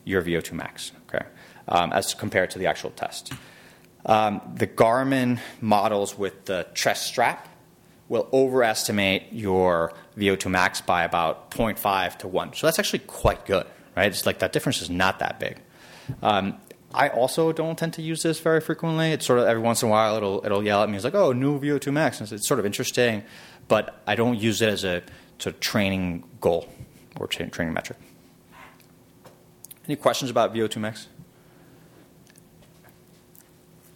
your 0.04 0.22
VO2 0.22 0.54
max. 0.54 0.92
Okay, 1.08 1.26
um, 1.68 1.94
as 1.94 2.14
compared 2.14 2.52
to 2.52 2.60
the 2.60 2.68
actual 2.68 2.92
test. 2.92 3.32
Um, 4.06 4.42
the 4.56 4.68
Garmin 4.68 5.40
models 5.62 6.18
with 6.18 6.44
the 6.44 6.68
chest 6.74 7.06
strap 7.06 7.48
will 8.10 8.28
overestimate 8.34 9.32
your 9.32 9.94
VO2 10.18 10.52
max 10.52 10.82
by 10.82 11.04
about 11.04 11.52
0.5 11.52 12.18
to 12.18 12.28
1. 12.28 12.54
So 12.54 12.68
that's 12.68 12.80
actually 12.80 13.00
quite 13.00 13.46
good, 13.46 13.66
right? 13.96 14.08
It's 14.08 14.26
like 14.26 14.40
that 14.40 14.52
difference 14.52 14.82
is 14.82 14.90
not 14.90 15.20
that 15.20 15.40
big. 15.40 15.60
Um, 16.22 16.58
I 16.94 17.10
also 17.10 17.52
don't 17.52 17.78
tend 17.78 17.94
to 17.94 18.02
use 18.02 18.22
this 18.22 18.40
very 18.40 18.62
frequently. 18.62 19.12
It's 19.12 19.26
sort 19.26 19.40
of 19.40 19.48
every 19.48 19.64
once 19.64 19.82
in 19.82 19.90
a 19.90 19.92
while 19.92 20.16
it'll 20.16 20.46
it'll 20.46 20.64
yell 20.64 20.84
at 20.84 20.90
me. 20.90 20.96
It's 20.96 21.04
like, 21.04 21.16
oh, 21.16 21.32
new 21.32 21.60
VO2 21.60 21.92
max. 21.92 22.20
And 22.20 22.32
it's 22.32 22.48
sort 22.48 22.60
of 22.60 22.66
interesting, 22.66 23.24
but 23.68 24.02
I 24.06 24.16
don't 24.16 24.40
use 24.40 24.62
it 24.62 24.70
as 24.70 24.84
a 24.84 25.02
sort 25.40 25.56
of 25.56 25.60
training 25.60 26.24
goal 26.40 26.70
or 27.20 27.28
tra- 27.28 27.50
training 27.50 27.74
metric. 27.74 27.98
Any 29.86 29.96
questions 29.96 30.30
about 30.30 30.54
VO2 30.54 30.78
max? 30.78 31.08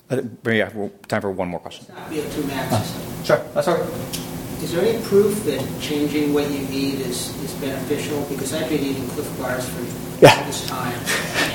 Uh, 0.10 0.22
yeah, 0.50 0.70
well, 0.74 0.90
time 1.08 1.22
for 1.22 1.32
one 1.32 1.50
more 1.50 1.60
question. 1.60 1.86
VO2 2.10 2.48
max. 2.48 2.94
Sure, 3.26 3.38
that's 3.54 3.68
all 3.68 3.78
right. 3.78 3.90
Is 4.64 4.72
there 4.74 4.84
any 4.86 5.04
proof 5.06 5.44
that 5.46 5.60
changing 5.82 6.34
what 6.34 6.50
you 6.50 6.66
eat 6.72 7.00
is, 7.02 7.36
is 7.44 7.54
beneficial? 7.56 8.22
Because 8.30 8.54
I've 8.54 8.70
been 8.70 8.82
eating 8.82 9.08
Clif 9.10 9.28
Bars 9.40 9.68
for 9.70 9.84
Yeah. 10.24 10.34
all 10.40 10.46
this 10.46 10.66
time, 10.68 10.98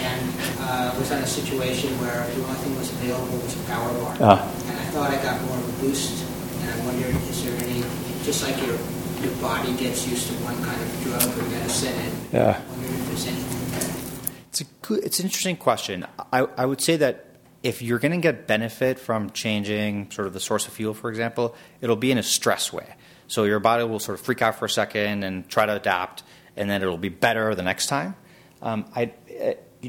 and 0.04 0.22
uh, 0.60 0.94
was 0.98 1.10
in 1.10 1.18
a 1.18 1.26
situation 1.26 1.90
where 1.98 2.22
the 2.28 2.42
only 2.44 2.54
thing 2.60 2.76
was 2.76 2.90
available 2.92 3.38
was 3.38 3.56
a 3.56 3.64
power 3.66 3.90
bar. 3.98 4.16
Ah. 4.20 4.52
And 4.68 4.78
I 4.78 4.84
thought 4.92 5.10
I 5.10 5.16
got 5.22 5.40
more 5.48 5.56
of 5.56 5.66
a 5.66 5.80
boost, 5.82 6.22
and 6.60 6.70
I 6.70 6.84
wondered, 6.86 7.16
is 7.26 7.42
there 7.44 7.56
any, 7.66 7.80
just 8.22 8.44
like 8.46 8.56
your, 8.60 8.76
your 9.24 9.34
body 9.40 9.72
gets 9.74 10.06
used 10.06 10.28
to 10.28 10.34
one 10.44 10.54
kind 10.62 10.78
of 10.80 10.88
drug 11.02 11.24
or 11.38 11.48
medicine, 11.50 11.94
and 11.96 12.32
Yeah. 12.32 12.60
I 12.60 12.70
wondered 12.70 12.90
if 13.00 13.06
there's 13.08 13.26
anything 13.26 14.44
It's 14.50 14.60
a 14.60 14.64
good, 14.82 15.02
it's 15.04 15.18
an 15.18 15.24
interesting 15.26 15.56
question. 15.56 16.06
I, 16.32 16.46
I 16.56 16.66
would 16.66 16.80
say 16.82 16.96
that 16.98 17.31
if 17.62 17.82
you're 17.82 17.98
going 17.98 18.12
to 18.12 18.18
get 18.18 18.46
benefit 18.46 18.98
from 18.98 19.30
changing 19.30 20.10
sort 20.10 20.26
of 20.26 20.32
the 20.32 20.40
source 20.40 20.66
of 20.66 20.72
fuel, 20.72 20.94
for 20.94 21.10
example, 21.10 21.54
it'll 21.80 21.96
be 21.96 22.10
in 22.10 22.18
a 22.18 22.22
stress 22.22 22.72
way. 22.72 22.86
So 23.28 23.44
your 23.44 23.60
body 23.60 23.84
will 23.84 24.00
sort 24.00 24.18
of 24.18 24.24
freak 24.24 24.42
out 24.42 24.56
for 24.56 24.64
a 24.64 24.70
second 24.70 25.22
and 25.22 25.48
try 25.48 25.66
to 25.66 25.76
adapt, 25.76 26.22
and 26.56 26.68
then 26.68 26.82
it'll 26.82 26.98
be 26.98 27.08
better 27.08 27.54
the 27.54 27.62
next 27.62 27.86
time. 27.86 28.14
Um, 28.60 28.84
I, 28.94 29.12
uh, 29.42 29.88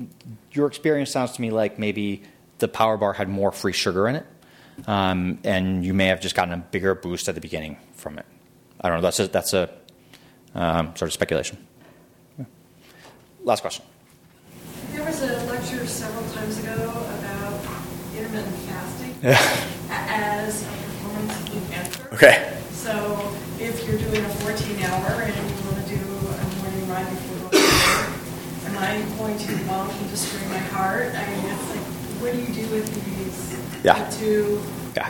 your 0.52 0.68
experience 0.68 1.12
sounds 1.12 1.34
to 1.34 1.42
me 1.42 1.52
like 1.52 1.78
maybe 1.78 2.24
the 2.60 2.68
power 2.68 2.98
bar 2.98 3.14
had 3.14 3.28
more 3.28 3.52
free 3.52 3.74
sugar 3.74 4.08
in 4.08 4.16
it, 4.16 4.26
um, 4.88 5.40
and 5.44 5.86
you 5.86 5.94
may 5.94 6.08
have 6.08 6.22
just 6.22 6.36
gotten 6.36 6.54
a 6.54 6.58
bigger 6.58 6.96
boost 6.96 7.28
at 7.28 7.36
the 7.36 7.42
beginning 7.42 7.78
from 7.94 8.18
it. 8.18 8.26
I 8.80 8.90
don't 8.90 8.98
know. 8.98 9.02
That's 9.02 9.20
a, 9.20 9.28
that's 9.28 9.54
a 9.54 9.70
um, 10.56 10.96
sort 10.96 11.10
of 11.10 11.14
speculation. 11.14 11.58
Yeah. 12.38 12.46
Last 13.44 13.62
question. 13.62 13.86
There 14.92 15.04
was 15.04 15.22
a 15.22 15.44
lecture 15.46 15.86
several 15.88 16.30
times 16.32 16.60
ago 16.60 16.74
about 16.74 17.60
intermittent 18.16 18.56
fasting 18.68 19.13
Yeah. 19.24 19.40
as 19.90 20.64
a 20.64 20.66
performance 20.66 21.54
enhancer. 21.56 22.10
Okay. 22.14 22.58
So 22.72 23.32
if 23.60 23.88
you're 23.88 23.98
doing 23.98 24.24
a 24.26 24.30
14 24.30 24.84
hour 24.84 25.22
and 25.22 25.34
you 25.34 25.66
want 25.72 25.88
to 25.88 25.96
do 25.96 26.02
a 26.04 26.62
morning 26.62 26.90
run 26.90 27.06
before 27.06 27.50
going 27.50 27.64
to 27.64 27.68
work, 27.88 28.68
am 28.68 28.78
I 28.78 29.02
going 29.18 29.38
to 29.38 29.66
bump 29.66 29.94
and 29.94 30.10
destroy 30.10 30.46
my 30.50 30.58
heart? 30.58 31.14
I 31.16 31.26
mean, 31.30 31.46
it's 31.54 31.70
like, 31.70 31.86
what 32.22 32.34
do 32.34 32.40
you 32.40 32.54
do 32.54 32.70
with 32.76 32.86
these? 32.94 33.84
Yeah. 33.86 34.10
Two 34.10 34.62
Yeah. 34.96 35.10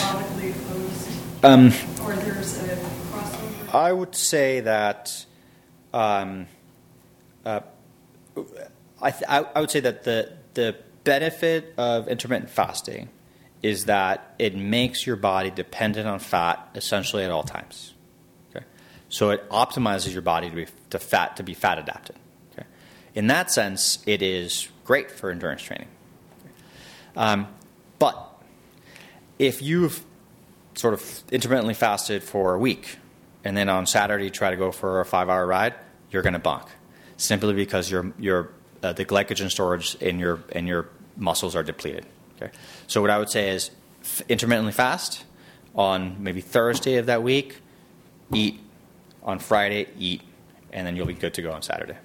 diabolically 0.00 0.50
opposed, 0.52 1.44
Um, 1.44 1.66
or 2.04 2.14
there's 2.16 2.62
a 2.62 2.76
crossover? 3.12 3.74
I 3.74 3.92
would 3.92 4.14
say 4.14 4.60
that 4.60 5.24
um, 5.92 6.46
uh, 7.44 7.60
I, 9.02 9.10
th- 9.10 9.24
I, 9.28 9.44
I 9.54 9.60
would 9.60 9.70
say 9.70 9.80
that 9.80 10.04
the 10.04 10.32
the 10.54 10.76
benefit 11.04 11.72
of 11.78 12.08
intermittent 12.08 12.50
fasting 12.50 13.08
is 13.62 13.86
that 13.86 14.34
it 14.38 14.56
makes 14.56 15.06
your 15.06 15.16
body 15.16 15.50
dependent 15.50 16.06
on 16.06 16.18
fat 16.18 16.68
essentially 16.74 17.24
at 17.24 17.30
all 17.30 17.42
times. 17.42 17.94
Okay, 18.54 18.64
so 19.08 19.30
it 19.30 19.48
optimizes 19.50 20.12
your 20.12 20.22
body 20.22 20.50
to 20.50 20.56
be 20.56 20.66
to 20.90 20.98
fat 20.98 21.36
to 21.36 21.42
be 21.42 21.54
fat 21.54 21.78
adapted. 21.78 22.16
Okay, 22.52 22.66
in 23.14 23.26
that 23.28 23.50
sense, 23.50 23.98
it 24.06 24.22
is 24.22 24.68
great 24.84 25.10
for 25.10 25.30
endurance 25.30 25.62
training. 25.62 25.88
Um, 27.16 27.48
but 27.98 28.42
if 29.38 29.62
you've 29.62 30.04
sort 30.74 30.94
of 30.94 31.22
intermittently 31.30 31.74
fasted 31.74 32.22
for 32.22 32.54
a 32.54 32.58
week 32.58 32.96
and 33.44 33.56
then 33.56 33.68
on 33.68 33.86
Saturday 33.86 34.30
try 34.30 34.50
to 34.50 34.56
go 34.56 34.72
for 34.72 35.00
a 35.00 35.04
five 35.04 35.28
hour 35.28 35.46
ride, 35.46 35.74
you're 36.10 36.22
going 36.22 36.34
to 36.34 36.40
bonk 36.40 36.66
simply 37.16 37.52
because 37.52 37.90
your, 37.90 38.12
your, 38.18 38.50
uh, 38.82 38.92
the 38.92 39.04
glycogen 39.04 39.50
storage 39.50 39.94
in 39.96 40.18
your, 40.18 40.42
in 40.50 40.66
your 40.66 40.88
muscles 41.16 41.54
are 41.54 41.62
depleted. 41.62 42.06
Okay? 42.40 42.52
So, 42.86 43.00
what 43.00 43.10
I 43.10 43.18
would 43.18 43.30
say 43.30 43.50
is 43.50 43.70
f- 44.02 44.22
intermittently 44.28 44.72
fast 44.72 45.24
on 45.74 46.22
maybe 46.22 46.40
Thursday 46.40 46.96
of 46.96 47.06
that 47.06 47.22
week, 47.22 47.58
eat. 48.32 48.60
On 49.22 49.38
Friday, 49.38 49.86
eat. 49.98 50.22
And 50.72 50.86
then 50.86 50.96
you'll 50.96 51.06
be 51.06 51.14
good 51.14 51.34
to 51.34 51.42
go 51.42 51.52
on 51.52 51.62
Saturday. 51.62 51.96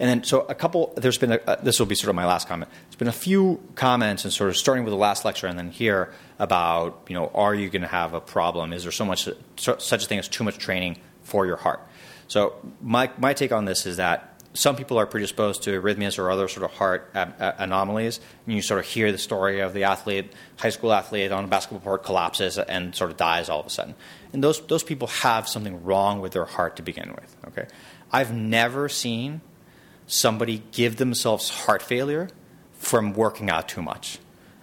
And 0.00 0.08
then, 0.08 0.24
so 0.24 0.42
a 0.42 0.54
couple, 0.54 0.92
there's 0.96 1.18
been, 1.18 1.32
a, 1.32 1.40
uh, 1.46 1.56
this 1.60 1.78
will 1.78 1.86
be 1.86 1.94
sort 1.94 2.10
of 2.10 2.14
my 2.14 2.26
last 2.26 2.48
comment. 2.48 2.70
There's 2.84 2.96
been 2.96 3.08
a 3.08 3.12
few 3.12 3.60
comments, 3.74 4.24
and 4.24 4.32
sort 4.32 4.50
of 4.50 4.56
starting 4.56 4.84
with 4.84 4.92
the 4.92 4.98
last 4.98 5.24
lecture 5.24 5.46
and 5.46 5.58
then 5.58 5.70
here 5.70 6.12
about, 6.38 7.00
you 7.08 7.14
know, 7.14 7.30
are 7.34 7.54
you 7.54 7.68
going 7.68 7.82
to 7.82 7.88
have 7.88 8.14
a 8.14 8.20
problem? 8.20 8.72
Is 8.72 8.84
there 8.84 8.92
so 8.92 9.04
much, 9.04 9.28
so, 9.56 9.76
such 9.78 10.04
a 10.04 10.06
thing 10.06 10.18
as 10.18 10.28
too 10.28 10.44
much 10.44 10.58
training 10.58 10.98
for 11.22 11.46
your 11.46 11.56
heart? 11.56 11.80
So, 12.28 12.54
my, 12.80 13.10
my 13.18 13.32
take 13.34 13.50
on 13.52 13.64
this 13.64 13.86
is 13.86 13.96
that 13.96 14.37
some 14.58 14.74
people 14.74 14.98
are 14.98 15.06
predisposed 15.06 15.62
to 15.62 15.80
arrhythmias 15.80 16.18
or 16.18 16.32
other 16.32 16.48
sort 16.48 16.64
of 16.64 16.72
heart 16.72 17.12
a- 17.14 17.54
anomalies. 17.58 18.18
And 18.44 18.56
you 18.56 18.60
sort 18.60 18.80
of 18.80 18.86
hear 18.86 19.12
the 19.12 19.18
story 19.18 19.60
of 19.60 19.72
the 19.72 19.84
athlete, 19.84 20.32
high 20.56 20.70
school 20.70 20.92
athlete 20.92 21.30
on 21.30 21.44
a 21.44 21.46
basketball 21.46 21.78
court 21.78 22.02
collapses 22.02 22.58
and 22.58 22.92
sort 22.92 23.12
of 23.12 23.16
dies 23.16 23.48
all 23.48 23.60
of 23.60 23.66
a 23.66 23.70
sudden. 23.70 23.94
And 24.32 24.42
those, 24.42 24.60
those 24.66 24.82
people 24.82 25.06
have 25.08 25.48
something 25.48 25.84
wrong 25.84 26.20
with 26.20 26.32
their 26.32 26.44
heart 26.44 26.74
to 26.76 26.82
begin 26.82 27.10
with. 27.10 27.36
Okay, 27.46 27.68
I've 28.10 28.34
never 28.34 28.88
seen 28.88 29.42
somebody 30.08 30.64
give 30.72 30.96
themselves 30.96 31.48
heart 31.50 31.80
failure 31.80 32.28
from 32.72 33.12
working 33.12 33.50
out 33.50 33.68
too 33.68 33.82
much. 33.82 34.18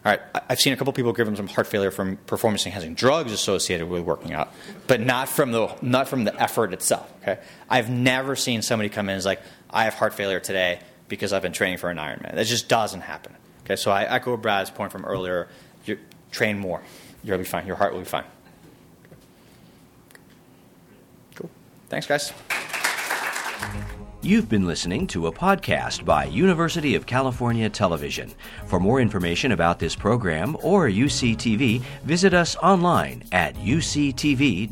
All 0.06 0.12
right, 0.12 0.22
I've 0.50 0.60
seen 0.60 0.72
a 0.72 0.76
couple 0.76 0.94
people 0.94 1.14
give 1.14 1.26
themselves 1.26 1.54
heart 1.54 1.66
failure 1.66 1.90
from 1.90 2.18
performance 2.18 2.66
enhancing 2.68 2.94
drugs 2.94 3.32
associated 3.32 3.90
with 3.90 4.04
working 4.04 4.34
out, 4.34 4.54
but 4.86 5.02
not 5.02 5.30
from 5.30 5.52
the 5.52 5.74
not 5.82 6.08
from 6.08 6.26
the 6.26 6.40
effort 6.40 6.74
itself. 6.74 7.12
Okay, 7.24 7.40
I've 7.68 7.90
never 7.90 8.36
seen 8.36 8.62
somebody 8.62 8.90
come 8.90 9.08
in 9.08 9.14
and 9.14 9.20
is 9.20 9.26
like, 9.26 9.42
I 9.76 9.84
have 9.84 9.94
heart 9.96 10.14
failure 10.14 10.40
today 10.40 10.80
because 11.10 11.34
I've 11.34 11.42
been 11.42 11.52
training 11.52 11.78
for 11.78 11.90
an 11.90 11.98
Ironman. 11.98 12.34
That 12.34 12.46
just 12.48 12.70
doesn't 12.70 13.02
happen. 13.02 13.36
Okay, 13.66 13.76
so 13.76 13.92
I 13.92 14.04
echo 14.04 14.38
Brad's 14.38 14.70
point 14.70 14.92
from 14.92 15.04
earlier. 15.06 15.50
You 15.84 16.00
train 16.32 16.58
more, 16.58 16.82
you'll 17.24 17.38
be 17.38 17.44
fine. 17.44 17.68
Your 17.68 17.76
heart 17.76 17.92
will 17.92 18.00
be 18.00 18.06
fine. 18.06 18.24
Cool. 21.36 21.50
Thanks, 21.90 22.08
guys. 22.08 22.32
You've 24.22 24.50
been 24.50 24.66
listening 24.66 25.06
to 25.08 25.28
a 25.28 25.32
podcast 25.32 26.06
by 26.06 26.26
University 26.26 26.96
of 26.96 27.06
California 27.06 27.70
Television. 27.70 28.34
For 28.66 28.80
more 28.80 29.00
information 29.00 29.52
about 29.52 29.78
this 29.78 29.96
program 29.96 30.58
or 30.64 30.88
UCTV, 30.88 31.82
visit 32.04 32.34
us 32.34 32.56
online 32.56 33.24
at 33.32 33.56
uctv.tv. 33.58 34.70